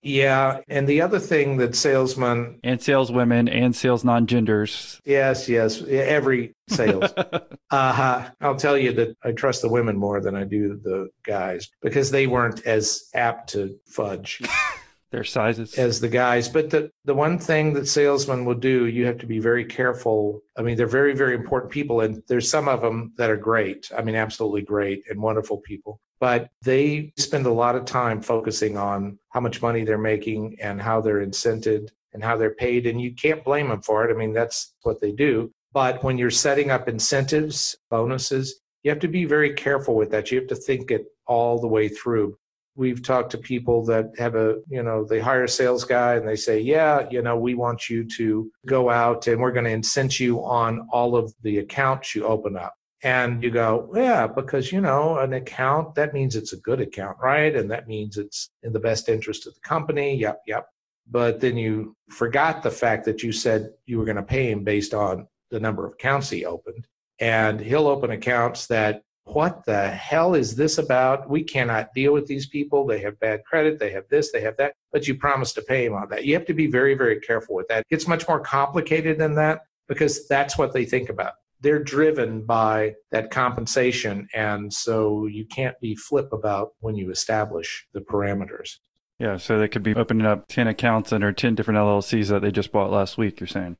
Yeah, 0.03 0.63
and 0.67 0.89
the 0.89 1.01
other 1.01 1.21
thing 1.21 1.59
that 1.59 1.77
salesmen 1.77 2.59
and 2.65 2.83
saleswomen 2.83 3.49
and 3.49 3.77
sales 3.77 4.03
non-genders. 4.03 5.01
Yes, 5.05 5.49
yes, 5.49 5.81
every 5.89 6.57
sales. 6.69 7.13
uh, 7.71 8.29
I'll 8.41 8.57
tell 8.57 8.77
you 8.77 8.93
that 8.95 9.17
I 9.23 9.31
trust 9.31 9.63
the 9.63 9.69
women 9.69 9.97
more 9.97 10.21
than 10.21 10.35
I 10.35 10.43
do 10.43 10.81
the 10.83 11.11
guys 11.23 11.71
because 11.83 12.11
they 12.11 12.27
weren't 12.27 12.67
as 12.67 13.05
apt 13.15 13.51
to 13.51 13.79
fudge. 13.87 14.43
their 15.11 15.25
sizes 15.25 15.79
as 15.79 16.01
the 16.01 16.09
guys. 16.09 16.49
But 16.49 16.71
the, 16.71 16.91
the 17.05 17.15
one 17.15 17.39
thing 17.39 17.73
that 17.75 17.87
salesmen 17.87 18.45
will 18.45 18.55
do, 18.55 18.87
you 18.87 19.07
have 19.07 19.19
to 19.19 19.27
be 19.27 19.39
very 19.39 19.65
careful. 19.65 20.43
I 20.59 20.63
mean, 20.63 20.77
they're 20.77 20.87
very, 20.87 21.15
very 21.15 21.35
important 21.35 21.73
people. 21.73 22.01
And 22.01 22.23
there's 22.29 22.51
some 22.51 22.69
of 22.69 22.81
them 22.81 23.13
that 23.17 23.31
are 23.31 23.37
great. 23.37 23.91
I 23.97 24.03
mean, 24.03 24.15
absolutely 24.15 24.63
great 24.63 25.05
and 25.09 25.21
wonderful 25.21 25.59
people. 25.59 26.01
But 26.19 26.49
they 26.63 27.13
spend 27.19 27.47
a 27.47 27.53
lot 27.53 27.77
of 27.77 27.85
time 27.85 28.23
focusing 28.23 28.77
on 28.77 29.19
how 29.31 29.41
much 29.41 29.63
money 29.63 29.85
they're 29.85 29.99
making 29.99 30.57
and 30.61 30.81
how 30.81 31.01
they're 31.01 31.25
incented 31.25 31.91
and 32.13 32.25
how 32.25 32.37
they're 32.37 32.55
paid. 32.55 32.87
And 32.87 33.01
you 33.01 33.15
can't 33.15 33.45
blame 33.45 33.69
them 33.69 33.83
for 33.83 34.05
it. 34.05 34.15
I 34.15 34.17
mean, 34.17 34.33
that's 34.33 34.75
what 34.83 35.01
they 35.01 35.13
do. 35.13 35.53
But 35.73 36.03
when 36.03 36.17
you're 36.17 36.31
setting 36.31 36.71
up 36.71 36.89
incentives, 36.89 37.77
bonuses, 37.91 38.61
you 38.83 38.91
have 38.91 39.01
to 39.01 39.09
be 39.09 39.25
very 39.27 39.53
careful 39.53 39.95
with 39.95 40.11
that. 40.13 40.31
You 40.31 40.39
have 40.39 40.49
to 40.49 40.57
think 40.57 40.91
it 40.91 41.05
all 41.27 41.61
the 41.61 41.69
way 41.69 41.89
through 41.89 42.39
we've 42.77 43.03
talked 43.03 43.31
to 43.31 43.39
people 43.39 43.85
that 43.87 44.13
have 44.19 44.35
a 44.35 44.59
you 44.69 44.83
know 44.83 45.05
they 45.05 45.19
hire 45.19 45.45
a 45.45 45.49
sales 45.49 45.85
guy 45.85 46.15
and 46.15 46.29
they 46.29 46.37
say 46.37 46.61
yeah 46.61 47.09
you 47.11 47.23
know 47.23 47.37
we 47.37 47.55
want 47.55 47.89
you 47.89 48.05
to 48.05 48.51
go 48.67 48.91
out 48.91 49.27
and 49.27 49.41
we're 49.41 49.51
going 49.51 49.65
to 49.65 49.71
incent 49.71 50.21
you 50.21 50.45
on 50.45 50.87
all 50.93 51.17
of 51.17 51.35
the 51.43 51.59
accounts 51.59 52.15
you 52.15 52.25
open 52.25 52.57
up. 52.57 52.75
And 53.03 53.43
you 53.43 53.51
go 53.51 53.91
yeah 53.95 54.27
because 54.27 54.73
you 54.73 54.81
know 54.81 55.19
an 55.19 55.33
account 55.33 55.95
that 55.97 56.15
means 56.15 56.37
it's 56.37 56.53
a 56.53 56.59
good 56.59 56.81
account 56.81 57.19
right? 57.21 57.55
And 57.55 57.71
that 57.71 57.89
means 57.89 58.17
it's 58.17 58.51
in 58.63 58.73
the 58.73 58.81
best 58.81 59.09
interest 59.09 59.47
of 59.47 59.55
the 59.55 59.61
company 59.61 60.17
yep 60.17 60.41
yep. 60.47 60.67
But 61.09 61.41
then 61.41 61.57
you 61.57 61.95
forgot 62.11 62.63
the 62.63 62.71
fact 62.71 63.05
that 63.05 63.23
you 63.23 63.33
said 63.33 63.71
you 63.87 63.99
were 63.99 64.05
going 64.05 64.17
to 64.17 64.23
pay 64.23 64.51
him 64.51 64.65
based 64.65 64.93
on 64.93 65.29
the 65.51 65.61
number 65.61 65.87
of 65.87 65.93
accounts 65.93 66.31
he 66.31 66.45
opened. 66.45 66.87
And 67.21 67.61
he'll 67.61 67.87
open 67.87 68.11
accounts 68.11 68.67
that 68.67 69.03
what 69.27 69.65
the 69.67 69.89
hell 69.89 70.35
is 70.35 70.55
this 70.55 70.79
about? 70.79 71.29
We 71.29 71.43
cannot 71.43 71.93
deal 71.95 72.13
with 72.13 72.27
these 72.27 72.47
people. 72.47 72.87
They 72.87 73.01
have 73.01 73.19
bad 73.19 73.45
credit. 73.45 73.79
They 73.79 73.91
have 73.91 74.05
this, 74.09 74.31
they 74.31 74.41
have 74.41 74.57
that. 74.59 74.75
But 74.93 75.09
you 75.09 75.17
promise 75.17 75.53
to 75.55 75.63
pay 75.63 75.87
them 75.87 75.97
on 75.97 76.09
that. 76.11 76.25
You 76.25 76.35
have 76.35 76.47
to 76.47 76.55
be 76.55 76.69
very, 76.69 76.95
very 76.95 77.21
careful 77.21 77.57
with 77.57 77.67
that. 77.69 77.85
It's 77.91 78.07
much 78.07 78.27
more 78.29 78.41
complicated 78.41 79.19
than 79.19 79.35
that 79.35 79.63
because 79.89 80.29
that's 80.29 80.57
what 80.57 80.73
they 80.73 80.85
think 80.85 81.09
about. 81.09 81.33
They're 81.61 81.83
driven 81.83 82.47
by 82.47 82.95
that 83.11 83.31
compensation. 83.31 84.29
And 84.33 84.73
so 84.73 85.27
you 85.27 85.45
can't 85.45 85.79
be 85.81 85.97
flip 85.97 86.33
about 86.33 86.75
when 86.81 86.95
you 86.95 87.11
establish 87.11 87.87
the 87.93 88.01
parameters. 88.01 88.77
Yeah. 89.19 89.39
So 89.39 89.59
they 89.59 89.69
could 89.69 89.83
be 89.83 89.95
opening 89.95 90.27
up 90.27 90.47
10 90.49 90.69
accounts 90.69 91.13
under 91.13 91.33
10 91.33 91.57
different 91.57 91.79
LLCs 91.79 92.29
that 92.29 92.43
they 92.43 92.53
just 92.53 92.71
bought 92.71 92.93
last 92.93 93.19
week, 93.19 93.41
you're 93.41 93.49
saying? 93.49 93.77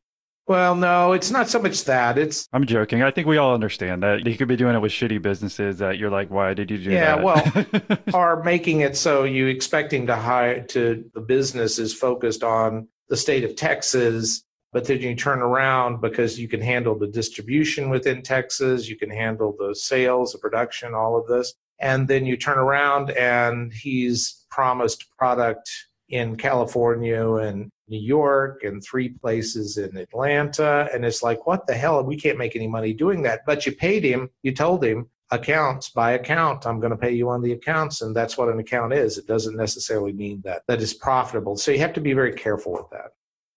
Well, 0.49 0.77
no, 0.77 1.13
it's 1.13 1.33
not 1.33 1.49
so 1.49 1.61
much 1.61 1.85
that. 1.85 2.19
It's 2.19 2.49
I'm 2.53 2.67
joking. 2.67 3.03
I 3.03 3.11
think 3.11 3.27
we 3.27 3.37
all 3.37 3.53
understand 3.53 4.05
that 4.05 4.25
you 4.25 4.37
could 4.37 4.47
be 4.47 4.55
doing 4.55 4.77
it 4.77 4.79
with 4.79 4.93
shitty 4.93 5.21
businesses 5.21 5.79
that 5.79 5.99
you're 5.99 6.11
like, 6.11 6.31
why 6.31 6.55
did 6.55 6.71
you 6.71 6.79
do 6.79 6.91
yeah, 6.91 7.17
that? 7.17 7.67
Yeah, 7.75 7.89
well, 7.89 7.99
are 8.15 8.43
making 8.45 8.81
it 8.81 8.97
so 8.97 9.25
you 9.25 9.49
expecting 9.49 10.07
to 10.07 10.15
hire 10.15 10.63
to 10.63 11.05
the 11.15 11.21
business 11.21 11.81
is 11.81 11.93
focused 11.93 12.45
on 12.45 12.87
the 13.09 13.17
state 13.17 13.43
of 13.43 13.57
Texas, 13.57 14.45
but 14.73 14.85
then 14.85 15.01
you 15.01 15.17
turn 15.17 15.41
around 15.41 16.01
because 16.01 16.39
you 16.39 16.47
can 16.47 16.61
handle 16.61 16.97
the 16.97 17.09
distribution 17.09 17.91
within 17.91 18.23
Texas, 18.23 18.89
you 18.89 18.97
can 18.97 19.11
handle 19.11 19.57
the 19.59 19.75
sales, 19.75 20.33
the 20.33 20.39
production, 20.39 20.95
all 20.95 21.19
of 21.19 21.27
this, 21.27 21.55
and 21.81 22.07
then 22.07 22.25
you 22.25 22.37
turn 22.37 22.59
around 22.59 23.11
and 23.11 23.73
he's 23.73 24.45
promised 24.51 25.07
product 25.19 25.71
in 26.09 26.37
California 26.37 27.35
and 27.35 27.71
New 27.89 28.01
York 28.01 28.65
and 28.65 28.83
three 28.83 29.11
places 29.11 29.77
in 29.79 29.97
Atlanta. 29.97 30.89
And 30.93 31.05
it's 31.05 31.23
like, 31.23 31.47
what 31.47 31.67
the 31.67 31.75
hell? 31.75 32.03
We 32.03 32.17
can't 32.17 32.39
make 32.39 32.57
any 32.57 32.67
money 32.69 32.93
doing 32.93 33.23
that. 33.23 33.41
But 33.47 33.67
you 33.67 33.73
paid 33.73 34.05
him, 34.05 34.29
you 34.43 34.53
told 34.53 34.85
him 34.85 35.09
accounts 35.31 35.91
by 35.91 36.13
account. 36.13 36.67
I'm 36.67 36.79
going 36.81 36.93
to 36.93 36.97
pay 36.97 37.13
you 37.13 37.29
on 37.29 37.43
the 37.43 37.53
accounts. 37.53 38.03
And 38.03 38.15
that's 38.15 38.39
what 38.39 38.49
an 38.49 38.59
account 38.59 38.93
is. 38.93 39.19
It 39.19 39.27
doesn't 39.27 39.57
necessarily 39.57 40.13
mean 40.13 40.41
that 40.45 40.63
that 40.69 40.81
is 40.81 40.95
profitable. 40.95 41.57
So 41.57 41.71
you 41.73 41.79
have 41.81 41.93
to 41.95 42.01
be 42.01 42.13
very 42.13 42.33
careful 42.33 42.73
with 42.73 42.89
that. 42.93 43.13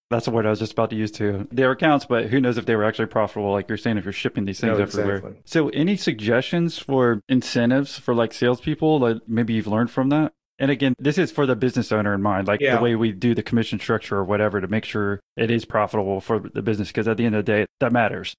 That's 0.10 0.26
the 0.26 0.32
word 0.32 0.48
I 0.48 0.50
was 0.50 0.58
just 0.58 0.72
about 0.72 0.90
to 0.90 0.96
use 0.96 1.12
too. 1.12 1.48
They 1.52 1.64
were 1.66 1.74
accounts, 1.74 2.06
but 2.06 2.26
who 2.26 2.42
knows 2.42 2.58
if 2.58 2.66
they 2.66 2.76
were 2.76 2.84
actually 2.84 3.06
profitable, 3.06 3.52
like 3.52 3.70
you're 3.70 3.78
saying, 3.78 4.00
if 4.00 4.06
you're 4.06 4.12
shipping 4.12 4.46
these 4.46 4.60
things 4.60 4.80
No, 4.80 4.84
everywhere. 4.84 5.18
exactly. 5.18 5.42
So, 5.46 5.70
any 5.70 5.98
suggestions 5.98 6.80
for 6.80 7.22
incentives 7.30 8.00
for 8.00 8.16
like 8.16 8.34
salespeople 8.34 8.98
that 9.02 9.30
maybe 9.30 9.54
you've 9.54 9.68
learned 9.68 9.92
from 9.92 10.10
that? 10.10 10.34
And 10.60 10.70
again, 10.70 10.94
this 11.00 11.18
is 11.18 11.32
for 11.32 11.46
the 11.46 11.56
business 11.56 11.92
owner 11.92 12.14
in 12.14 12.22
mind, 12.22 12.48
like 12.48 12.60
Yeah. 12.60 12.76
the 12.76 12.82
way 12.84 12.96
we 12.96 13.14
do 13.14 13.34
the 13.34 13.42
commission 13.42 13.80
structure 13.80 14.18
or 14.18 14.26
whatever 14.26 14.60
to 14.60 14.68
make 14.68 14.84
sure 14.84 15.22
it 15.38 15.50
is 15.50 15.64
profitable 15.66 16.20
for 16.20 16.40
the 16.40 16.62
business. 16.62 16.90
Because 16.90 17.08
at 17.08 17.18
the 17.18 17.26
end 17.26 17.36
of 17.36 17.46
the 17.46 17.52
day, 17.52 17.66
that 17.80 17.94
matters. 17.94 18.36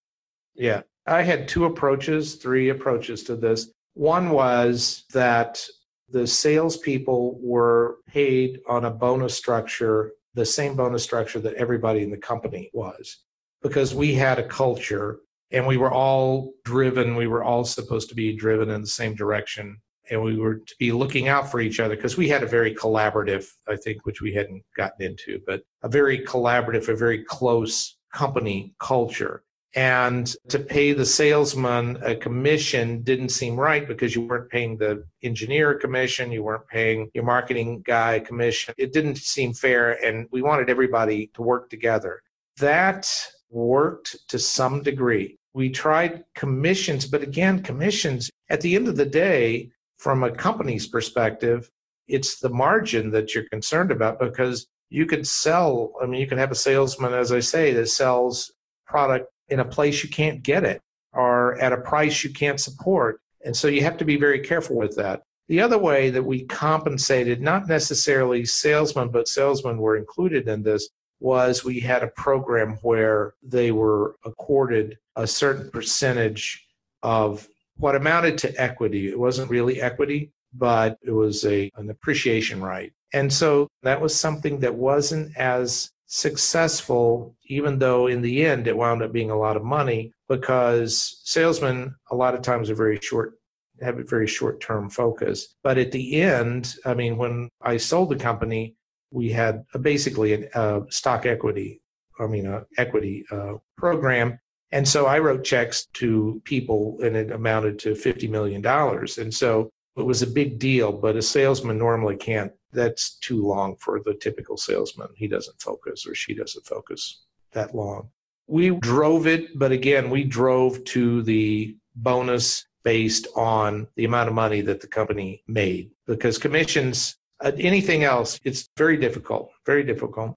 Yeah. 0.55 0.83
I 1.07 1.23
had 1.23 1.49
two 1.49 1.65
approaches, 1.65 2.35
three 2.35 2.69
approaches 2.69 3.25
to 3.25 3.37
this. 3.37 3.73
One 3.95 4.31
was 4.31 5.05
that 5.13 5.65
the 6.11 6.27
salespeople 6.27 7.39
were 7.41 7.97
paid 8.07 8.61
on 8.69 8.85
a 8.85 8.91
bonus 8.91 9.35
structure, 9.35 10.13
the 10.35 10.45
same 10.45 10.77
bonus 10.77 11.03
structure 11.03 11.41
that 11.41 11.55
everybody 11.55 12.03
in 12.03 12.11
the 12.11 12.17
company 12.19 12.71
was, 12.75 13.19
because 13.63 13.95
we 13.95 14.13
had 14.15 14.39
a 14.39 14.47
culture 14.47 15.21
and 15.51 15.67
we 15.67 15.77
were 15.79 15.91
all 15.91 16.53
driven. 16.65 17.17
We 17.17 17.27
were 17.27 17.43
all 17.43 17.65
supposed 17.65 18.09
to 18.11 18.15
be 18.15 18.37
driven 18.37 18.71
in 18.71 18.83
the 18.83 18.87
same 18.87 19.15
direction. 19.15 19.79
And 20.11 20.23
we 20.23 20.37
were 20.37 20.57
to 20.57 20.75
be 20.79 20.93
looking 20.93 21.29
out 21.29 21.51
for 21.51 21.61
each 21.61 21.79
other 21.79 21.95
because 21.95 22.17
we 22.17 22.29
had 22.29 22.43
a 22.43 22.47
very 22.47 22.75
collaborative, 22.75 23.47
I 23.69 23.77
think, 23.77 24.05
which 24.05 24.21
we 24.21 24.35
hadn't 24.35 24.65
gotten 24.77 25.07
into, 25.07 25.41
but 25.47 25.63
a 25.83 25.89
very 25.89 26.19
collaborative, 26.27 26.89
a 26.89 26.97
very 26.97 27.23
close 27.25 27.97
company 28.13 28.75
culture. 28.81 29.45
And 29.77 30.35
to 30.49 30.59
pay 30.59 30.93
the 30.93 31.07
salesman 31.07 31.99
a 32.03 32.17
commission 32.17 33.03
didn't 33.03 33.29
seem 33.29 33.55
right 33.59 33.87
because 33.87 34.17
you 34.17 34.23
weren't 34.23 34.51
paying 34.51 34.77
the 34.77 35.05
engineer 35.23 35.71
a 35.71 35.79
commission, 35.79 36.33
you 36.33 36.43
weren't 36.43 36.67
paying 36.67 37.09
your 37.15 37.23
marketing 37.23 37.83
guy 37.87 38.15
a 38.15 38.21
commission. 38.21 38.75
It 38.79 38.93
didn't 38.93 39.19
seem 39.19 39.53
fair, 39.53 40.05
and 40.05 40.27
we 40.33 40.43
wanted 40.43 40.71
everybody 40.71 41.31
to 41.35 41.43
work 41.43 41.71
together. 41.71 42.21
That 42.59 43.09
worked 43.49 44.17
to 44.29 44.41
some 44.41 44.83
degree. 44.83 45.39
We 45.55 45.71
tried 45.71 46.25
commissions, 46.35 47.07
but 47.07 47.23
again, 47.23 47.63
commissions, 47.63 48.29
at 48.49 48.61
the 48.61 48.75
end 48.75 48.89
of 48.89 48.97
the 48.97 49.07
day, 49.07 49.71
from 50.01 50.25
a 50.25 50.31
company's 50.31 50.87
perspective, 50.87 51.71
it's 52.09 52.41
the 52.41 52.49
margin 52.49 53.11
that 53.11 53.35
you're 53.35 53.49
concerned 53.51 53.91
about 53.91 54.19
because 54.19 54.67
you 54.89 55.05
could 55.05 55.27
sell, 55.27 55.93
I 56.03 56.07
mean, 56.07 56.23
you 56.23 56.27
can 56.27 56.39
have 56.39 56.51
a 56.51 56.55
salesman, 56.55 57.13
as 57.13 57.33
I 57.33 57.41
say, 57.41 57.75
that 57.75 57.87
sells 57.87 58.51
product 58.87 59.27
in 59.51 59.61
a 59.61 59.65
place 59.65 60.03
you 60.03 60.09
can't 60.09 60.43
get 60.43 60.65
it 60.65 60.81
or 61.13 61.61
at 61.61 61.75
a 61.75 61.77
price 61.77 62.25
you 62.25 62.31
can't 62.31 62.59
support. 62.59 63.21
And 63.45 63.55
so 63.55 63.69
you 63.69 63.83
have 63.83 63.99
to 63.99 64.07
be 64.07 64.17
very 64.17 64.41
careful 64.41 64.77
with 64.77 64.97
that. 64.97 65.21
The 65.49 65.61
other 65.61 65.79
way 65.79 66.09
that 66.09 66.23
we 66.23 66.45
compensated, 66.47 67.43
not 67.43 67.69
necessarily 67.69 68.47
salesmen, 68.47 69.11
but 69.11 69.29
salesmen 69.29 69.77
were 69.77 69.99
included 69.99 70.49
in 70.49 70.63
this, 70.63 70.89
was 71.21 71.63
we 71.63 71.79
had 71.79 72.03
a 72.03 72.09
program 72.17 72.79
where 72.81 73.35
they 73.43 73.71
were 73.71 74.17
accorded 74.25 74.97
a 75.17 75.27
certain 75.27 75.71
percentage 75.71 76.67
of 77.03 77.50
what 77.81 77.97
amounted 77.97 78.39
to 78.39 78.61
equity. 78.61 79.09
It 79.09 79.19
wasn't 79.19 79.51
really 79.51 79.81
equity, 79.81 80.33
but 80.55 80.99
it 81.03 81.13
was 81.13 81.45
a, 81.45 81.71
an 81.77 81.91
appreciation 81.91 82.61
right. 82.61 82.93
And 83.13 83.33
so 83.33 83.69
that 83.83 84.01
was 84.01 84.15
something 84.15 84.61
that 84.61 84.75
wasn't 84.75 85.37
as 85.37 85.91
successful, 86.07 87.35
even 87.47 87.79
though 87.79 88.07
in 88.07 88.21
the 88.23 88.45
end 88.45 88.67
it 88.67 88.77
wound 88.77 89.03
up 89.03 89.13
being 89.13 89.31
a 89.31 89.39
lot 89.39 89.57
of 89.57 89.65
money 89.65 90.13
because 90.29 91.21
salesmen 91.25 91.95
a 92.11 92.15
lot 92.15 92.35
of 92.35 92.43
times 92.43 92.71
are 92.71 92.75
very 92.75 92.99
short 93.01 93.35
have 93.83 93.99
a 93.99 94.05
very 94.05 94.27
short 94.27 94.61
term 94.61 94.91
focus. 94.91 95.55
But 95.63 95.79
at 95.79 95.93
the 95.93 96.21
end, 96.21 96.75
I 96.85 96.95
mean, 96.95 97.17
when 97.17 97.49
I 97.63 97.77
sold 97.77 98.11
the 98.11 98.17
company, 98.17 98.77
we 99.11 99.31
had 99.31 99.65
a, 99.75 99.79
basically 99.79 100.35
a, 100.35 100.49
a 100.55 100.83
stock 100.91 101.27
equity, 101.27 101.81
I 102.19 102.27
mean, 102.27 102.47
a 102.47 102.67
equity 102.77 103.25
uh, 103.31 103.55
program. 103.77 104.39
And 104.73 104.87
so 104.87 105.07
I 105.07 105.19
wrote 105.19 105.45
checks 105.45 105.87
to 105.95 106.41
people 106.45 106.99
and 107.03 107.17
it 107.17 107.33
amounted 107.33 107.79
to 107.81 107.93
$50 107.93 108.31
million. 108.31 108.65
And 108.65 109.35
so 109.35 109.71
it 109.97 110.05
was 110.05 110.23
a 110.23 110.27
big 110.27 110.59
deal, 110.59 110.93
but 110.93 111.17
a 111.17 111.23
salesman 111.23 111.79
normally 111.79 112.17
can't. 112.17 112.53
That's 112.73 113.17
too 113.17 113.45
long 113.45 113.77
for 113.77 114.01
the 114.01 114.15
typical 114.15 114.57
salesman. 114.57 115.09
He 115.17 115.27
doesn't 115.27 115.61
focus 115.61 116.07
or 116.07 116.15
she 116.15 116.35
doesn't 116.35 116.67
focus 116.67 117.25
that 117.53 117.75
long. 117.75 118.11
We 118.47 118.71
drove 118.71 119.27
it, 119.27 119.59
but 119.59 119.73
again, 119.73 120.09
we 120.09 120.25
drove 120.25 120.85
to 120.85 121.23
the 121.23 121.77
bonus 121.97 122.67
based 122.85 123.27
on 123.37 123.89
the 123.97 124.05
amount 124.05 124.29
of 124.29 124.35
money 124.35 124.61
that 124.63 124.81
the 124.81 124.87
company 124.87 125.43
made 125.47 125.91
because 126.07 126.39
commissions, 126.39 127.17
uh, 127.41 127.53
anything 127.59 128.05
else, 128.05 128.39
it's 128.45 128.69
very 128.77 128.97
difficult, 128.97 129.51
very 129.67 129.83
difficult. 129.83 130.37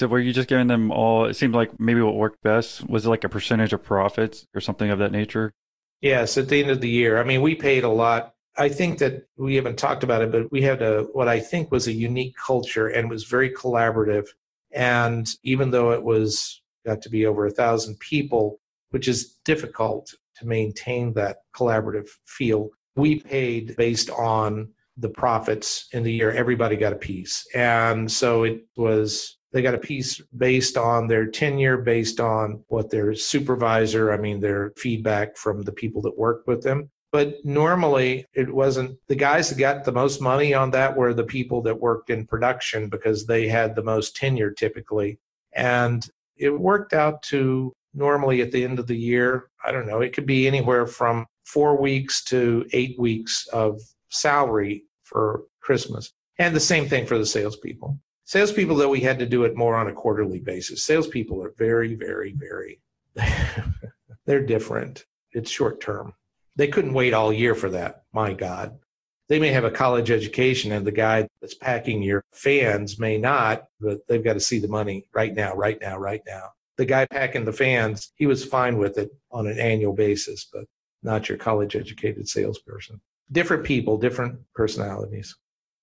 So, 0.00 0.06
were 0.06 0.18
you 0.18 0.32
just 0.32 0.48
giving 0.48 0.68
them 0.68 0.90
all? 0.90 1.26
It 1.26 1.34
seemed 1.34 1.54
like 1.54 1.78
maybe 1.78 2.00
what 2.00 2.14
worked 2.14 2.42
best 2.42 2.88
was 2.88 3.04
like 3.04 3.22
a 3.22 3.28
percentage 3.28 3.74
of 3.74 3.82
profits 3.82 4.46
or 4.54 4.60
something 4.62 4.88
of 4.88 4.98
that 4.98 5.12
nature. 5.12 5.52
Yes, 6.00 6.38
at 6.38 6.48
the 6.48 6.62
end 6.62 6.70
of 6.70 6.80
the 6.80 6.88
year. 6.88 7.20
I 7.20 7.24
mean, 7.24 7.42
we 7.42 7.54
paid 7.54 7.84
a 7.84 7.90
lot. 7.90 8.32
I 8.56 8.70
think 8.70 8.98
that 9.00 9.26
we 9.36 9.56
haven't 9.56 9.78
talked 9.78 10.02
about 10.02 10.22
it, 10.22 10.32
but 10.32 10.50
we 10.50 10.62
had 10.62 10.80
a 10.80 11.02
what 11.12 11.28
I 11.28 11.38
think 11.38 11.70
was 11.70 11.86
a 11.86 11.92
unique 11.92 12.34
culture 12.42 12.88
and 12.88 13.10
was 13.10 13.24
very 13.24 13.50
collaborative. 13.50 14.28
And 14.72 15.28
even 15.42 15.70
though 15.70 15.90
it 15.90 16.02
was 16.02 16.62
got 16.86 17.02
to 17.02 17.10
be 17.10 17.26
over 17.26 17.44
a 17.44 17.50
thousand 17.50 18.00
people, 18.00 18.58
which 18.92 19.06
is 19.06 19.34
difficult 19.44 20.14
to 20.36 20.46
maintain 20.46 21.12
that 21.12 21.40
collaborative 21.54 22.08
feel, 22.24 22.70
we 22.96 23.20
paid 23.20 23.76
based 23.76 24.08
on 24.08 24.70
the 24.96 25.10
profits 25.10 25.88
in 25.92 26.04
the 26.04 26.12
year. 26.14 26.30
Everybody 26.30 26.76
got 26.76 26.94
a 26.94 26.96
piece, 26.96 27.46
and 27.54 28.10
so 28.10 28.44
it 28.44 28.64
was 28.78 29.36
they 29.52 29.62
got 29.62 29.74
a 29.74 29.78
piece 29.78 30.20
based 30.36 30.76
on 30.76 31.08
their 31.08 31.26
tenure, 31.26 31.78
based 31.78 32.20
on 32.20 32.62
what 32.68 32.90
their 32.90 33.14
supervisor, 33.14 34.12
I 34.12 34.16
mean, 34.16 34.40
their 34.40 34.72
feedback 34.76 35.36
from 35.36 35.62
the 35.62 35.72
people 35.72 36.02
that 36.02 36.18
worked 36.18 36.46
with 36.46 36.62
them. 36.62 36.90
But 37.12 37.44
normally 37.44 38.26
it 38.34 38.54
wasn't 38.54 38.96
the 39.08 39.16
guys 39.16 39.48
that 39.48 39.58
got 39.58 39.84
the 39.84 39.92
most 39.92 40.20
money 40.20 40.54
on 40.54 40.70
that 40.70 40.96
were 40.96 41.12
the 41.12 41.24
people 41.24 41.60
that 41.62 41.80
worked 41.80 42.10
in 42.10 42.26
production 42.26 42.88
because 42.88 43.26
they 43.26 43.48
had 43.48 43.74
the 43.74 43.82
most 43.82 44.14
tenure 44.14 44.52
typically. 44.52 45.18
And 45.52 46.06
it 46.36 46.50
worked 46.50 46.92
out 46.92 47.22
to 47.24 47.72
normally 47.92 48.40
at 48.42 48.52
the 48.52 48.62
end 48.62 48.78
of 48.78 48.86
the 48.86 48.96
year, 48.96 49.50
I 49.64 49.72
don't 49.72 49.88
know, 49.88 50.00
it 50.00 50.12
could 50.12 50.26
be 50.26 50.46
anywhere 50.46 50.86
from 50.86 51.26
four 51.44 51.80
weeks 51.80 52.22
to 52.26 52.64
eight 52.72 52.96
weeks 52.96 53.48
of 53.52 53.80
salary 54.10 54.84
for 55.02 55.42
Christmas. 55.60 56.12
And 56.38 56.54
the 56.54 56.60
same 56.60 56.88
thing 56.88 57.06
for 57.06 57.18
the 57.18 57.26
salespeople 57.26 57.98
salespeople 58.30 58.76
though 58.76 58.88
we 58.88 59.00
had 59.00 59.18
to 59.18 59.26
do 59.26 59.42
it 59.42 59.56
more 59.56 59.74
on 59.74 59.88
a 59.88 59.92
quarterly 59.92 60.38
basis. 60.38 60.84
Salespeople 60.84 61.42
are 61.42 61.52
very 61.58 61.96
very 61.96 62.32
very 62.32 62.80
they're 64.24 64.46
different. 64.46 65.04
It's 65.32 65.50
short 65.50 65.80
term. 65.80 66.14
They 66.54 66.68
couldn't 66.68 66.94
wait 66.94 67.12
all 67.12 67.32
year 67.32 67.56
for 67.56 67.70
that. 67.70 68.04
My 68.12 68.32
god. 68.32 68.78
They 69.28 69.40
may 69.40 69.48
have 69.48 69.64
a 69.64 69.70
college 69.70 70.12
education 70.12 70.70
and 70.70 70.86
the 70.86 70.92
guy 70.92 71.26
that's 71.40 71.54
packing 71.54 72.04
your 72.04 72.22
fans 72.32 73.00
may 73.00 73.18
not 73.18 73.64
but 73.80 74.06
they've 74.06 74.22
got 74.22 74.34
to 74.34 74.40
see 74.48 74.60
the 74.60 74.68
money 74.68 75.08
right 75.12 75.34
now 75.34 75.56
right 75.56 75.80
now 75.80 75.98
right 75.98 76.22
now. 76.24 76.50
The 76.76 76.86
guy 76.86 77.06
packing 77.06 77.44
the 77.44 77.52
fans 77.52 78.12
he 78.14 78.26
was 78.26 78.44
fine 78.44 78.78
with 78.78 78.96
it 78.96 79.10
on 79.32 79.48
an 79.48 79.58
annual 79.58 79.92
basis 79.92 80.48
but 80.52 80.66
not 81.02 81.28
your 81.28 81.38
college 81.38 81.74
educated 81.74 82.28
salesperson. 82.28 83.00
Different 83.32 83.64
people 83.64 83.98
different 83.98 84.38
personalities 84.54 85.36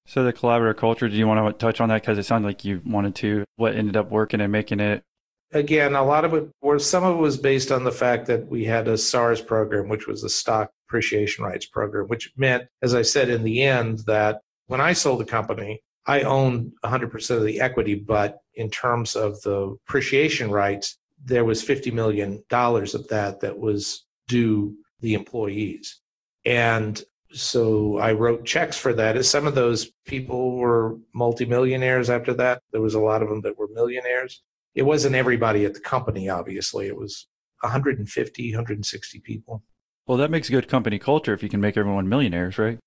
So, 0.07 0.23
the 0.23 0.33
collaborative 0.33 0.77
culture, 0.77 1.07
do 1.07 1.15
you 1.15 1.27
want 1.27 1.45
to 1.45 1.65
touch 1.65 1.79
on 1.79 1.89
that? 1.89 2.01
Because 2.01 2.17
it 2.17 2.23
sounded 2.23 2.47
like 2.47 2.65
you 2.65 2.81
wanted 2.85 3.13
to. 3.15 3.43
What 3.57 3.75
ended 3.75 3.95
up 3.95 4.09
working 4.09 4.41
and 4.41 4.51
making 4.51 4.79
it? 4.79 5.03
again, 5.51 5.95
a 5.95 6.03
lot 6.03 6.25
of 6.25 6.33
it, 6.33 6.49
or 6.61 6.79
some 6.79 7.03
of 7.03 7.15
it 7.17 7.21
was 7.21 7.37
based 7.37 7.71
on 7.71 7.83
the 7.83 7.91
fact 7.91 8.27
that 8.27 8.47
we 8.47 8.65
had 8.65 8.87
a 8.87 8.97
SARS 8.97 9.41
program, 9.41 9.87
which 9.87 10.07
was 10.07 10.21
the 10.21 10.29
Stock 10.29 10.71
Appreciation 10.87 11.43
Rights 11.43 11.65
Program, 11.65 12.07
which 12.07 12.31
meant, 12.37 12.67
as 12.81 12.93
I 12.93 13.01
said 13.01 13.29
in 13.29 13.43
the 13.43 13.63
end, 13.63 13.99
that 14.07 14.41
when 14.67 14.81
I 14.81 14.93
sold 14.93 15.19
the 15.19 15.25
company, 15.25 15.81
I 16.05 16.21
owned 16.21 16.71
100% 16.83 17.29
of 17.31 17.43
the 17.43 17.59
equity, 17.59 17.95
but 17.95 18.39
in 18.55 18.69
terms 18.69 19.15
of 19.15 19.41
the 19.41 19.77
appreciation 19.87 20.51
rights, 20.51 20.97
there 21.23 21.45
was 21.45 21.63
$50 21.63 21.91
million 21.93 22.43
of 22.49 23.07
that 23.09 23.39
that 23.41 23.57
was 23.57 24.05
due 24.27 24.75
the 25.01 25.13
employees. 25.13 25.99
And 26.45 27.01
so 27.31 27.97
I 27.97 28.13
wrote 28.13 28.45
checks 28.45 28.77
for 28.77 28.93
that. 28.93 29.23
Some 29.25 29.47
of 29.47 29.55
those 29.55 29.91
people 30.05 30.57
were 30.57 30.97
multimillionaires 31.13 32.09
after 32.09 32.33
that. 32.35 32.61
There 32.71 32.81
was 32.81 32.93
a 32.93 32.99
lot 32.99 33.21
of 33.21 33.29
them 33.29 33.41
that 33.41 33.57
were 33.57 33.67
millionaires. 33.73 34.41
It 34.75 34.83
wasn't 34.83 35.15
everybody 35.15 35.65
at 35.65 35.73
the 35.73 35.79
company, 35.79 36.29
obviously. 36.29 36.87
It 36.87 36.95
was 36.95 37.27
150, 37.61 38.51
160 38.51 39.19
people. 39.21 39.63
Well, 40.05 40.17
that 40.17 40.31
makes 40.31 40.49
good 40.49 40.67
company 40.67 40.99
culture 40.99 41.33
if 41.33 41.43
you 41.43 41.49
can 41.49 41.59
make 41.59 41.75
everyone 41.75 42.07
millionaires, 42.07 42.57
right? 42.57 42.79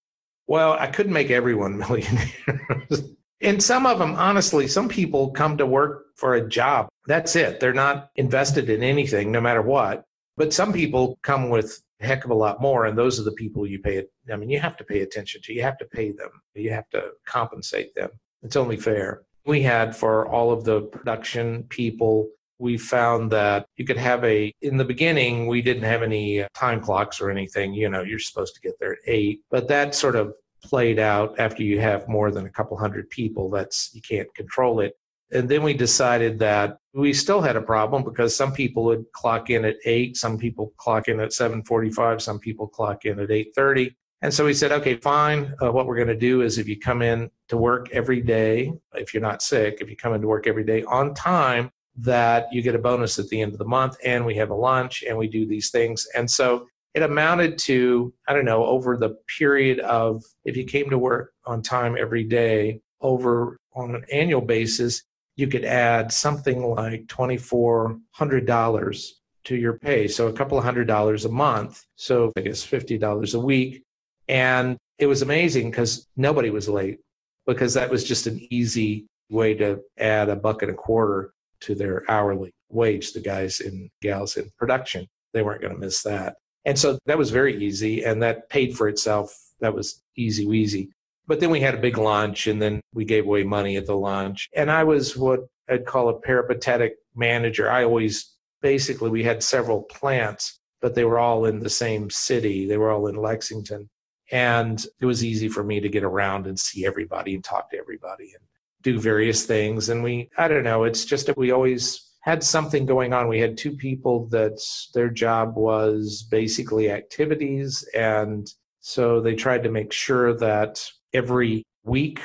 Well, 0.47 0.72
I 0.72 0.86
couldn't 0.86 1.12
make 1.12 1.30
everyone 1.30 1.78
millionaires. 1.88 3.03
and 3.41 3.62
some 3.62 3.86
of 3.86 3.99
them, 3.99 4.14
honestly, 4.14 4.66
some 4.66 4.88
people 4.88 5.30
come 5.30 5.59
to 5.59 5.66
work 5.66 6.07
for 6.16 6.34
a 6.34 6.49
job. 6.49 6.88
That's 7.07 7.36
it. 7.36 7.61
They're 7.61 7.74
not 7.74 8.11
invested 8.16 8.70
in 8.70 8.82
anything, 8.82 9.30
no 9.30 9.41
matter 9.41 9.62
what. 9.62 10.05
But 10.36 10.55
some 10.55 10.72
people 10.72 11.18
come 11.22 11.51
with 11.51 11.82
a 12.01 12.07
heck 12.07 12.25
of 12.25 12.31
a 12.31 12.35
lot 12.35 12.61
more, 12.61 12.87
and 12.87 12.97
those 12.97 13.21
are 13.21 13.25
the 13.25 13.33
people 13.33 13.67
you 13.67 13.79
pay. 13.79 13.97
It. 13.99 14.11
I 14.33 14.37
mean, 14.37 14.51
you 14.51 14.61
have 14.61 14.77
to 14.79 14.85
pay 14.85 15.01
attention 15.01 15.41
to. 15.45 15.53
You 15.53 15.63
have 15.63 15.79
to 15.79 15.85
pay 15.87 16.13
them. 16.13 16.31
You 16.55 16.71
have 16.71 16.89
to 16.91 17.11
compensate 17.27 17.95
them. 17.95 18.11
It's 18.43 18.57
only 18.57 18.77
fair. 18.77 19.23
we 19.47 19.63
had 19.63 19.97
for 19.97 20.27
all 20.29 20.53
of 20.53 20.65
the 20.65 20.83
production 20.83 21.65
people 21.65 22.29
we 22.59 22.77
found 22.77 23.33
that 23.33 23.67
you 23.77 23.85
could 23.87 23.97
have 23.97 24.23
a 24.25 24.53
in 24.61 24.77
the 24.77 24.85
beginning 24.85 25.47
we 25.47 25.63
didn't 25.63 25.83
have 25.83 26.03
any 26.03 26.47
time 26.55 26.81
clocks 26.81 27.21
or 27.21 27.31
anything 27.31 27.73
you 27.73 27.89
know 27.89 28.03
you're 28.03 28.19
supposed 28.19 28.55
to 28.55 28.61
get 28.61 28.75
there 28.79 28.93
at 28.93 28.99
8 29.07 29.41
but 29.51 29.69
that 29.69 29.95
sort 29.95 30.15
of 30.15 30.35
played 30.63 30.99
out 30.99 31.41
after 31.41 31.63
you 31.63 31.81
have 31.81 32.07
more 32.07 32.31
than 32.31 32.45
a 32.45 32.51
couple 32.51 32.77
hundred 32.77 33.09
people 33.09 33.49
that's 33.49 33.91
you 33.95 34.03
can't 34.03 34.33
control 34.35 34.81
it 34.81 34.93
and 35.33 35.49
then 35.49 35.62
we 35.62 35.74
decided 35.74 36.39
that 36.39 36.78
we 36.93 37.12
still 37.12 37.41
had 37.41 37.57
a 37.57 37.62
problem 37.62 38.03
because 38.03 38.35
some 38.35 38.53
people 38.53 38.85
would 38.85 39.05
clock 39.12 39.51
in 39.51 39.64
at 39.64 39.76
8 39.85 40.16
some 40.16 40.39
people 40.39 40.72
clock 40.76 41.09
in 41.09 41.20
at 41.20 41.31
7.45 41.31 42.20
some 42.20 42.39
people 42.39 42.66
clock 42.66 43.05
in 43.05 43.18
at 43.20 43.28
8.30 43.28 43.95
and 44.22 44.33
so 44.33 44.45
we 44.45 44.53
said, 44.53 44.70
okay, 44.72 44.97
fine. 44.97 45.55
Uh, 45.62 45.72
what 45.72 45.87
we're 45.87 45.97
going 45.97 46.09
to 46.09 46.14
do 46.14 46.43
is 46.43 46.59
if 46.59 46.68
you 46.68 46.78
come 46.78 47.01
in 47.01 47.31
to 47.49 47.57
work 47.57 47.89
every 47.91 48.20
day, 48.20 48.72
if 48.95 49.14
you're 49.14 49.22
not 49.22 49.41
sick, 49.41 49.78
if 49.81 49.89
you 49.89 49.97
come 49.97 50.12
into 50.12 50.28
work 50.28 50.47
every 50.47 50.64
day 50.64 50.83
on 50.85 51.14
time, 51.14 51.70
that 51.97 52.53
you 52.53 52.62
get 52.62 52.74
a 52.74 52.78
bonus 52.78 53.18
at 53.18 53.28
the 53.28 53.41
end 53.41 53.53
of 53.53 53.59
the 53.59 53.64
month 53.64 53.97
and 54.05 54.24
we 54.24 54.35
have 54.35 54.51
a 54.51 54.55
lunch 54.55 55.05
and 55.09 55.16
we 55.16 55.26
do 55.26 55.47
these 55.47 55.70
things. 55.70 56.07
And 56.14 56.31
so 56.31 56.66
it 56.95 57.03
amounted 57.03 57.59
to, 57.59 58.12
I 58.28 58.35
don't 58.35 58.45
know, 58.45 58.64
over 58.64 58.97
the 58.97 59.16
period 59.39 59.81
of 59.81 60.22
if 60.45 60.57
you 60.57 60.64
came 60.64 60.91
to 60.91 60.99
work 60.99 61.33
on 61.47 61.62
time 61.62 61.97
every 61.99 62.24
day, 62.24 62.81
over 63.01 63.59
on 63.74 63.95
an 63.95 64.05
annual 64.12 64.41
basis, 64.41 65.03
you 65.37 65.47
could 65.47 65.64
add 65.64 66.12
something 66.12 66.62
like 66.62 67.07
$2,400 67.07 69.11
to 69.45 69.57
your 69.57 69.78
pay. 69.78 70.07
So 70.07 70.26
a 70.26 70.33
couple 70.33 70.59
of 70.59 70.64
hundred 70.64 70.87
dollars 70.87 71.24
a 71.24 71.31
month. 71.31 71.83
So 71.97 72.31
I 72.37 72.43
guess 72.43 72.66
$50 72.66 73.35
a 73.35 73.39
week 73.39 73.83
and 74.28 74.76
it 74.99 75.07
was 75.07 75.22
amazing 75.22 75.70
because 75.70 76.07
nobody 76.16 76.51
was 76.51 76.68
late 76.68 76.99
because 77.47 77.74
that 77.74 77.91
was 77.91 78.05
just 78.05 78.26
an 78.26 78.47
easy 78.51 79.07
way 79.28 79.55
to 79.55 79.81
add 79.99 80.28
a 80.28 80.37
buck 80.37 80.62
and 80.62 80.70
a 80.70 80.74
quarter 80.74 81.33
to 81.61 81.74
their 81.74 82.05
hourly 82.09 82.53
wage, 82.68 83.12
the 83.12 83.20
guys 83.20 83.61
and 83.61 83.91
gals 84.03 84.37
in 84.37 84.51
production. 84.59 85.07
They 85.33 85.43
weren't 85.43 85.62
going 85.62 85.74
to 85.74 85.81
miss 85.81 86.03
that. 86.03 86.37
And 86.64 86.78
so 86.78 86.99
that 87.07 87.18
was 87.18 87.31
very 87.31 87.62
easy 87.62 88.05
and 88.05 88.22
that 88.22 88.49
paid 88.51 88.76
for 88.76 88.89
itself. 88.89 89.35
That 89.61 89.74
was 89.74 90.03
easy 90.16 90.47
wheezy. 90.47 90.91
But 91.31 91.39
then 91.39 91.51
we 91.51 91.61
had 91.61 91.76
a 91.76 91.81
big 91.81 91.97
lunch 91.97 92.49
and 92.49 92.61
then 92.61 92.81
we 92.93 93.05
gave 93.05 93.24
away 93.24 93.45
money 93.45 93.76
at 93.76 93.87
the 93.87 93.95
lunch. 93.95 94.49
And 94.53 94.68
I 94.68 94.83
was 94.83 95.16
what 95.16 95.43
I'd 95.68 95.87
call 95.87 96.09
a 96.09 96.18
peripatetic 96.18 96.97
manager. 97.14 97.70
I 97.70 97.85
always 97.85 98.35
basically, 98.62 99.11
we 99.11 99.22
had 99.22 99.45
several 99.45 99.83
plants, 99.83 100.59
but 100.83 100.97
they 100.97 101.05
were 101.05 101.20
all 101.20 101.45
in 101.45 101.61
the 101.61 101.70
same 101.70 102.11
city. 102.11 102.66
They 102.66 102.78
were 102.78 102.91
all 102.91 103.07
in 103.07 103.14
Lexington. 103.14 103.89
And 104.33 104.85
it 105.01 105.07
was 105.07 105.24
easy 105.24 105.49
for 105.49 105.62
me 105.62 105.78
to 105.78 105.89
get 105.89 106.03
around 106.03 106.49
and 106.49 106.59
see 106.59 106.85
everybody 106.85 107.37
and 107.37 107.45
talk 107.45 107.70
to 107.70 107.78
everybody 107.78 108.33
and 108.35 108.43
do 108.83 108.99
various 108.99 109.47
things. 109.47 109.89
And 109.89 110.03
we, 110.03 110.31
I 110.37 110.49
don't 110.49 110.64
know, 110.64 110.83
it's 110.83 111.05
just 111.05 111.26
that 111.26 111.39
we 111.39 111.53
always 111.53 112.11
had 112.22 112.43
something 112.43 112.87
going 112.87 113.12
on. 113.12 113.28
We 113.28 113.39
had 113.39 113.57
two 113.57 113.76
people 113.76 114.26
that 114.31 114.61
their 114.95 115.11
job 115.11 115.55
was 115.55 116.26
basically 116.28 116.91
activities. 116.91 117.89
And 117.95 118.53
so 118.81 119.20
they 119.20 119.37
tried 119.37 119.62
to 119.62 119.70
make 119.70 119.93
sure 119.93 120.37
that 120.39 120.85
every 121.13 121.65
week, 121.85 122.21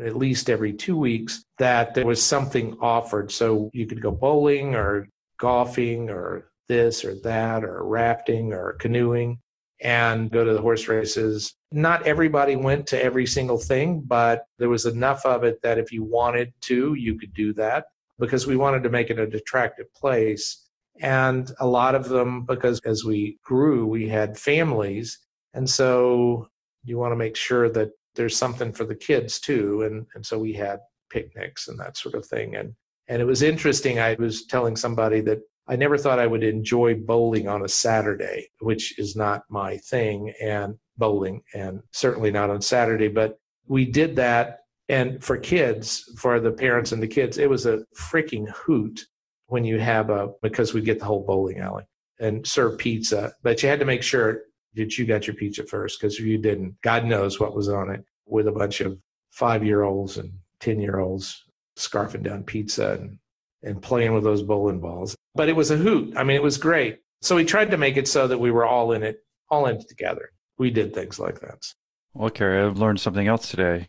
at 0.00 0.16
least 0.16 0.50
every 0.50 0.72
two 0.72 0.96
weeks, 0.96 1.44
that 1.58 1.94
there 1.94 2.06
was 2.06 2.22
something 2.22 2.76
offered. 2.80 3.30
So 3.30 3.70
you 3.72 3.86
could 3.86 4.02
go 4.02 4.10
bowling 4.10 4.74
or 4.74 5.08
golfing 5.38 6.10
or 6.10 6.50
this 6.68 7.04
or 7.04 7.14
that 7.22 7.64
or 7.64 7.84
rafting 7.84 8.52
or 8.52 8.74
canoeing 8.74 9.38
and 9.82 10.30
go 10.30 10.44
to 10.44 10.52
the 10.52 10.60
horse 10.60 10.88
races. 10.88 11.54
Not 11.72 12.06
everybody 12.06 12.56
went 12.56 12.86
to 12.88 13.02
every 13.02 13.26
single 13.26 13.58
thing, 13.58 14.00
but 14.00 14.44
there 14.58 14.68
was 14.68 14.86
enough 14.86 15.26
of 15.26 15.42
it 15.44 15.60
that 15.62 15.78
if 15.78 15.90
you 15.92 16.04
wanted 16.04 16.52
to, 16.62 16.94
you 16.94 17.18
could 17.18 17.34
do 17.34 17.52
that 17.54 17.86
because 18.18 18.46
we 18.46 18.56
wanted 18.56 18.84
to 18.84 18.90
make 18.90 19.10
it 19.10 19.18
an 19.18 19.34
attractive 19.34 19.92
place. 19.94 20.68
And 21.00 21.50
a 21.58 21.66
lot 21.66 21.94
of 21.94 22.08
them, 22.08 22.44
because 22.44 22.78
as 22.84 23.04
we 23.04 23.38
grew, 23.42 23.86
we 23.86 24.08
had 24.08 24.38
families. 24.38 25.18
And 25.54 25.68
so 25.68 26.48
you 26.84 26.98
want 26.98 27.12
to 27.12 27.16
make 27.16 27.36
sure 27.36 27.68
that 27.70 27.90
there's 28.14 28.36
something 28.36 28.72
for 28.72 28.84
the 28.84 28.94
kids 28.94 29.40
too. 29.40 29.82
And, 29.82 30.06
and 30.14 30.24
so 30.24 30.38
we 30.38 30.52
had 30.52 30.80
picnics 31.10 31.68
and 31.68 31.78
that 31.80 31.96
sort 31.96 32.14
of 32.14 32.26
thing. 32.26 32.56
And, 32.56 32.74
and 33.08 33.20
it 33.20 33.26
was 33.26 33.42
interesting. 33.42 33.98
I 33.98 34.14
was 34.18 34.46
telling 34.46 34.76
somebody 34.76 35.20
that 35.22 35.40
I 35.68 35.76
never 35.76 35.96
thought 35.96 36.18
I 36.18 36.26
would 36.26 36.42
enjoy 36.42 36.94
bowling 36.94 37.48
on 37.48 37.64
a 37.64 37.68
Saturday, 37.68 38.48
which 38.60 38.98
is 38.98 39.14
not 39.14 39.42
my 39.48 39.76
thing, 39.78 40.32
and 40.42 40.74
bowling, 40.96 41.42
and 41.54 41.80
certainly 41.92 42.30
not 42.30 42.50
on 42.50 42.60
Saturday. 42.60 43.08
But 43.08 43.38
we 43.66 43.84
did 43.84 44.16
that. 44.16 44.60
And 44.88 45.22
for 45.22 45.36
kids, 45.36 46.04
for 46.18 46.40
the 46.40 46.50
parents 46.50 46.92
and 46.92 47.02
the 47.02 47.06
kids, 47.08 47.38
it 47.38 47.48
was 47.48 47.66
a 47.66 47.84
freaking 47.96 48.48
hoot 48.50 49.06
when 49.46 49.64
you 49.64 49.78
have 49.78 50.10
a, 50.10 50.30
because 50.42 50.74
we 50.74 50.80
get 50.80 50.98
the 50.98 51.04
whole 51.04 51.24
bowling 51.24 51.60
alley 51.60 51.84
and 52.18 52.46
serve 52.46 52.78
pizza. 52.78 53.32
But 53.42 53.62
you 53.62 53.68
had 53.68 53.78
to 53.78 53.86
make 53.86 54.02
sure 54.02 54.42
that 54.74 54.98
you 54.98 55.06
got 55.06 55.26
your 55.26 55.34
pizza 55.34 55.64
first, 55.64 56.00
because 56.00 56.18
if 56.18 56.24
you 56.24 56.38
didn't, 56.38 56.80
God 56.82 57.04
knows 57.04 57.38
what 57.38 57.54
was 57.54 57.68
on 57.68 57.90
it 57.90 58.04
with 58.26 58.48
a 58.48 58.52
bunch 58.52 58.80
of 58.80 58.98
five 59.30 59.64
year 59.64 59.82
olds 59.82 60.18
and 60.18 60.32
10 60.60 60.80
year 60.80 61.00
olds 61.00 61.44
scarfing 61.76 62.22
down 62.22 62.44
pizza 62.44 62.92
and 62.92 63.18
and 63.62 63.80
playing 63.80 64.12
with 64.12 64.24
those 64.24 64.42
bowling 64.42 64.80
balls. 64.80 65.16
But 65.34 65.48
it 65.48 65.56
was 65.56 65.70
a 65.70 65.76
hoot. 65.76 66.14
I 66.16 66.24
mean, 66.24 66.36
it 66.36 66.42
was 66.42 66.58
great. 66.58 66.98
So 67.20 67.36
we 67.36 67.44
tried 67.44 67.70
to 67.70 67.76
make 67.76 67.96
it 67.96 68.08
so 68.08 68.26
that 68.26 68.38
we 68.38 68.50
were 68.50 68.66
all 68.66 68.92
in 68.92 69.02
it, 69.02 69.24
all 69.50 69.66
in 69.66 69.76
it 69.76 69.88
together. 69.88 70.32
We 70.58 70.70
did 70.70 70.92
things 70.92 71.20
like 71.20 71.40
that. 71.40 71.64
Well, 72.12 72.30
Carey, 72.30 72.60
I've 72.60 72.78
learned 72.78 73.00
something 73.00 73.28
else 73.28 73.48
today. 73.48 73.88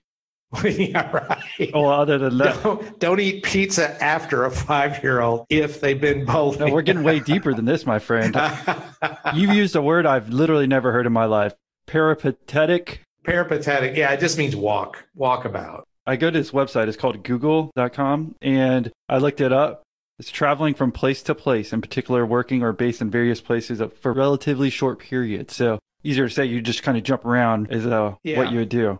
yeah, 0.63 1.09
right. 1.11 1.71
Well, 1.73 1.89
other 1.89 2.17
than 2.17 2.37
that, 2.37 2.61
don't, 2.63 2.99
don't 2.99 3.19
eat 3.19 3.43
pizza 3.43 4.01
after 4.03 4.45
a 4.45 4.51
five-year-old 4.51 5.47
if 5.49 5.81
they've 5.81 5.99
been 5.99 6.25
bowling. 6.25 6.59
No, 6.59 6.73
we're 6.73 6.81
getting 6.81 7.03
way 7.03 7.19
deeper 7.19 7.53
than 7.53 7.65
this, 7.65 7.85
my 7.85 7.99
friend. 7.99 8.35
You've 9.33 9.53
used 9.53 9.75
a 9.75 9.81
word 9.81 10.05
I've 10.05 10.29
literally 10.29 10.67
never 10.67 10.91
heard 10.91 11.05
in 11.05 11.13
my 11.13 11.25
life: 11.25 11.53
peripatetic. 11.87 13.01
Peripatetic. 13.23 13.95
Yeah, 13.95 14.11
it 14.11 14.19
just 14.19 14.37
means 14.37 14.55
walk, 14.55 15.05
walk 15.15 15.45
about. 15.45 15.87
I 16.05 16.15
go 16.15 16.29
to 16.29 16.37
this 16.37 16.51
website. 16.51 16.87
It's 16.87 16.97
called 16.97 17.23
google.com. 17.23 18.35
And 18.41 18.91
I 19.07 19.17
looked 19.17 19.41
it 19.41 19.53
up. 19.53 19.83
It's 20.19 20.29
traveling 20.29 20.73
from 20.73 20.91
place 20.91 21.23
to 21.23 21.35
place, 21.35 21.73
in 21.73 21.81
particular, 21.81 22.25
working 22.25 22.61
or 22.61 22.71
based 22.71 23.01
in 23.01 23.09
various 23.09 23.41
places 23.41 23.81
for 23.99 24.13
relatively 24.13 24.69
short 24.69 24.99
periods. 24.99 25.55
So 25.55 25.79
easier 26.03 26.27
to 26.27 26.33
say, 26.33 26.45
you 26.45 26.61
just 26.61 26.83
kind 26.83 26.97
of 26.97 27.03
jump 27.03 27.25
around 27.25 27.71
is 27.71 27.85
uh, 27.85 28.15
yeah. 28.23 28.37
what 28.37 28.51
you 28.51 28.59
would 28.59 28.69
do. 28.69 28.99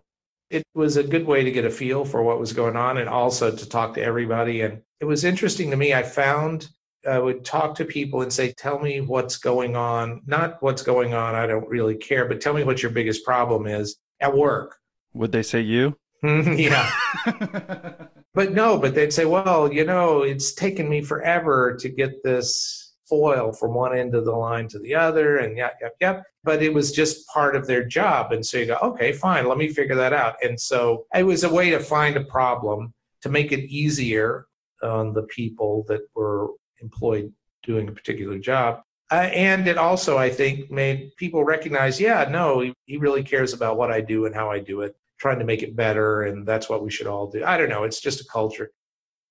It 0.54 0.64
was 0.76 0.98
a 0.98 1.04
good 1.04 1.26
way 1.26 1.44
to 1.44 1.52
get 1.52 1.66
a 1.66 1.70
feel 1.70 2.06
for 2.06 2.22
what 2.22 2.40
was 2.40 2.54
going 2.54 2.76
on 2.76 3.00
and 3.00 3.10
also 3.10 3.54
to 3.54 3.70
talk 3.70 3.96
to 3.96 4.04
everybody. 4.04 4.62
And 4.62 4.82
it 5.00 5.06
was 5.06 5.24
interesting 5.24 5.72
to 5.72 5.78
me. 5.78 5.94
I 5.94 6.04
found 6.04 6.70
I 7.10 7.20
would 7.20 7.44
talk 7.44 7.76
to 7.76 7.86
people 7.86 8.22
and 8.22 8.32
say, 8.32 8.54
Tell 8.54 8.80
me 8.80 9.02
what's 9.02 9.38
going 9.38 9.76
on. 9.76 10.22
Not 10.26 10.62
what's 10.62 10.84
going 10.84 11.14
on, 11.14 11.36
I 11.36 11.48
don't 11.48 11.68
really 11.68 11.96
care, 11.96 12.26
but 12.26 12.40
tell 12.40 12.54
me 12.54 12.64
what 12.64 12.82
your 12.82 12.92
biggest 12.92 13.26
problem 13.26 13.68
is 13.68 13.98
at 14.22 14.36
work. 14.36 14.78
Would 15.14 15.32
they 15.32 15.44
say 15.44 15.62
you? 15.62 15.98
Mm-hmm, 16.24 16.54
yeah. 16.58 17.94
but 18.34 18.54
no, 18.54 18.78
but 18.78 18.96
they'd 18.96 19.12
say, 19.12 19.26
well, 19.26 19.72
you 19.72 19.86
know, 19.86 20.22
it's 20.22 20.54
taken 20.54 20.88
me 20.88 21.02
forever 21.02 21.76
to 21.80 21.90
get 21.90 22.24
this 22.24 22.83
foil 23.14 23.54
from 23.54 23.76
one 23.76 23.96
end 23.96 24.16
of 24.16 24.26
the 24.26 24.32
line 24.32 24.68
to 24.68 24.80
the 24.80 24.96
other, 24.96 25.38
and 25.38 25.56
yep, 25.56 25.78
yep, 25.80 25.96
yep. 26.02 26.24
But 26.44 26.64
it 26.64 26.74
was 26.74 26.92
just 26.92 27.28
part 27.28 27.56
of 27.56 27.68
their 27.68 27.86
job. 27.86 28.32
And 28.32 28.44
so 28.44 28.58
you 28.58 28.66
go, 28.66 28.78
okay, 28.82 29.12
fine, 29.12 29.48
let 29.48 29.60
me 29.60 29.70
figure 29.70 29.96
that 29.96 30.14
out. 30.14 30.36
And 30.44 30.60
so 30.60 31.06
it 31.14 31.22
was 31.22 31.44
a 31.44 31.54
way 31.54 31.70
to 31.70 31.80
find 31.80 32.18
a 32.18 32.24
problem 32.24 32.92
to 33.22 33.30
make 33.30 33.52
it 33.52 33.70
easier 33.70 34.48
on 34.82 35.14
the 35.14 35.24
people 35.24 35.86
that 35.90 36.02
were 36.16 36.50
employed 36.82 37.32
doing 37.62 37.88
a 37.88 37.92
particular 37.92 38.40
job. 38.40 38.82
Uh, 39.12 39.30
and 39.32 39.68
it 39.68 39.78
also, 39.78 40.18
I 40.18 40.32
think, 40.32 40.72
made 40.72 41.16
people 41.18 41.44
recognize, 41.44 42.02
yeah, 42.02 42.28
no, 42.30 42.62
he, 42.62 42.74
he 42.88 42.98
really 42.98 43.24
cares 43.24 43.54
about 43.54 43.78
what 43.78 43.92
I 43.92 44.02
do 44.02 44.26
and 44.26 44.34
how 44.34 44.50
I 44.50 44.58
do 44.58 44.82
it 44.82 44.96
trying 45.20 45.40
to 45.40 45.46
make 45.46 45.64
it 45.64 45.76
better 45.76 46.24
and 46.24 46.46
that's 46.46 46.68
what 46.68 46.84
we 46.84 46.92
should 46.92 47.08
all 47.08 47.28
do 47.28 47.46
i 47.46 47.58
don't 47.58 47.70
know 47.70 47.84
it's 47.84 48.02
just 48.02 48.20
a 48.20 48.26
culture 48.26 48.72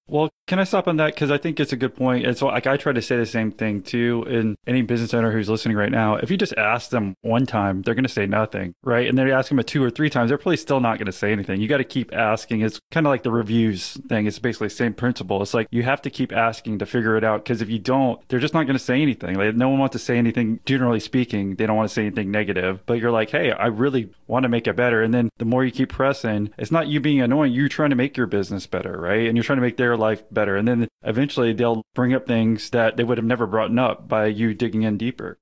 well, 0.08 0.30
can 0.46 0.58
I 0.58 0.64
stop 0.64 0.88
on 0.88 0.96
that? 0.96 1.14
Because 1.14 1.30
I 1.30 1.38
think 1.38 1.60
it's 1.60 1.72
a 1.72 1.76
good 1.76 1.94
point. 1.94 2.26
And 2.26 2.36
so, 2.36 2.46
like, 2.46 2.66
I 2.66 2.76
try 2.76 2.92
to 2.92 3.00
say 3.00 3.16
the 3.16 3.24
same 3.24 3.52
thing 3.52 3.82
too. 3.82 4.24
And 4.28 4.56
any 4.66 4.82
business 4.82 5.14
owner 5.14 5.30
who's 5.30 5.48
listening 5.48 5.76
right 5.76 5.90
now, 5.90 6.16
if 6.16 6.30
you 6.30 6.36
just 6.36 6.54
ask 6.58 6.90
them 6.90 7.14
one 7.22 7.46
time, 7.46 7.82
they're 7.82 7.94
going 7.94 8.02
to 8.04 8.10
say 8.10 8.26
nothing, 8.26 8.74
right? 8.82 9.08
And 9.08 9.16
then 9.16 9.26
you 9.26 9.32
ask 9.32 9.48
them 9.48 9.58
a 9.58 9.64
two 9.64 9.82
or 9.82 9.90
three 9.90 10.10
times, 10.10 10.28
they're 10.28 10.38
probably 10.38 10.56
still 10.56 10.80
not 10.80 10.98
going 10.98 11.06
to 11.06 11.12
say 11.12 11.32
anything. 11.32 11.60
You 11.60 11.68
got 11.68 11.78
to 11.78 11.84
keep 11.84 12.12
asking. 12.12 12.60
It's 12.62 12.80
kind 12.90 13.06
of 13.06 13.10
like 13.10 13.22
the 13.22 13.30
reviews 13.30 13.94
thing. 14.08 14.26
It's 14.26 14.38
basically 14.38 14.68
the 14.68 14.74
same 14.74 14.92
principle. 14.92 15.40
It's 15.40 15.54
like 15.54 15.68
you 15.70 15.84
have 15.84 16.02
to 16.02 16.10
keep 16.10 16.32
asking 16.32 16.80
to 16.80 16.86
figure 16.86 17.16
it 17.16 17.24
out. 17.24 17.44
Because 17.44 17.62
if 17.62 17.70
you 17.70 17.78
don't, 17.78 18.20
they're 18.28 18.40
just 18.40 18.54
not 18.54 18.64
going 18.64 18.78
to 18.78 18.84
say 18.84 19.00
anything. 19.00 19.36
Like, 19.36 19.54
no 19.54 19.68
one 19.68 19.78
wants 19.78 19.92
to 19.92 19.98
say 19.98 20.18
anything, 20.18 20.60
generally 20.66 21.00
speaking. 21.00 21.54
They 21.54 21.66
don't 21.66 21.76
want 21.76 21.88
to 21.88 21.94
say 21.94 22.02
anything 22.06 22.30
negative. 22.30 22.80
But 22.84 22.98
you're 22.98 23.12
like, 23.12 23.30
hey, 23.30 23.52
I 23.52 23.66
really 23.66 24.10
want 24.26 24.42
to 24.42 24.48
make 24.48 24.66
it 24.66 24.76
better. 24.76 25.02
And 25.02 25.14
then 25.14 25.30
the 25.38 25.44
more 25.44 25.64
you 25.64 25.70
keep 25.70 25.90
pressing, 25.90 26.52
it's 26.58 26.72
not 26.72 26.88
you 26.88 27.00
being 27.00 27.20
annoying. 27.22 27.52
You're 27.52 27.68
trying 27.68 27.90
to 27.90 27.96
make 27.96 28.16
your 28.16 28.26
business 28.26 28.66
better, 28.66 28.98
right? 28.98 29.26
And 29.28 29.36
you're 29.36 29.44
trying 29.44 29.58
to 29.58 29.62
make 29.62 29.76
their 29.76 29.91
life 29.96 30.22
better. 30.30 30.56
And 30.56 30.66
then 30.66 30.88
eventually 31.02 31.52
they'll 31.52 31.82
bring 31.94 32.14
up 32.14 32.26
things 32.26 32.70
that 32.70 32.96
they 32.96 33.04
would 33.04 33.18
have 33.18 33.24
never 33.24 33.46
brought 33.46 33.76
up 33.78 34.08
by 34.08 34.26
you 34.26 34.54
digging 34.54 34.82
in 34.82 34.96
deeper. 34.96 35.38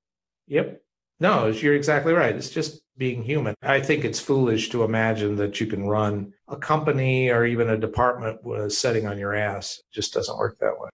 Yep. 0.47 0.81
No, 1.19 1.47
you're 1.47 1.75
exactly 1.75 2.13
right. 2.13 2.35
It's 2.35 2.49
just 2.49 2.81
being 2.97 3.23
human. 3.23 3.55
I 3.61 3.79
think 3.79 4.03
it's 4.03 4.19
foolish 4.19 4.69
to 4.69 4.83
imagine 4.83 5.35
that 5.37 5.59
you 5.59 5.67
can 5.67 5.87
run 5.87 6.33
a 6.47 6.57
company 6.57 7.29
or 7.29 7.45
even 7.45 7.69
a 7.69 7.77
department 7.77 8.43
with 8.43 8.73
sitting 8.73 9.07
on 9.07 9.19
your 9.19 9.33
ass. 9.33 9.79
It 9.79 9.93
just 9.93 10.13
doesn't 10.13 10.37
work 10.37 10.57
that 10.59 10.79
way. 10.79 10.89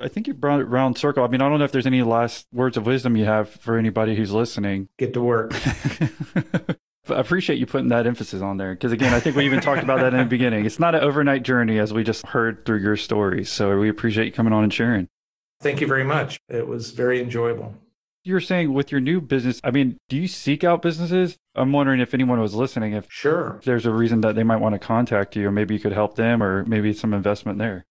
I 0.00 0.08
think 0.08 0.26
you 0.26 0.34
brought 0.34 0.60
it 0.60 0.64
round 0.64 0.96
circle. 0.96 1.24
I 1.24 1.28
mean, 1.28 1.42
I 1.42 1.48
don't 1.48 1.58
know 1.58 1.64
if 1.64 1.72
there's 1.72 1.86
any 1.86 2.02
last 2.02 2.46
words 2.52 2.76
of 2.76 2.86
wisdom 2.86 3.16
you 3.16 3.26
have 3.26 3.50
for 3.50 3.76
anybody 3.76 4.14
who's 4.14 4.32
listening. 4.32 4.88
Get 4.98 5.12
to 5.14 5.20
work. 5.20 5.52
I 7.08 7.18
appreciate 7.18 7.58
you 7.58 7.66
putting 7.66 7.88
that 7.88 8.06
emphasis 8.06 8.42
on 8.42 8.58
there 8.58 8.74
because, 8.74 8.92
again, 8.92 9.12
I 9.12 9.18
think 9.18 9.34
we 9.34 9.44
even 9.44 9.60
talked 9.60 9.82
about 9.82 10.00
that 10.00 10.12
in 10.12 10.20
the 10.20 10.24
beginning. 10.24 10.64
It's 10.64 10.78
not 10.78 10.94
an 10.94 11.02
overnight 11.02 11.42
journey, 11.42 11.78
as 11.78 11.92
we 11.92 12.04
just 12.04 12.24
heard 12.26 12.64
through 12.64 12.78
your 12.78 12.96
story. 12.96 13.44
So 13.44 13.76
we 13.78 13.88
appreciate 13.88 14.26
you 14.26 14.32
coming 14.32 14.52
on 14.52 14.62
and 14.62 14.72
sharing. 14.72 15.08
Thank 15.60 15.80
you 15.80 15.86
very 15.86 16.04
much. 16.04 16.38
It 16.48 16.66
was 16.66 16.92
very 16.92 17.20
enjoyable. 17.20 17.74
You 18.24 18.34
were 18.34 18.40
saying 18.40 18.72
with 18.72 18.92
your 18.92 19.00
new 19.00 19.20
business, 19.20 19.60
I 19.64 19.72
mean, 19.72 19.98
do 20.08 20.16
you 20.16 20.28
seek 20.28 20.62
out 20.62 20.80
businesses? 20.80 21.38
I'm 21.56 21.72
wondering 21.72 21.98
if 21.98 22.14
anyone 22.14 22.40
was 22.40 22.54
listening, 22.54 22.92
if, 22.92 23.06
sure. 23.08 23.56
if 23.58 23.64
there's 23.64 23.84
a 23.84 23.92
reason 23.92 24.20
that 24.20 24.36
they 24.36 24.44
might 24.44 24.60
want 24.60 24.74
to 24.74 24.78
contact 24.78 25.34
you, 25.34 25.48
or 25.48 25.50
maybe 25.50 25.74
you 25.74 25.80
could 25.80 25.92
help 25.92 26.14
them, 26.14 26.40
or 26.40 26.64
maybe 26.66 26.92
some 26.92 27.14
investment 27.14 27.58
there. 27.58 27.84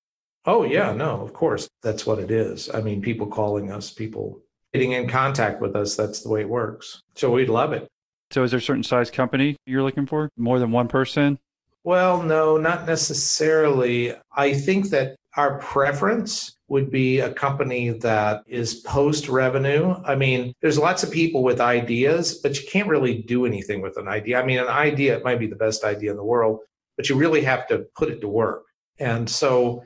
Oh, 0.45 0.63
yeah, 0.63 0.93
no, 0.93 1.21
of 1.21 1.33
course. 1.33 1.67
That's 1.83 2.05
what 2.05 2.19
it 2.19 2.31
is. 2.31 2.69
I 2.73 2.79
mean, 2.79 3.01
people 3.01 3.27
calling 3.27 3.71
us, 3.71 3.91
people 3.91 4.39
getting 4.73 4.93
in 4.93 5.09
contact 5.09 5.61
with 5.61 5.75
us. 5.75 5.97
That's 5.97 6.21
the 6.21 6.29
way 6.29 6.41
it 6.41 6.49
works. 6.49 7.01
So 7.15 7.29
we'd 7.31 7.49
love 7.49 7.73
it. 7.73 7.89
So, 8.31 8.43
is 8.43 8.51
there 8.51 8.59
a 8.59 8.61
certain 8.61 8.83
size 8.83 9.11
company 9.11 9.57
you're 9.65 9.83
looking 9.83 10.05
for? 10.05 10.29
More 10.37 10.57
than 10.57 10.71
one 10.71 10.87
person? 10.87 11.37
Well, 11.83 12.21
no, 12.23 12.57
not 12.57 12.85
necessarily. 12.85 14.13
I 14.35 14.53
think 14.53 14.89
that 14.89 15.15
our 15.35 15.59
preference 15.59 16.55
would 16.67 16.91
be 16.91 17.19
a 17.19 17.33
company 17.33 17.89
that 17.89 18.43
is 18.47 18.75
post 18.75 19.27
revenue. 19.27 19.95
I 20.05 20.15
mean, 20.15 20.53
there's 20.61 20.77
lots 20.77 21.03
of 21.03 21.11
people 21.11 21.43
with 21.43 21.59
ideas, 21.59 22.35
but 22.35 22.59
you 22.59 22.67
can't 22.69 22.87
really 22.87 23.21
do 23.21 23.45
anything 23.45 23.81
with 23.81 23.97
an 23.97 24.07
idea. 24.07 24.39
I 24.39 24.45
mean, 24.45 24.59
an 24.59 24.67
idea, 24.67 25.17
it 25.17 25.23
might 25.23 25.39
be 25.39 25.47
the 25.47 25.55
best 25.55 25.83
idea 25.83 26.11
in 26.11 26.17
the 26.17 26.23
world, 26.23 26.59
but 26.97 27.09
you 27.09 27.15
really 27.15 27.41
have 27.41 27.67
to 27.67 27.85
put 27.95 28.09
it 28.09 28.21
to 28.21 28.27
work. 28.27 28.63
And 28.99 29.29
so 29.29 29.83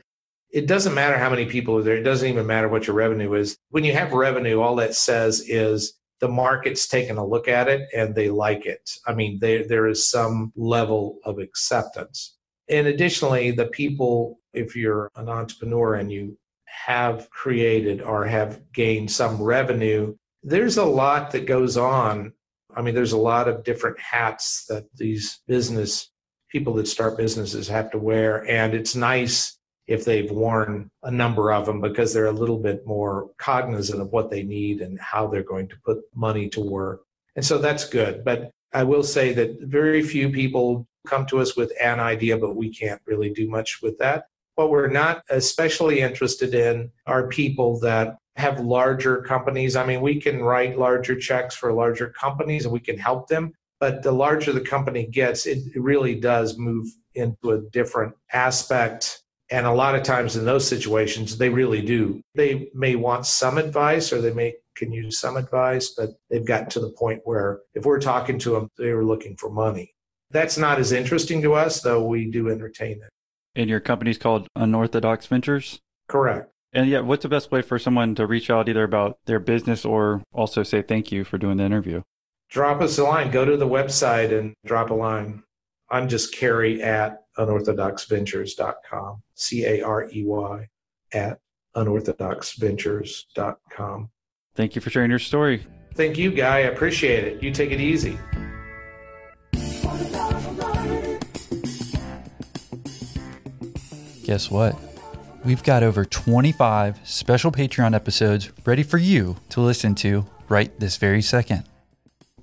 it 0.52 0.68
doesn't 0.68 0.94
matter 0.94 1.18
how 1.18 1.30
many 1.30 1.46
people 1.46 1.78
are 1.78 1.84
there. 1.84 1.98
It 1.98 2.04
doesn't 2.04 2.28
even 2.28 2.46
matter 2.46 2.68
what 2.68 2.88
your 2.88 2.96
revenue 2.96 3.34
is. 3.34 3.58
When 3.70 3.84
you 3.84 3.94
have 3.94 4.14
revenue, 4.14 4.62
all 4.62 4.76
that 4.76 4.96
says 4.96 5.42
is 5.48 5.94
the 6.20 6.28
market's 6.30 6.88
taken 6.88 7.18
a 7.18 7.26
look 7.26 7.48
at 7.48 7.68
it 7.68 7.88
and 7.94 8.16
they 8.16 8.30
like 8.30 8.66
it. 8.66 8.90
I 9.06 9.14
mean, 9.14 9.40
they, 9.40 9.64
there 9.64 9.88
is 9.88 10.10
some 10.10 10.54
level 10.56 11.20
of 11.26 11.40
acceptance. 11.40 12.38
And 12.70 12.88
additionally, 12.88 13.52
the 13.52 13.68
people, 13.68 14.40
if 14.54 14.76
you're 14.76 15.12
an 15.16 15.30
entrepreneur 15.30 15.96
and 15.96 16.12
you 16.12 16.38
have 16.66 17.30
created 17.30 18.02
or 18.02 18.26
have 18.26 18.62
gained 18.74 19.12
some 19.12 19.42
revenue, 19.42 20.16
there's 20.44 20.78
a 20.78 20.86
lot 20.86 21.32
that 21.32 21.46
goes 21.46 21.78
on. 21.78 22.34
I 22.76 22.82
mean, 22.82 22.96
there's 22.96 23.14
a 23.14 23.18
lot 23.18 23.48
of 23.48 23.64
different 23.64 24.00
hats 24.00 24.66
that 24.70 24.86
these 24.96 25.42
business 25.48 26.12
people 26.50 26.74
that 26.74 26.88
start 26.88 27.18
businesses 27.18 27.68
have 27.68 27.92
to 27.92 27.98
wear. 27.98 28.50
And 28.50 28.74
it's 28.74 28.96
nice 28.96 29.55
if 29.88 30.04
they've 30.04 30.32
worn 30.32 30.90
a 31.04 31.12
number 31.12 31.52
of 31.52 31.66
them 31.66 31.80
because 31.80 32.14
they're 32.14 32.26
a 32.26 32.32
little 32.32 32.58
bit 32.58 32.86
more 32.86 33.30
cognizant 33.38 34.02
of 34.02 34.12
what 34.12 34.30
they 34.30 34.44
need 34.44 34.82
and 34.82 35.00
how 35.00 35.28
they're 35.28 35.44
going 35.44 35.68
to 35.68 35.78
put 35.86 36.00
money 36.16 36.50
to 36.50 36.60
work. 36.60 37.04
And 37.36 37.46
so 37.46 37.58
that's 37.58 37.88
good. 37.88 38.24
But 38.24 38.52
I 38.74 38.84
will 38.84 39.04
say 39.04 39.34
that 39.34 39.62
very 39.62 40.02
few 40.02 40.30
people 40.30 40.88
come 41.08 41.26
to 41.28 41.40
us 41.40 41.56
with 41.56 41.72
an 41.82 42.00
idea, 42.00 42.38
but 42.38 42.56
we 42.56 42.74
can't 42.74 43.02
really 43.06 43.30
do 43.30 43.48
much 43.48 43.82
with 43.82 43.98
that. 44.00 44.26
What 44.56 44.70
we're 44.70 44.88
not 44.88 45.22
especially 45.30 46.00
interested 46.00 46.56
in 46.56 46.92
are 47.06 47.28
people 47.28 47.80
that 47.82 48.18
have 48.38 48.60
larger 48.60 49.22
companies. 49.22 49.76
I 49.76 49.86
mean, 49.86 50.02
we 50.02 50.20
can 50.20 50.42
write 50.42 50.80
larger 50.80 51.16
checks 51.16 51.56
for 51.56 51.72
larger 51.72 52.10
companies 52.10 52.66
and 52.66 52.74
we 52.74 52.80
can 52.80 52.98
help 52.98 53.28
them. 53.28 53.54
But 53.80 54.04
the 54.04 54.12
larger 54.12 54.52
the 54.52 54.62
company 54.62 55.06
gets, 55.06 55.46
it 55.46 55.60
really 55.76 56.16
does 56.16 56.58
move 56.58 56.88
into 57.14 57.52
a 57.52 57.62
different 57.62 58.14
aspect 58.34 59.22
and 59.50 59.66
a 59.66 59.72
lot 59.72 59.96
of 59.96 60.04
times 60.04 60.36
in 60.36 60.46
those 60.46 60.68
situations, 60.68 61.38
they 61.38 61.50
really 61.50 61.82
do. 61.82 62.22
They 62.34 62.70
may 62.74 62.96
want 62.96 63.26
some 63.26 63.58
advice 63.58 64.12
or 64.12 64.22
they 64.22 64.34
may 64.34 64.56
can 64.76 64.92
use 64.92 65.20
some 65.20 65.38
advice, 65.38 65.94
but 65.98 66.12
they've 66.30 66.46
gotten 66.46 66.70
to 66.70 66.80
the 66.80 66.90
point 66.90 67.22
where 67.24 67.62
if 67.74 67.86
we're 67.86 68.00
talking 68.00 68.38
to 68.40 68.52
them, 68.52 68.70
they 68.78 68.92
were 68.92 69.06
looking 69.06 69.36
for 69.38 69.50
money. 69.50 69.94
That's 70.32 70.58
not 70.58 70.80
as 70.80 70.92
interesting 70.92 71.42
to 71.44 71.54
us, 71.54 71.82
though 71.82 72.06
we 72.06 72.30
do 72.30 72.50
entertain 72.50 73.02
it. 73.02 73.10
And 73.56 73.70
your 73.70 73.80
company's 73.80 74.18
called 74.18 74.50
Unorthodox 74.56 75.28
Ventures? 75.28 75.80
Correct. 76.10 76.52
And 76.74 76.90
yeah, 76.90 77.00
what's 77.00 77.24
the 77.24 77.30
best 77.30 77.52
way 77.52 77.62
for 77.62 77.80
someone 77.80 78.16
to 78.16 78.28
reach 78.28 78.50
out 78.50 78.68
either 78.68 78.84
about 78.84 79.18
their 79.26 79.40
business 79.40 79.86
or 79.86 80.24
also 80.34 80.62
say 80.62 80.82
thank 80.82 81.10
you 81.10 81.24
for 81.24 81.38
doing 81.38 81.58
the 81.58 81.64
interview? 81.64 82.02
Drop 82.50 82.82
us 82.82 82.98
a 82.98 83.04
line. 83.04 83.32
Go 83.32 83.46
to 83.46 83.56
the 83.56 83.68
website 83.68 84.38
and 84.38 84.54
drop 84.66 84.90
a 84.90 84.94
line. 84.94 85.44
I'm 85.90 86.10
just 86.10 86.36
Carey 86.36 86.82
at 86.84 87.25
unorthodoxventures.com, 87.38 89.22
C 89.34 89.66
A 89.66 89.82
R 89.82 90.10
E 90.12 90.24
Y, 90.26 90.68
at 91.14 91.40
unorthodoxventures.com. 91.76 94.10
Thank 94.56 94.76
you 94.76 94.82
for 94.82 94.90
sharing 94.90 95.10
your 95.10 95.20
story. 95.20 95.66
Thank 95.94 96.18
you, 96.18 96.32
Guy. 96.32 96.58
I 96.58 96.62
appreciate 96.62 97.26
it. 97.26 97.44
You 97.44 97.52
take 97.52 97.72
it 97.72 97.82
easy. 97.82 98.18
Guess 104.24 104.50
what? 104.50 104.76
We've 105.44 105.62
got 105.62 105.84
over 105.84 106.06
25 106.06 107.00
special 107.04 107.52
Patreon 107.52 107.94
episodes 107.94 108.50
ready 108.66 108.82
for 108.82 108.98
you 108.98 109.36
to 109.50 109.62
listen 109.62 109.94
to 109.96 110.26
right 110.50 110.78
this 110.80 110.98
very 110.98 111.22
second. 111.22 111.66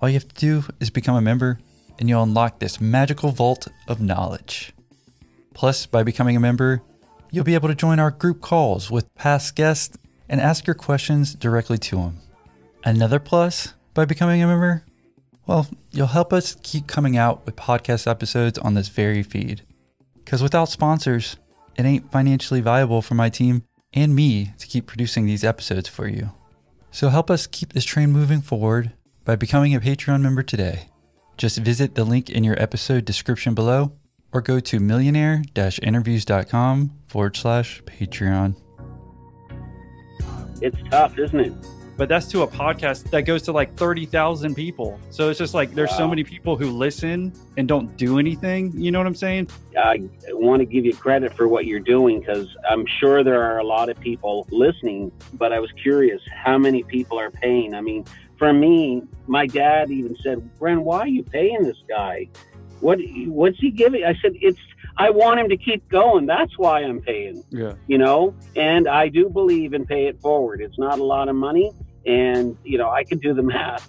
All 0.01 0.09
you 0.09 0.14
have 0.14 0.28
to 0.28 0.34
do 0.34 0.62
is 0.78 0.90
become 0.90 1.16
a 1.16 1.20
member, 1.20 1.59
and 1.99 2.09
you'll 2.09 2.22
unlock 2.22 2.61
this 2.61 2.80
magical 2.80 3.32
vault 3.32 3.66
of 3.88 4.01
knowledge. 4.01 4.72
Plus, 5.55 5.87
by 5.87 6.03
becoming 6.03 6.37
a 6.37 6.41
member, 6.41 6.83
you'll 7.31 7.45
be 7.45 7.55
able 7.55 7.69
to 7.69 7.75
join 7.75 7.99
our 7.99 8.11
group 8.11 8.41
calls 8.41 8.91
with 8.91 9.15
past 9.15 9.55
guests 9.57 9.97
and 10.29 10.41
ask 10.41 10.67
your 10.67 10.75
questions 10.75 11.35
directly 11.35 11.79
to 11.79 11.97
them. 11.97 12.19
Another 12.85 13.19
plus 13.19 13.75
by 13.95 14.05
becoming 14.05 14.43
a 14.43 14.47
member? 14.47 14.85
Well, 15.47 15.67
you'll 15.91 16.07
help 16.07 16.33
us 16.33 16.57
keep 16.63 16.87
coming 16.87 17.17
out 17.17 17.45
with 17.45 17.57
podcast 17.57 18.07
episodes 18.07 18.59
on 18.59 18.75
this 18.75 18.89
very 18.89 19.23
feed. 19.23 19.63
Because 20.25 20.43
without 20.43 20.69
sponsors, 20.69 21.37
it 21.77 21.85
ain't 21.85 22.13
financially 22.13 22.61
viable 22.61 23.03
for 23.03 23.15
my 23.15 23.29
team 23.29 23.65
and 23.93 24.15
me 24.15 24.53
to 24.59 24.67
keep 24.67 24.87
producing 24.87 25.27
these 25.27 25.45
episodes 25.45 25.89
for 25.89 26.09
you. 26.09 26.31
So 26.91 27.09
help 27.09 27.31
us 27.31 27.47
keep 27.47 27.73
this 27.73 27.85
train 27.85 28.11
moving 28.11 28.41
forward 28.41 28.93
by 29.25 29.37
becoming 29.37 29.75
a 29.75 29.81
Patreon 29.81 30.21
member 30.21 30.43
today. 30.43 30.89
Just 31.37 31.59
visit 31.59 31.95
the 31.95 32.05
link 32.05 32.31
in 32.31 32.45
your 32.45 32.61
episode 32.61 33.05
description 33.05 33.55
below 33.55 33.93
or 34.33 34.41
go 34.41 34.61
to 34.61 34.80
millionaire 34.80 35.43
interviews.com 35.57 36.91
forward 37.09 37.37
slash 37.37 37.83
Patreon. 37.85 38.57
It's 40.61 40.78
tough, 40.91 41.18
isn't 41.18 41.41
it? 41.41 41.53
But 41.97 42.09
that's 42.09 42.26
to 42.28 42.43
a 42.43 42.49
podcast 42.49 43.11
that 43.11 43.22
goes 43.22 43.43
to 43.43 43.53
like 43.53 43.74
30,000 43.76 44.55
people. 44.55 44.99
So 45.11 45.28
it's 45.28 45.39
just 45.39 45.53
like 45.53 45.74
there's 45.74 45.91
wow. 45.91 45.99
so 45.99 46.09
many 46.09 46.24
people 46.24 46.57
who 46.57 46.70
listen 46.70 47.33
and 47.57 47.68
don't 47.68 47.97
do 47.97 48.18
anything. 48.18 48.72
You 48.74 48.91
know 48.91 48.99
what 48.99 49.07
I'm 49.07 49.14
saying? 49.14 49.49
I 49.76 50.09
want 50.30 50.61
to 50.61 50.66
give 50.66 50.85
you 50.85 50.97
credit 50.97 51.35
for 51.35 51.49
what 51.49 51.66
you're 51.66 51.80
doing 51.80 52.20
because 52.20 52.49
I'm 52.68 52.87
sure 52.99 53.22
there 53.22 53.43
are 53.43 53.59
a 53.59 53.64
lot 53.64 53.91
of 53.91 54.01
people 54.01 54.47
listening, 54.51 55.12
but 55.35 55.53
I 55.53 55.59
was 55.59 55.70
curious 55.83 56.20
how 56.33 56.57
many 56.57 56.83
people 56.83 57.18
are 57.18 57.30
paying. 57.30 57.74
I 57.74 57.83
mean, 57.83 58.07
for 58.39 58.53
me, 58.53 59.03
my 59.26 59.47
dad 59.47 59.91
even 59.91 60.16
said, 60.16 60.39
Bren, 60.59 60.83
why 60.83 61.01
are 61.01 61.07
you 61.07 61.22
paying 61.22 61.62
this 61.62 61.76
guy? 61.89 62.28
What 62.83 62.99
what's 63.26 63.59
he 63.59 63.70
giving? 63.70 64.05
I 64.05 64.14
said 64.20 64.33
it's 64.35 64.59
I 64.97 65.11
want 65.11 65.41
him 65.41 65.49
to 65.49 65.57
keep 65.57 65.89
going. 65.89 66.26
That's 66.26 66.59
why 66.59 66.80
I'm 66.80 67.01
paying. 67.01 67.43
Yeah. 67.51 67.74
You 67.87 67.99
know, 67.99 68.35
and 68.57 68.89
I 68.89 69.09
do 69.09 69.28
believe 69.28 69.72
in 69.72 69.87
pay 69.87 70.07
it 70.07 70.20
forward. 70.20 70.61
It's 70.61 70.78
not 70.78 70.99
a 70.99 71.05
lot 71.05 71.28
of 71.28 71.37
money, 71.37 71.70
and 72.05 72.57
you 72.64 72.78
know 72.78 72.91
I 72.91 73.05
can 73.05 73.18
do 73.18 73.35
the 73.35 73.43
math. 73.43 73.89